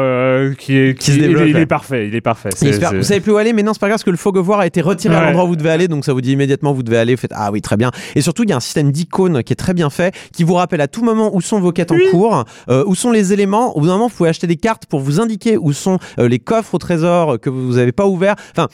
[0.59, 1.63] qui est Qui se il- débloque, il, ouais.
[1.63, 2.51] est parfait, il est parfait.
[2.63, 4.37] Est Vous savez plus où aller, mais non, c'est pas grave parce que le fog
[4.37, 6.33] of war a été retiré à l'endroit où vous devez aller, donc ça vous dit
[6.33, 7.15] immédiatement où vous devez aller.
[7.15, 7.91] Vous faites ah oui, très bien.
[8.15, 10.55] Et surtout, il y a un système d'icônes qui est très bien fait, qui vous
[10.55, 12.05] rappelle à tout moment où sont vos quêtes Oui.
[12.09, 13.77] en cours, euh, où sont les éléments.
[13.77, 16.29] Au bout d'un moment, vous pouvez acheter des cartes pour vous indiquer où sont euh,
[16.29, 18.37] les coffres au trésor que vous n'avez pas ouverts.
[18.53, 18.69] Enfin,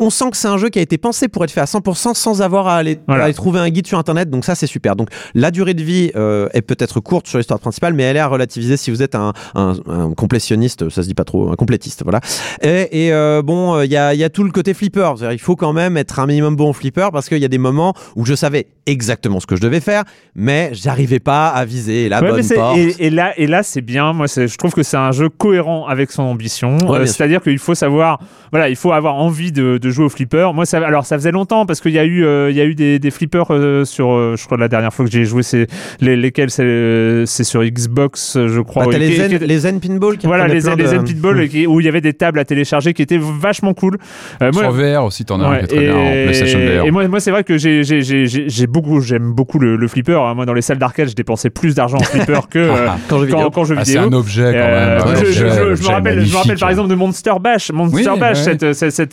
[0.00, 2.14] on sent que c'est un jeu qui a été pensé pour être fait à 100%
[2.14, 3.22] sans avoir à aller, Voilà.
[3.22, 4.30] à aller trouver un guide sur internet.
[4.30, 4.96] Donc ça, c'est super.
[4.96, 8.20] Donc la durée de vie euh, est peut-être courte sur l'histoire principale, mais elle est
[8.20, 11.56] à relativiser si vous êtes un, un, un complétionniste, ça se dit pas trop, un
[11.56, 12.20] complétiste, voilà.
[12.62, 15.12] Et, et, euh, bon, euh, il y, a, y a tout le côté flipper.
[15.32, 17.94] Il faut quand même être un minimum bon flipper parce qu'il y a des moments
[18.16, 22.20] où je savais exactement ce que je devais faire, mais j'arrivais pas à viser la
[22.22, 22.78] Ouais, bonne porte.
[22.78, 24.12] et, et là, et là, c'est bien.
[24.12, 26.76] Moi, c'est- je trouve que c'est un jeu cohérent avec son ambition.
[26.78, 27.06] Ouais, Euh, bien.
[27.06, 28.18] C'est-à-dire qu'il faut savoir,
[28.50, 30.52] voilà, il faut avoir envie de, de jouer au flipper.
[30.54, 32.64] Moi, ça, alors ça faisait longtemps parce qu'il y a eu, euh, il y a
[32.64, 35.42] eu des, des flippers euh, sur, euh, je crois la dernière fois que j'ai joué,
[35.42, 35.66] c'est
[36.00, 38.86] les, lesquels c'est, euh, c'est sur Xbox, je crois.
[38.86, 41.48] Bah, les, qui- zen, les Zen Pinball qui voilà, les, Zen Pitbull Hmm.
[41.48, 43.98] qui- où il y avait des tables à télécharger qui étaient vachement cool.
[44.42, 46.84] Euh, moi- Sur VR aussi, t'en as un qui est très bien en PlayStation VR.
[46.86, 49.76] et moi, moi c'est vrai que j'ai, j'ai, j'ai, j'ai j'ai beaucoup, j'aime beaucoup le,
[49.76, 50.20] le flipper.
[50.20, 50.34] hein.
[50.34, 53.26] Moi, dans les salles d'arcade, je dépensais plus d'argent en flipper que euh, Quand jeu
[53.26, 53.38] vidéo.
[53.44, 54.08] quand, quand jeu Ah, c'est vidéo.
[54.08, 55.08] un objet quand Euh, même.
[55.08, 57.70] un je, je- je- me rappelle, je me rappelle par exemple de Monster Bash.
[57.72, 58.42] Monster Oui, Bash, ouais.
[58.44, 59.12] cette, cette, cette,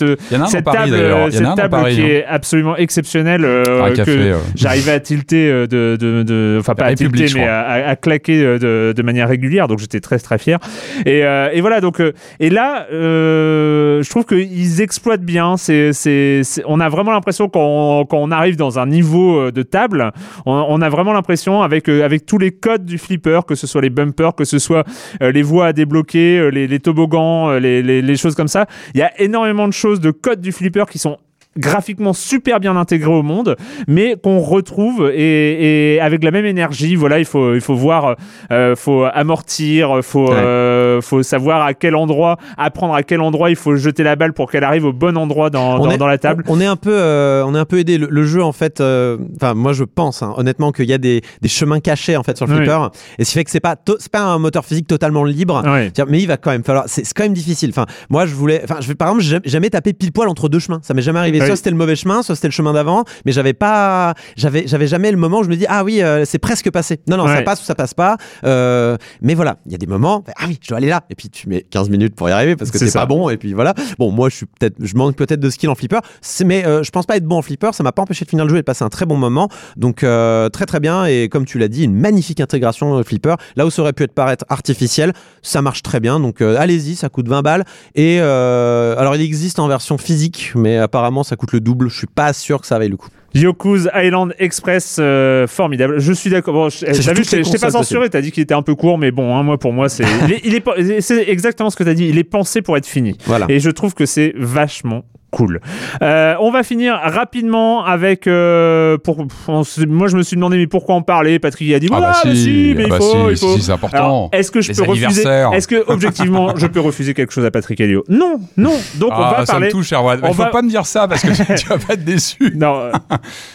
[0.64, 2.06] Paris, table, cette table Paris, qui hein.
[2.08, 3.44] est absolument exceptionnelle.
[3.46, 4.40] euh, Un café, que ouais.
[4.56, 8.44] j'arrivais à tilter euh, de, de, de- enfin pas à tilter, mais à, à- claquer
[8.44, 9.68] euh, de, de manière régulière.
[9.68, 10.60] Donc j'étais très très fier.
[11.06, 15.58] Et, euh, et voilà donc euh, et là, euh, je trouve qu'ils exploitent bien.
[15.58, 19.52] C'est, c'est, c'est- on a vraiment l'impression quand, quand on arrive dans un niveau euh,
[19.52, 20.12] de table,
[20.46, 23.68] on, on a vraiment l'impression avec euh, avec tous les codes du flipper, que ce
[23.68, 24.86] soit les bumpers, que ce soit
[25.22, 28.68] euh, les voies à débloquer, euh, les, toboggans, euh, les, les, les choses comme ça.
[28.94, 31.18] Il y a énormément de choses de codes du flipper qui sont
[31.58, 33.56] graphiquement super bien intégrés au monde,
[33.88, 36.96] mais qu'on retrouve et, et avec la même énergie.
[36.96, 38.16] Voilà, il faut il faut voir,
[38.52, 40.36] euh, faut amortir, faut Ouais.
[40.36, 44.34] euh, faut savoir à quel endroit, apprendre à quel endroit il faut jeter la balle
[44.34, 46.44] pour qu'elle arrive au bon endroit dans, dans, est- dans la table.
[46.48, 47.98] On est un peu, euh, on est un peu aidé.
[47.98, 50.98] Le, le jeu, en fait, euh, enfin, moi, je pense, hein, honnêtement, qu'il y a
[50.98, 52.58] des, des chemins cachés en fait sur le Oui.
[52.60, 52.90] flipper,
[53.20, 55.62] et ce qui fait que c'est pas, c'est pas un moteur physique totalement libre.
[56.10, 56.86] Mais il va quand même falloir.
[56.88, 57.70] C'est quand même difficile.
[57.70, 58.62] Enfin, moi, je voulais.
[58.64, 60.80] Enfin, je vais par exemple jamais tapé pile poil entre deux chemins.
[60.84, 61.40] Ça m'est jamais arrivé.
[61.46, 61.48] Oui.
[61.48, 63.04] Soit c'était le mauvais chemin, soit c'était le chemin d'avant.
[63.26, 64.14] Mais j'avais pas.
[64.36, 67.00] J'avais, j'avais jamais le moment où je me dis ah oui, euh, c'est presque passé.
[67.08, 68.18] Non, non, ça passe ou ça passe pas.
[68.44, 70.24] Euh, mais voilà, il y a des moments.
[70.38, 71.04] Ah oui, je dois aller là.
[71.10, 73.30] Et puis tu mets 15 minutes pour y arriver parce que C'est pas bon.
[73.30, 73.74] Et puis voilà.
[74.00, 76.00] Bon, moi, je suis peut-être, je manque peut-être de skill en flipper.
[76.46, 77.74] Mais euh, je pense pas être bon en flipper.
[77.74, 79.50] Ça m'a pas empêché de finir le jeu et de passer un très bon moment.
[79.78, 81.06] Donc euh, très très bien.
[81.06, 83.36] Et comme tu l'as dit, une magnifique intégration flipper.
[83.56, 86.20] Là où ça aurait pu être paraître artificiel, ça marche très bien.
[86.20, 87.66] Donc allez-y, ça coûte 20 balles.
[87.96, 91.90] Et alors il existe en version physique, mais apparemment ça coûte le double.
[91.90, 93.10] Je suis pas sûr que ça vaille le coup.
[93.34, 96.00] Yoku's Island Express, euh, formidable.
[96.00, 96.54] Je suis d'accord.
[96.54, 98.10] Bon, je- t'ai- pas censuré.
[98.10, 100.32] T'as dit qu'il était un peu court, mais bon, hein, moi pour moi, c'est, il
[100.34, 102.08] est, il est exactement ce que t'as dit.
[102.08, 103.18] Il est pensé pour être fini.
[103.26, 103.46] Voilà.
[103.50, 105.04] Et je trouve que c'est vachement
[105.36, 105.60] cool.
[106.02, 108.28] Euh, on va finir rapidement avec.
[108.28, 111.40] euh, pour, on se- moi, je me suis demandé mais pourquoi en parler?
[111.40, 113.38] Patrick a dit Ah bah mais si, si, mais ah bah il faut, si, il
[113.38, 113.56] faut.
[113.58, 113.98] si, c'est important.
[113.98, 115.24] Alors, est-ce que je Les peux refuser.
[115.54, 118.74] Est-ce que objectivement, je peux refuser quelque chose à Patrick Helio Non, non.
[118.96, 119.68] Donc on Ah, va ça parler.
[119.68, 120.20] me touche, Erwan.
[120.24, 121.28] on Il faut va- pas me dire ça parce que
[121.58, 122.38] tu vas pas être déçu.
[122.56, 122.92] Non, euh,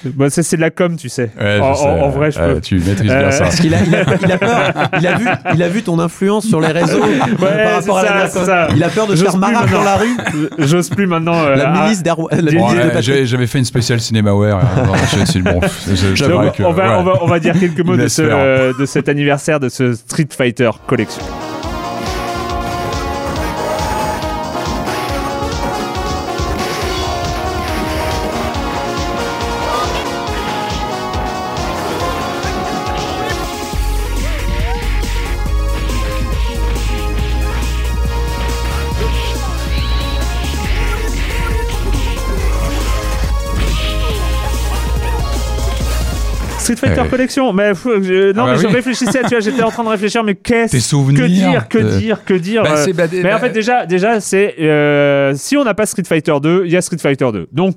[0.05, 1.31] bah, ça, c'est de la com, tu sais.
[1.41, 1.87] Ouais, en, en- sais.
[1.89, 2.61] en vrai, je peux.
[2.61, 3.45] Tu maîtrises Euh, bien ça.
[3.45, 4.73] Parce qu'il a, il a, il a peur.
[5.01, 7.01] Il a vu, il a vu ton influence sur les réseaux
[7.39, 8.69] par rapport à c'est la ça, c'est ça.
[8.77, 9.61] Il a peur de faire maintenant.
[9.73, 10.17] dans la rue.
[10.59, 11.35] J'ose plus maintenant.
[11.45, 12.03] euh, La la milice
[13.25, 14.61] J'avais fait une spéciale Cinemaware.
[16.53, 20.29] que, on, va, dire quelques mots de, ce, euh, de cet anniversaire de ce Street
[20.31, 21.23] Fighter Collection.
[46.75, 47.09] Street Fighter Ouais.
[47.09, 48.73] Collection, mais je- non, Ah bah mais je oui.
[48.75, 51.99] réfléchissais, tu vois, j'étais en train de réfléchir, mais qu'est-ce souvenirs que dire, que de-
[51.99, 52.63] dire, que dire.
[52.63, 55.75] Bah, euh, c'est- bah, mais en bah, fait, déjà, déjà, c'est euh, si on n'a
[55.75, 57.49] pas Street Fighter 2, il y a Street Fighter 2.
[57.53, 57.77] Donc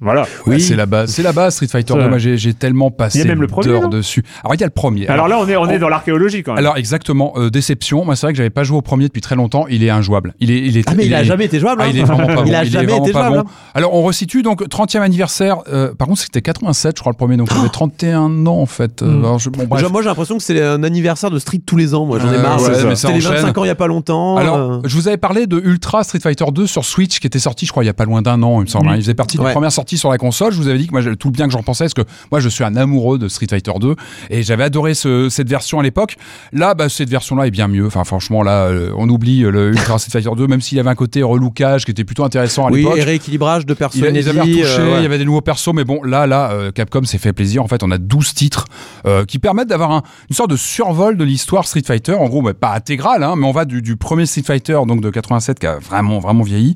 [0.00, 0.26] Voilà.
[0.46, 1.10] Oui, c'est la base.
[1.10, 2.08] C'est la base Street Fighter 2.
[2.08, 4.22] Moi, j'ai tellement passé même le premier, d'heures dessus.
[4.44, 5.08] Alors, il y a le premier.
[5.08, 6.58] Alors, là, on est, on est dans l'archéologie quand même.
[6.64, 7.32] Alors, exactement.
[7.36, 8.04] Euh, déception.
[8.04, 9.66] Moi, c'est vrai que j'avais pas joué au premier depuis très longtemps.
[9.68, 10.34] Il est injouable.
[10.38, 11.82] Il est, il est, Ah, mais il, a est- jamais été jouable.
[11.82, 11.90] Ah, hein.
[11.92, 12.44] il est vraiment pas bon.
[12.46, 13.42] Il a est jamais vraiment été pas jouable.
[13.44, 13.50] bon.
[13.74, 15.56] Alors, on resitue donc 30e anniversaire.
[15.72, 17.36] euh, par contre, c'était 87, je crois, le premier.
[17.36, 19.02] Donc, j'avais 31 ans, en fait.
[19.02, 19.80] Euh, alors, je- bon, bref.
[19.82, 22.06] Déjà, moi, j'ai l'impression que c'est un anniversaire de Street tous les ans.
[22.06, 22.60] Moi, j'en ai marre.
[22.60, 22.78] C'était
[23.14, 23.40] les enchaîne.
[23.42, 24.36] 25 ans il y a pas longtemps.
[24.36, 27.66] Alors, je vous avais parlé de Ultra Street Fighter 2 sur Switch qui était sorti,
[27.66, 28.88] je crois, il y a pas loin d'un an, il me semble.
[28.88, 28.94] hein.
[28.94, 29.52] Il faisait partie des Ouais.
[29.52, 30.52] premières sorties sur la console.
[30.52, 32.40] Je vous avais dit que moi, tout le bien que j'en pensais, parce que moi,
[32.40, 33.94] je suis un amoureux de Street Fighter 2
[34.30, 36.16] et j'avais adoré ce- cette version à l'époque.
[36.52, 37.86] Là, bah, cette version-là est bien mieux.
[37.86, 40.80] Enfin, franchement, là, euh, on oublie euh, le Ultra Street Fighter 2, même s'il y
[40.80, 42.98] avait un côté relookage qui était plutôt intéressant à oui, l'époque.
[42.98, 44.14] et rééquilibrage de Il, personnes.
[44.16, 44.98] ils avaient retouché, euh, ouais.
[44.98, 47.62] il y avait des nouveaux persos, mais bon, là, là, euh, Capcom s'est fait plaisir.
[47.62, 48.64] En fait, on a 12 titres
[49.06, 52.14] euh, qui permettent d'avoir un- une sorte de survol de l'histoire Street Fighter.
[52.14, 55.00] En gros, bah, pas intégrale, hein, mais on va du, du premier Street Fighter, donc
[55.00, 56.74] de 87, qui a vraiment, vraiment vieilli.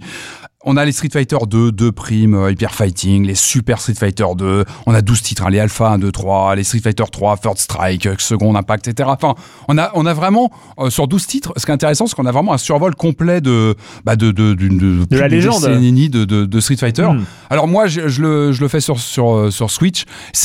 [0.65, 4.65] On a les Street Fighter 2, 2 Prime, Hyper Fighting, les Super Street Fighter 2.
[4.87, 7.59] On a 12 titres, hein, les Alpha 1, 2, 3, les Street Fighter 3, Third
[7.59, 9.09] Strike, euh, Second Impact, etc.
[9.13, 9.35] Enfin,
[9.67, 12.27] on a, on a vraiment, euh, sur 12 titres, ce qui est intéressant, c'est qu'on
[12.27, 15.62] a vraiment un survol complet de, bah, de, de, de, la légende.
[15.65, 17.09] de, de, de Street Fighter.
[17.09, 17.24] Hmm.
[17.51, 20.05] Alors moi, je, je le, je le fais sur, sur, euh, sur Switch.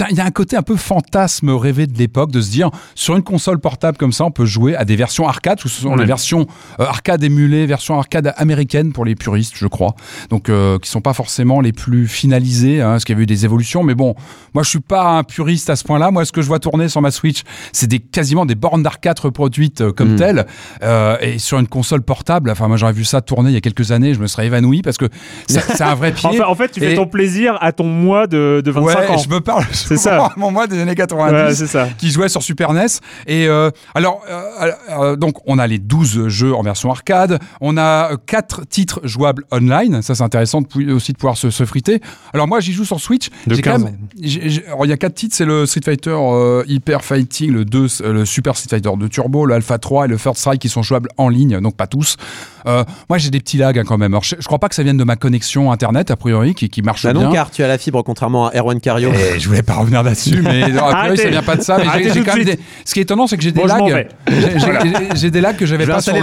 [0.10, 3.16] Il y a un côté un peu fantasme rêvé de l'époque, de se dire, sur
[3.16, 5.88] une console portable comme ça, on peut jouer à des versions arcade, ou ce sont
[5.92, 5.98] Ouais.
[5.98, 6.48] les versions
[6.80, 9.96] euh, arcade émulées, versions arcade américaines pour les puristes, je crois.
[10.30, 13.26] Donc, euh, qui sont pas forcément les plus finalisées, hein, parce qu'il y a eu
[13.26, 13.84] des évolutions.
[13.84, 14.16] Mais bon,
[14.54, 16.12] moi, je suis pas un puriste à ce point-là.
[16.12, 17.42] Moi, ce que je vois tourner sur ma Switch,
[17.74, 20.18] c'est des, quasiment des bornes d'arcade reproduites euh, comme Mm.
[20.18, 20.46] telles.
[20.84, 23.62] Euh, et sur une console portable, enfin, moi, j'aurais vu ça tourner il y a
[23.62, 25.06] quelques années, je me serais évanoui parce que
[25.48, 26.28] ça- c'est un vrai pied.
[26.30, 29.00] En fait, en fait, tu fais Et- ton plaisir à ton moi de, de 25
[29.00, 29.18] ouais, ans.
[29.18, 30.26] je me parle C'est souvent ça.
[30.28, 31.88] à mon moi des années 90 Ouais, c'est ça.
[31.98, 32.86] qui jouait sur Super NES.
[33.28, 37.40] Et euh, alors, euh, euh, donc, on a les 12 jeux en version arcade.
[37.62, 39.97] On a 4 titres jouables online.
[40.02, 42.02] Ça, c'est intéressant de pou- aussi de pouvoir se, se friter.
[42.34, 43.30] Alors, moi, j'y joue sur Switch.
[43.48, 45.36] De J'ai quand 15 même- j'ai- j'ai- alors, il y a 4 titres.
[45.36, 49.10] C'est le Street Fighter euh, Hyper Fighting, le 2, euh, le Super Street Fighter 2
[49.10, 51.60] Turbo, le Alpha 3 et le Third Strike qui sont jouables en ligne.
[51.60, 52.18] Donc, pas tous.
[52.66, 54.14] Euh, moi, j'ai des petits lags hein, quand même.
[54.14, 56.70] Alors, je, je crois pas que ça vienne de ma connexion Internet, a priori, qui,
[56.70, 57.24] qui marche Bah bien.
[57.24, 59.12] non, car tu as la fibre, contrairement à Erwan Cario.
[59.14, 61.22] Et je voulais pas revenir là-dessus, mais a priori, Arrêtez.
[61.24, 61.78] ça vient pas de ça.
[61.78, 62.58] Mais j'ai- Arrêtez j'ai tout quand de même suite.
[62.60, 64.08] des- Ce qui est étonnant, c'est que j'ai des Bon, lags.
[64.28, 66.22] J'ai- J'ai j'ai- j'ai des lags que j'avais pas sur le.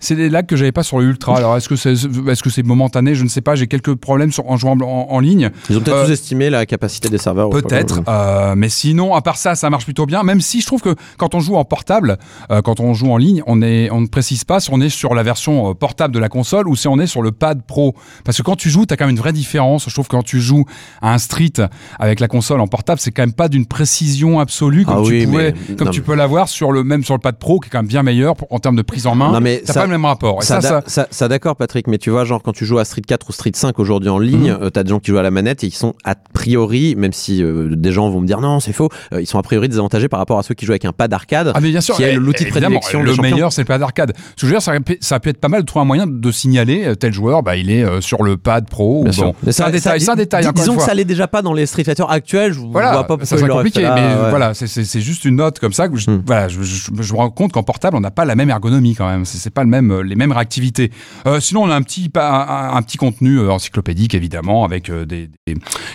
[0.00, 1.36] C'est des lags que j'avais pas sur le Ultra.
[1.36, 3.14] Alors, est-ce que c'est est-ce que c'est momentané?
[3.14, 3.54] Je ne sais pas.
[3.54, 5.50] J'ai quelques problèmes sur, en jouant en, en ligne.
[5.68, 7.50] Ils ont peut-être Euh, sous-estimé la capacité des serveurs.
[7.50, 10.22] Peut-être, euh, mais sinon, à part ça, ça marche plutôt bien.
[10.22, 12.18] Même si je trouve que quand on joue en portable,
[12.50, 14.88] euh, quand on joue en ligne, on, est, on ne précise pas si on est
[14.88, 17.94] sur la version portable de la console ou si on est sur le pad pro.
[18.24, 19.84] Parce que quand tu joues, tu as quand même une vraie différence.
[19.88, 20.64] Je trouve que quand tu joues
[21.02, 21.52] à un street
[21.98, 25.24] avec la console en portable, c'est quand même pas d'une précision absolue comme Ah tu
[25.26, 27.60] pouvais, mais- comme non, tu mais- peux l'avoir sur le même sur le pad pro,
[27.60, 29.32] qui est quand même bien meilleur pour- en termes de prise en main.
[29.32, 30.38] Non, mais ça- pas le même rapport.
[30.42, 32.78] Et Ça, ça, ça- ça- ça, d'accord, Patrick, mais tu vois, genre, quand tu joues
[32.78, 34.58] à Street 4 ou Street 5 aujourd'hui en ligne, Mhm.
[34.62, 37.12] euh, t'as des gens qui jouent à la manette et qui sont a priori, même
[37.12, 39.68] si euh, des gens vont me dire non, c'est faux, euh, ils sont a priori
[39.68, 41.52] désavantagés par rapport à ceux qui jouent avec un pad arcade.
[41.54, 43.82] Ah mais bien sûr, qui est l'outil de évidemment, prédilection Le meilleur, c'est le pad
[43.82, 44.12] arcade.
[44.16, 46.06] Ce que je veux dire, ça, ça peut être pas mal de trouver un moyen
[46.06, 49.00] de signaler tel joueur, bah, il est sur le pad pro.
[49.00, 49.34] ou Bien bon.
[49.42, 50.44] C'est un ça- détail, ça- un détail.
[50.44, 52.52] dis- Disons que ça l'est déjà pas dans les Street Fighter actuels.
[52.52, 54.30] Je Voilà, vois pas ça pourquoi l'auraient compliqué, fait mais ouais.
[54.30, 56.22] voilà, c'est- juste une note comme ça que je, Hmm.
[56.26, 58.94] voilà, je, je- je me rends compte qu'en portable, on n'a pas la même ergonomie
[58.94, 59.24] quand même.
[59.24, 60.90] C'est pas le même, euh, les mêmes réactivités.
[61.26, 65.28] Euh, sinon, on a un petit, un, un petit contenu euh, encyclopédique évidemment, avec des,
[65.46, 65.54] des,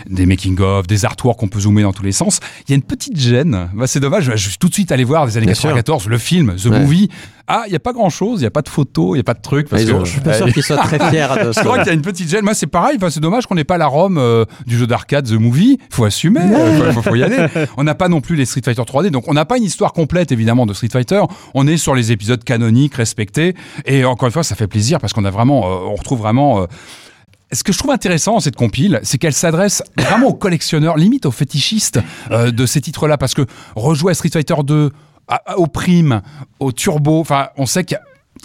[0.10, 2.40] des making of, des artworks qu'on peut zoomer dans tous les sens.
[2.68, 3.70] Il y a une petite gêne.
[3.76, 4.32] Bah, c'est dommage.
[4.36, 5.70] Je suis tout de suite allé voir des années Bien sûr.
[5.70, 6.80] 94, le film, The Ouais.
[6.80, 7.10] Movie.
[7.48, 8.42] Ah, il y a pas grand chose.
[8.42, 9.70] Il y a pas de photos, il y a pas de trucs.
[9.70, 11.62] Parce que, ont- je suis pas sûr qu'ils soient très fiers de je ça.
[11.64, 12.44] crois qu'il y a une petite gêne.
[12.44, 12.96] Moi, c'est pareil.
[12.98, 15.78] Enfin, c'est dommage qu'on n'ait pas la ROM euh, du jeu d'arcade The Movie.
[15.92, 16.40] Faut assumer.
[16.42, 17.46] euh, faut, faut y aller.
[17.78, 19.10] On n'a pas non plus les Street Fighter 3D.
[19.12, 21.22] Donc, on n'a pas une histoire complète, évidemment, de Street Fighter.
[21.54, 23.54] On est sur les épisodes canoniques, respectés.
[23.86, 26.62] Et encore une fois, ça fait plaisir parce qu'on a vraiment, euh, on retrouve vraiment.
[26.62, 26.66] euh,
[27.52, 31.28] ce que je trouve intéressant dans cette compile, c'est qu'elle s'adresse vraiment aux collectionneurs, limite
[31.28, 32.00] aux fétichistes
[32.32, 33.44] euh, de ces titres-là, parce que
[33.76, 34.92] rejouer à Street Fighter 2,
[35.28, 36.22] à- à- au Prime,
[36.60, 38.04] au Turbo, enfin, on sait qu'il y a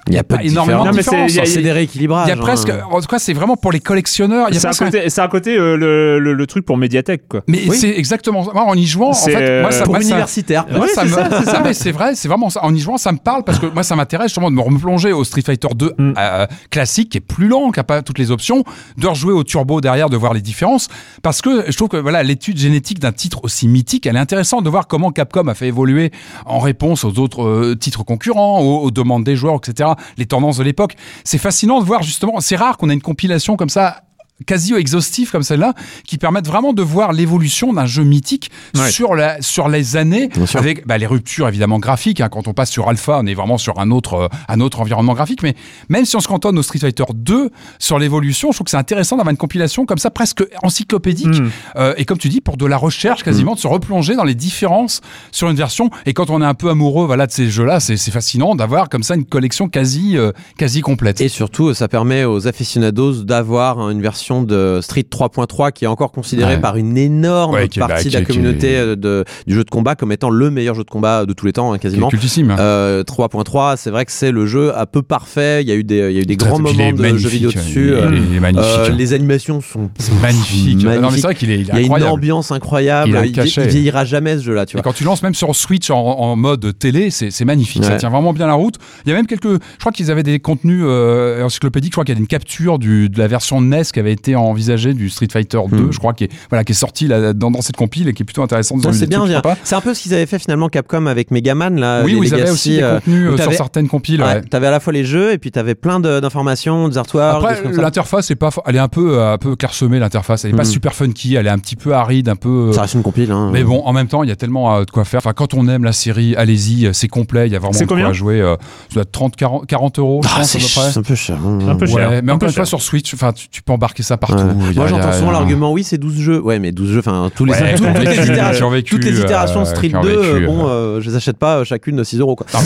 [0.09, 1.31] Il y a pas de énormément Non, de mais c'est- différences.
[1.33, 2.27] il y a- C'est des rééquilibrages.
[2.27, 2.81] Il y a presque, hein.
[2.91, 4.47] en tout cas, c'est vraiment pour les collectionneurs.
[4.49, 6.65] Il y a C'est à un- côté, c'est à côté euh, le, le, le truc
[6.65, 7.43] pour médiathèque, quoi.
[7.47, 8.51] Mais c'est exactement ça.
[8.55, 10.67] Moi, en y jouant, en C'est, fait, moi, ça, Pour moi, ça- universitaire.
[10.73, 11.59] Ouais, ça c'est me- ça, c'est ça.
[11.59, 12.65] Non, mais c'est vrai, c'est vraiment ça.
[12.65, 15.13] En y jouant, ça me parle parce que moi, ça m'intéresse justement de me replonger
[15.13, 16.15] au Street Fighter 2 Mm.
[16.19, 18.65] euh, classique, qui est plus lent, qui a pas toutes les options,
[18.97, 20.89] de rejouer au Turbo derrière, de voir les différences.
[21.23, 24.65] Parce que je trouve que voilà, l'étude génétique d'un titre aussi mythique, elle est intéressante
[24.65, 26.11] de voir comment Capcom a fait évoluer
[26.47, 30.59] en réponse aux autres euh, titres concurrents, aux, aux demandes des joueurs, etc., les tendances
[30.59, 30.97] de l'époque.
[31.25, 34.03] C'est fascinant de voir justement, c'est rare qu'on ait une compilation comme ça
[34.47, 35.75] quasi exhaustifs comme celle-là,
[36.07, 38.91] qui permettent vraiment de voir l'évolution d'un jeu mythique Ouais.
[38.91, 42.21] sur, la, sur les années, avec bah, les ruptures évidemment graphiques.
[42.21, 42.29] hein.
[42.31, 45.15] Quand on passe sur Alpha, on est vraiment sur un autre, euh, un autre environnement
[45.15, 45.43] graphique.
[45.43, 45.55] Mais
[45.89, 48.77] même si on se cantonne au Street Fighter 2 sur l'évolution, je trouve que c'est
[48.77, 51.27] intéressant d'avoir une compilation comme ça, presque encyclopédique.
[51.41, 51.51] Mm.
[51.77, 54.35] Euh, et comme tu dis, pour de la recherche quasiment, de se replonger dans les
[54.35, 55.01] différences
[55.33, 55.91] sur une version.
[56.07, 59.03] Et quand on est un peu amoureux voilà, de ces jeux-là, c'est fascinant d'avoir comme
[59.03, 61.21] ça une collection quasi, euh, quasi complète.
[61.21, 66.13] Et surtout, ça permet aux aficionados d'avoir une version de Street 3.3 qui est encore
[66.13, 66.61] considérée Ouais.
[66.61, 69.25] par une énorme Ouais, qui est- bah, partie qui de la est- communauté euh, de,
[69.47, 71.73] du jeu de combat comme étant le meilleur jeu de combat de tous les temps,
[71.73, 72.09] hein, quasiment.
[72.09, 72.55] cultissime.
[72.59, 75.63] Euh, 3.3, c'est vrai que c'est le jeu un peu parfait.
[75.63, 77.51] Il y a eu des, il y a eu des grands moments de jeux vidéo
[77.51, 77.93] est- dessus.
[77.97, 78.67] il est- il est magnifique.
[78.79, 80.79] Euh, les animations sont C'est magnifique.
[80.79, 81.17] Non, mais magnifiques.
[81.17, 82.13] c'est vrai qu'il est, il est Il y a une incroyable.
[82.13, 83.21] ambiance incroyable.
[83.25, 84.83] Il Il, vieillira jamais ce jeu-là, tu Et vois.
[84.83, 87.85] quand tu lances même sur Switch en, en mode télé, c'est c'est magnifique.
[87.85, 88.77] Ça tient vraiment bien la route.
[89.05, 89.45] Il y a même quelques.
[89.53, 91.93] Je crois qu'ils avaient des contenus euh, encyclopédiques.
[91.93, 94.37] Je crois qu'il y a une capture du, de la version NES qui avait été
[94.37, 95.77] envisagée du Street Fighter 2.
[95.77, 95.93] Hmm.
[95.93, 98.23] Je crois qui est voilà qui est sortie là, dans, dans cette compile et qui
[98.23, 98.83] est plutôt intéressante.
[98.83, 99.25] Ça, c'est bien.
[99.65, 102.03] C'est un peu ce qu'ils avaient fait finalement Capcom avec Megaman là.
[102.05, 104.21] Oui, les où ils avaient aussi des euh, contenus euh, sur certaines compiles.
[104.23, 104.41] Ouais, ouais.
[104.43, 107.47] T'avais à la fois les jeux et puis t'avais plein de- d'informations, des artworks, des
[107.59, 107.83] Après, ça.
[107.83, 110.45] l'interface est pas, elle est un peu, un peu clairsemée l'interface.
[110.45, 110.69] Elle est pas Mhm.
[110.71, 111.35] super funky.
[111.37, 112.73] Elle est un petit peu aride, un peu.
[112.73, 113.31] Ça reste une compile.
[113.33, 113.51] Hein.
[113.53, 115.19] Mais bon, en même temps, il y a tellement euh, de quoi faire.
[115.19, 117.47] Enfin, quand on aime la série, allez-y, euh, c'est complet.
[117.47, 118.41] Il y a vraiment de quoi jouer.
[118.41, 118.57] euh,
[118.89, 120.93] ça doit être 30, 40, 40 euros, je Ah, pense, c'est à peu ch- près.
[120.93, 121.39] c'est un peu cher.
[121.45, 121.59] hein.
[121.69, 122.21] Un peu cher.
[122.23, 124.37] Mais encore une fois, sur Switch, enfin, tu, tu peux embarquer ça partout.
[124.45, 124.75] Ouais.
[124.77, 126.41] Moi j'entends souvent l'argument oui c'est 12 jeux.
[126.41, 129.61] Ouais mais 12 jeux, enfin tous les, Ouais, toutes, toutes les itérations, toutes les itérations
[129.63, 131.01] euh, Street qui ont 2, vécu, euh, bon euh.
[131.01, 132.47] je les achète pas euh, chacune de 6 euros quoi.
[132.53, 132.61] Non,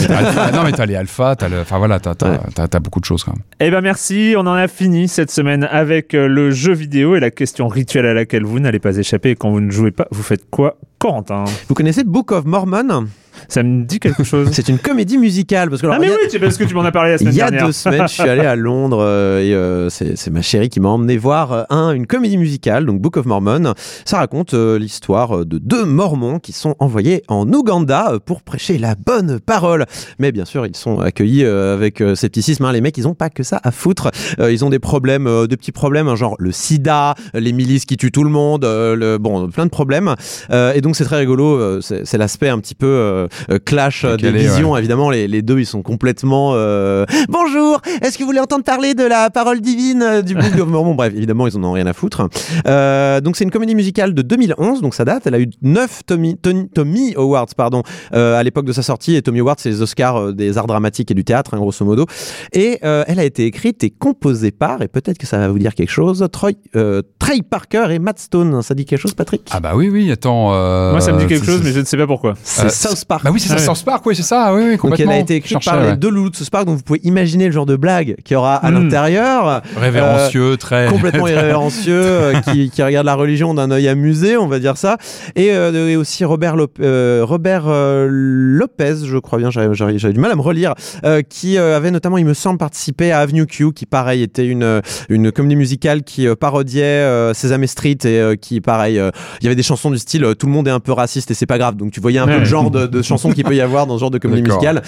[0.63, 2.39] mais t'as les alphas, t'as le, enfin voilà, t'as, t'as, Ouais.
[2.53, 3.41] t'as- t'as beaucoup de choses quand même.
[3.59, 7.19] Eh ben merci, on en a fini cette semaine avec euh, le jeu vidéo et
[7.19, 9.31] la question rituelle à laquelle vous n'allez pas échapper.
[9.31, 11.43] Et quand vous ne jouez pas, vous faites quoi Corentin?
[11.67, 13.07] Vous connaissez Book of Mormon?
[13.49, 14.49] Ça me dit quelque chose.
[14.51, 16.73] C'est une comédie musicale parce que alors, ah mais a- oui, c'est parce que tu
[16.73, 17.67] m'en as parlé la semaine Il y a dernière.
[17.67, 20.89] deux semaines, je suis allé à Londres euh, et euh, c'est ma chérie qui m'a
[20.89, 23.73] emmené voir euh, un, une comédie musicale, donc Book of Mormon.
[24.05, 29.39] Ça raconte l'histoire de deux Mormons qui sont envoyés en Ouganda pour prêcher la bonne
[29.39, 29.85] parole.
[30.19, 32.65] Mais bien sûr, ils sont accueillis avec scepticisme.
[32.65, 32.71] hein.
[32.71, 34.11] Les mecs, ils ont pas que ça à foutre.
[34.39, 38.11] Ils ont des problèmes, des petits problèmes, hein, genre le sida, les milices qui tuent
[38.11, 40.15] tout le monde, le, bon, plein de problèmes.
[40.51, 41.81] Et donc c'est très rigolo.
[41.81, 43.27] c'est l'aspect un petit peu
[43.63, 44.75] clash euh, des visions.
[44.77, 46.51] Évidemment, les, les deux, ils sont complètement.
[46.55, 50.53] euh, Bonjour, est-ce que vous voulez entendre parler de la parole divine euh, du Book
[50.59, 50.95] of Mormon?
[50.95, 52.27] Bref, évidemment, ils en ont rien à foutre.
[52.67, 55.27] Euh, donc, c'est une comédie musicale de 2011, donc ça date.
[55.27, 57.83] Elle a eu 9 Tommy, Tony- Tommy Awards pardon,
[58.13, 59.15] euh, à l'époque de sa sortie.
[59.15, 61.83] Et Tommy Awards, c'est les Oscars euh, des arts dramatiques et du théâtre, hein, grosso
[61.85, 62.05] modo.
[62.53, 65.59] Et euh, elle a été écrite et composée par, et peut-être que ça va vous
[65.59, 68.61] dire quelque chose, Troy, euh, Trey Parker et Matt Stone.
[68.61, 69.47] Ça dit quelque chose, Patrick?
[69.51, 70.53] Ah bah oui, oui, attends.
[70.53, 72.35] euh, Moi ça me dit quelque chose, mais je ne sais pas pourquoi.
[72.43, 73.23] C'est euh, South Park.
[73.25, 73.65] Bah oui, c'est ça, Ah ouais.
[73.75, 75.11] South Park, oui, c'est ça, oui, oui, Donc elle complètement.
[75.13, 77.51] a été écrite par les deux loulous de South Park, donc vous pouvez imaginer le
[77.51, 78.73] genre de blague qu'il y aura à Mm.
[78.75, 79.61] l'intérieur.
[79.75, 80.87] Révérencieux, très.
[80.87, 84.77] Euh, complètement irrévérencieux, euh, qui, qui regarde la religion d'un œil amusé, on va dire
[84.77, 84.97] ça.
[85.35, 90.19] Et, euh, et aussi Robert, Lop- euh, Robert euh, Lopez, je crois bien, j'avais du
[90.19, 93.47] mal à me relire, euh, qui euh, avait notamment, il me semble, participé à Avenue
[93.47, 98.19] Q, qui pareil était une, une comédie musicale qui euh, parodiait euh, Sesame Street et
[98.19, 99.09] euh, qui pareil, euh,
[99.41, 101.31] il y avait des chansons du style euh, tout le monde est un peu raciste
[101.31, 101.75] et c'est pas grave.
[101.75, 103.95] Donc tu voyais un peu le genre de, de chansons qu'il peut y avoir dans
[103.95, 104.81] ce genre de comédie musicale.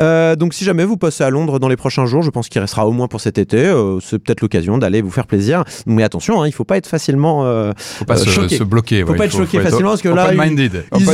[0.00, 2.60] Euh, donc si jamais vous passez à Londres dans les prochains jours, je pense qu'il
[2.60, 3.58] restera au moins pour cet été.
[3.66, 5.64] euh, c'est peut-être l'occasion d'aller vous faire plaisir.
[5.86, 7.44] Mais attention, hein, il faut pas être facilement.
[7.44, 8.56] euh, Faut pas euh, se, choqué.
[8.56, 9.02] se bloquer.
[9.04, 10.60] Faut ouais, pas il être choqué facilement, parce que là, ils,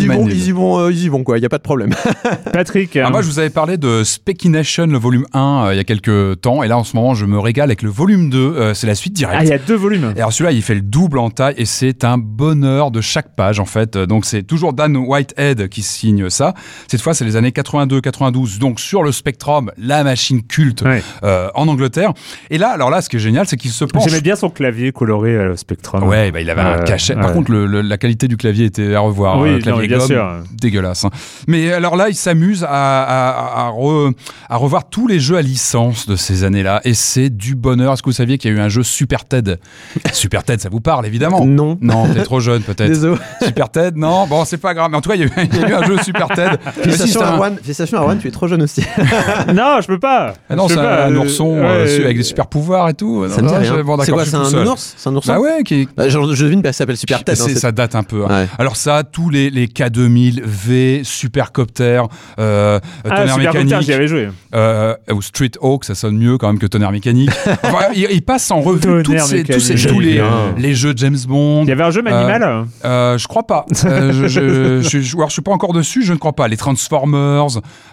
[0.03, 1.39] y vont, ils y vont, euh, ils y vont quoi.
[1.39, 1.91] Il y a pas de problème.
[2.53, 2.97] Patrick.
[2.97, 5.81] Ah, euh, moi, je vous avais parlé de Spekination, le volume 1, euh, il y
[5.81, 6.63] a quelques temps.
[6.63, 8.39] Et là, en ce moment, je me régale avec le volume 2.
[8.39, 9.37] euh, c'est la suite directe.
[9.41, 10.13] Ah, il y a deux volumes.
[10.17, 13.35] Et alors celui-là, il fait le double en taille et c'est un bonheur de chaque
[13.37, 13.97] page en fait.
[13.97, 16.48] Donc c'est toujours Dan Whitehead qui signe ça.
[16.89, 18.59] Cette fois, c'est les années 82-92.
[18.59, 21.03] Donc sur le Spectrum, la machine culte Ouais.
[21.25, 22.13] euh, en Angleterre.
[22.51, 24.05] Et là, alors là, ce qui est génial, c'est qu'il se penche.
[24.09, 26.03] J'aimais bien son clavier coloré euh, Spectrum.
[26.05, 27.15] Ouais, bah, il avait un Euh, cachet.
[27.15, 29.39] Par contre, le- le- la qualité du clavier était à revoir.
[29.41, 30.29] Oui, non, clavier mais bien gomme, sûr.
[30.61, 31.05] dégueulasse.
[31.05, 31.11] hein.
[31.47, 34.13] Mais alors là, il s'amuse à, à- à re-
[34.49, 36.81] à revoir tous les jeux à licence de ces années-là.
[36.85, 37.93] Et c'est du bonheur.
[37.93, 39.57] Est-ce que vous saviez qu'il y a eu un jeu Super Ted?
[40.13, 41.79] Super Ted, ça vous parle évidemment Non.
[41.81, 42.89] Non, t'es trop jeune peut-être.
[42.89, 43.19] Désolé.
[43.43, 44.91] Super Ted, non Bon, c'est pas grave.
[44.91, 46.29] Mais en tout cas, il y, a eu- il y a eu un jeu Super
[46.29, 46.38] Ted.
[46.39, 47.55] Si, Félicitations Arwan.
[47.57, 48.81] Félicitations Arwan, tu es trop jeune aussi.
[49.55, 50.35] non, je peux pas.
[50.49, 50.83] Ah non, c'est un
[51.13, 53.27] euh, ourson ouais, euh, avec des super pouvoirs et tout.
[53.29, 54.05] Ça me dit Non, rien.
[54.05, 54.95] c'est quoi un ours?
[54.97, 55.33] C'est un ourson?
[55.33, 57.41] Bah ouais, qui Bah, je, je devine que ça s'appelle Super Ted.
[57.41, 58.25] hein, ça date un peu.
[58.25, 58.29] hein.
[58.43, 58.49] Ouais.
[58.59, 62.03] Alors ça, tous les, les K2000, V, Supercopter,
[62.39, 64.29] euh, Ah, tonnerre mécanique, j'y avais joué.
[64.55, 67.31] euh, ou Street Hawk, ça sonne mieux quand même que tonnerre mécanique.
[67.63, 71.17] Enfin, il, il passe en revue Tonnerre toutes ces- tous, ces- tous les, jeux James
[71.27, 71.63] Bond.
[71.65, 73.67] Il y avait un jeu Manimal Euh, je crois pas.
[73.73, 76.03] Je, je, je, je, alors, je suis pas encore dessus.
[76.05, 76.49] Je, ne crois pas.
[76.49, 77.47] Les Transformers,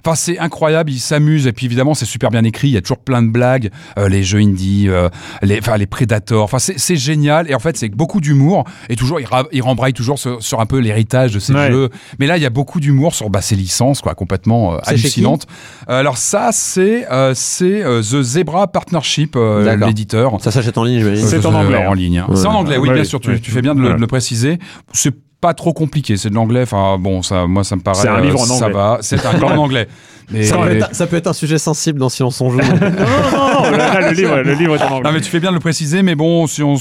[0.03, 2.81] enfin c'est incroyable, ils s'amusent et puis évidemment c'est super bien écrit, il y a
[2.81, 5.09] toujours plein de blagues, euh, les jeux indie, euh,
[5.41, 9.19] les, enfin les Predators, enfin c'est génial et en fait c'est beaucoup d'humour et toujours
[9.19, 11.89] il, il rembraille toujours sur, sur un peu l'héritage de ces jeux.
[12.19, 15.47] Mais là il y a beaucoup d'humour sur bah, ces licences quoi, complètement euh, hallucinantes.
[15.87, 20.37] alors ça c'est c'est The Zebra Partnership, l'éditeur.
[20.41, 21.27] Ça s'achète en ligne, j'imagine.
[21.27, 21.85] C'est en anglais.
[21.85, 22.19] En ligne.
[22.19, 22.27] Hein.
[22.35, 23.19] C'est en anglais, oui bien sûr.
[23.19, 24.59] Tu, tu fais bien de le, de le préciser.
[24.93, 25.13] C'est
[25.45, 26.17] pas trop compliqué.
[26.17, 26.63] C'est de l'anglais.
[26.63, 28.01] Enfin, bon, ça, moi, ça me paraît.
[28.01, 28.57] C'est un livre en anglais.
[28.57, 28.97] Ça va.
[29.01, 29.87] C'est un livre en anglais.
[30.31, 30.41] Mais...
[30.41, 32.57] Ça, peut être, ça, peut être un sujet sensible dans Silence on joue.
[32.57, 35.07] non, non, non, le, livre, le livre est en anglais.
[35.07, 36.77] Non, mais tu fais bien de le préciser, mais bon, si on,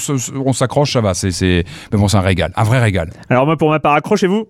[0.54, 1.12] s'accroche, ça va.
[1.12, 3.10] C'est, mais bon, c'est un régal, un vrai régal.
[3.28, 4.46] Alors moi, pour ma part, accrochez-vous.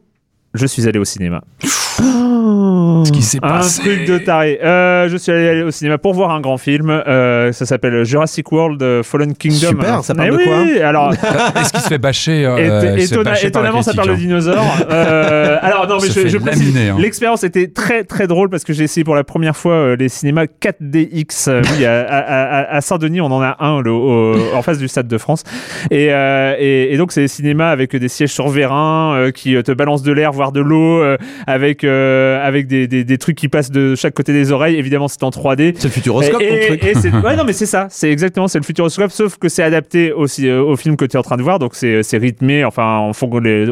[0.55, 1.43] Je suis allé au cinéma.
[1.97, 3.81] Ce qui s'est passé.
[3.81, 4.59] Un truc de taré.
[4.63, 6.91] Euh, je suis allé au cinéma pour voir un grand film.
[6.91, 9.69] Euh, ça s'appelle Jurassic World euh, Fallen Kingdom.
[9.69, 11.13] Super, ça parle eh de quoi alors,
[11.57, 12.97] Est-ce qu'il se fait bâcher euh,
[13.43, 14.65] Étonnamment, ça parle de dinosaures.
[14.91, 16.77] Euh, alors non, mais je, je précise.
[16.77, 16.97] Hein.
[16.99, 20.45] L'expérience était très très drôle parce que j'ai essayé pour la première fois les cinémas
[20.45, 21.63] 4DX.
[21.79, 23.93] oui, à, à, à Saint-Denis, on en a un le,
[24.55, 25.45] en face du Stade de France.
[25.91, 30.03] Et, et, et donc c'est des cinémas avec des sièges sur vérin qui te balancent
[30.03, 31.03] de l'air, voire de l'eau,
[31.47, 34.77] avec avec des, des, des, trucs qui passent de chaque côté des oreilles.
[34.77, 35.75] Évidemment, c'est en 3D.
[35.77, 36.85] C'est le futuroscope, et, ton truc.
[36.85, 37.87] Et ouais, non, mais c'est ça.
[37.91, 41.17] C'est exactement, c'est le futuroscope, sauf que c'est adapté aussi euh, au film que tu
[41.17, 41.59] es en train de voir.
[41.59, 42.65] Donc, c'est rythmé.
[42.65, 43.31] Enfin, en fond,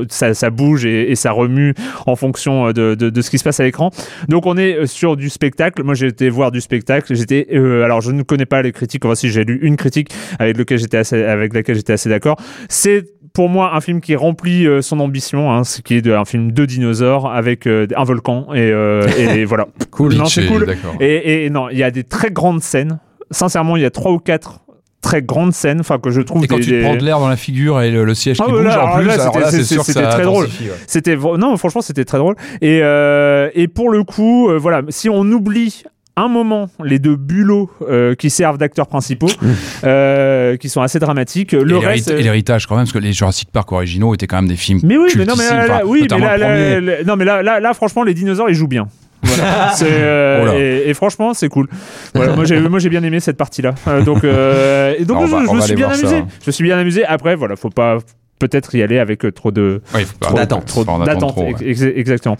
[0.08, 1.74] ça, ça, bouge et, et, ça remue
[2.06, 3.90] en fonction euh, de, de, de ce qui se passe à l'écran.
[4.28, 5.82] Donc, on est euh, sur du spectacle.
[5.82, 7.14] Moi, j'ai été voir du spectacle.
[7.14, 9.04] J'étais, euh, alors, je ne connais pas les critiques.
[9.04, 12.36] Enfin, si j'ai lu une critique avec lequel j'étais assez, avec laquelle j'étais assez d'accord.
[12.68, 16.24] C'est pour moi un film qui remplit son ambition, hein, ce qui est de, un
[16.24, 19.66] film de dinosaures avec un volcan et, euh, et voilà.
[19.90, 20.14] cool.
[20.14, 20.74] Non, c'est cool.
[21.00, 22.98] Et, et, non, il y a des très grandes scènes.
[23.30, 24.60] Sincèrement, il y a trois ou quatre
[25.00, 26.44] très grandes scènes, enfin que je trouve.
[26.44, 26.80] Et quand des, tu des...
[26.82, 28.98] prends de l'air dans la figure et le, le siège ah, qui bouge là, en
[28.98, 30.44] plus, c'était très drôle.
[30.44, 30.70] Ouais.
[30.86, 32.36] C'était non, franchement, c'était très drôle.
[32.60, 35.82] Et euh, et pour le coup, euh, voilà, si on oublie
[36.16, 39.30] un moment les deux bulots euh, qui servent d'acteurs principaux,
[39.84, 41.52] euh, qui sont assez dramatiques.
[41.52, 44.36] Le et reste, et l'héritage quand même, parce que les Jurassic Park originaux étaient quand
[44.36, 44.80] même des films.
[44.82, 47.42] Mais oui, mais non, mais là, là, oui, mais là, là, là, non, mais là,
[47.42, 48.88] là, là, franchement, les dinosaures, ils jouent bien.
[49.22, 49.72] Voilà.
[49.82, 51.68] Euh, oh et, et, franchement, c'est cool.
[52.14, 53.74] Voilà, moi, j'ai, moi, j'ai bien aimé cette partie-là.
[53.88, 56.06] Euh, donc, euh, et donc, non, je, va, je me suis bien amusé.
[56.06, 56.26] Ça.
[56.40, 57.04] Je me suis bien amusé.
[57.04, 57.98] Après, voilà, faut pas
[58.38, 62.36] peut-être y aller avec trop de oui, trop d'attente, trop d'attente, ex exactement.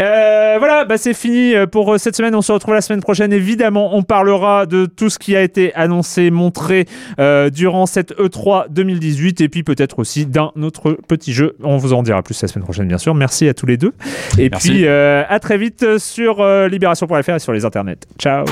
[0.00, 2.34] Euh, voilà, bah c'est fini pour cette semaine.
[2.34, 3.32] On se retrouve la semaine prochaine.
[3.32, 6.86] Évidemment, on parlera de tout ce qui a été annoncé, montré
[7.18, 11.56] euh, durant cette E3 2018, et puis peut-être aussi d'un autre petit jeu.
[11.62, 13.14] On vous en dira plus la semaine prochaine, bien sûr.
[13.14, 13.92] Merci à tous les deux,
[14.38, 14.70] et Merci.
[14.70, 18.06] puis euh, à très vite sur libération.fr et sur les internets.
[18.18, 18.44] Ciao.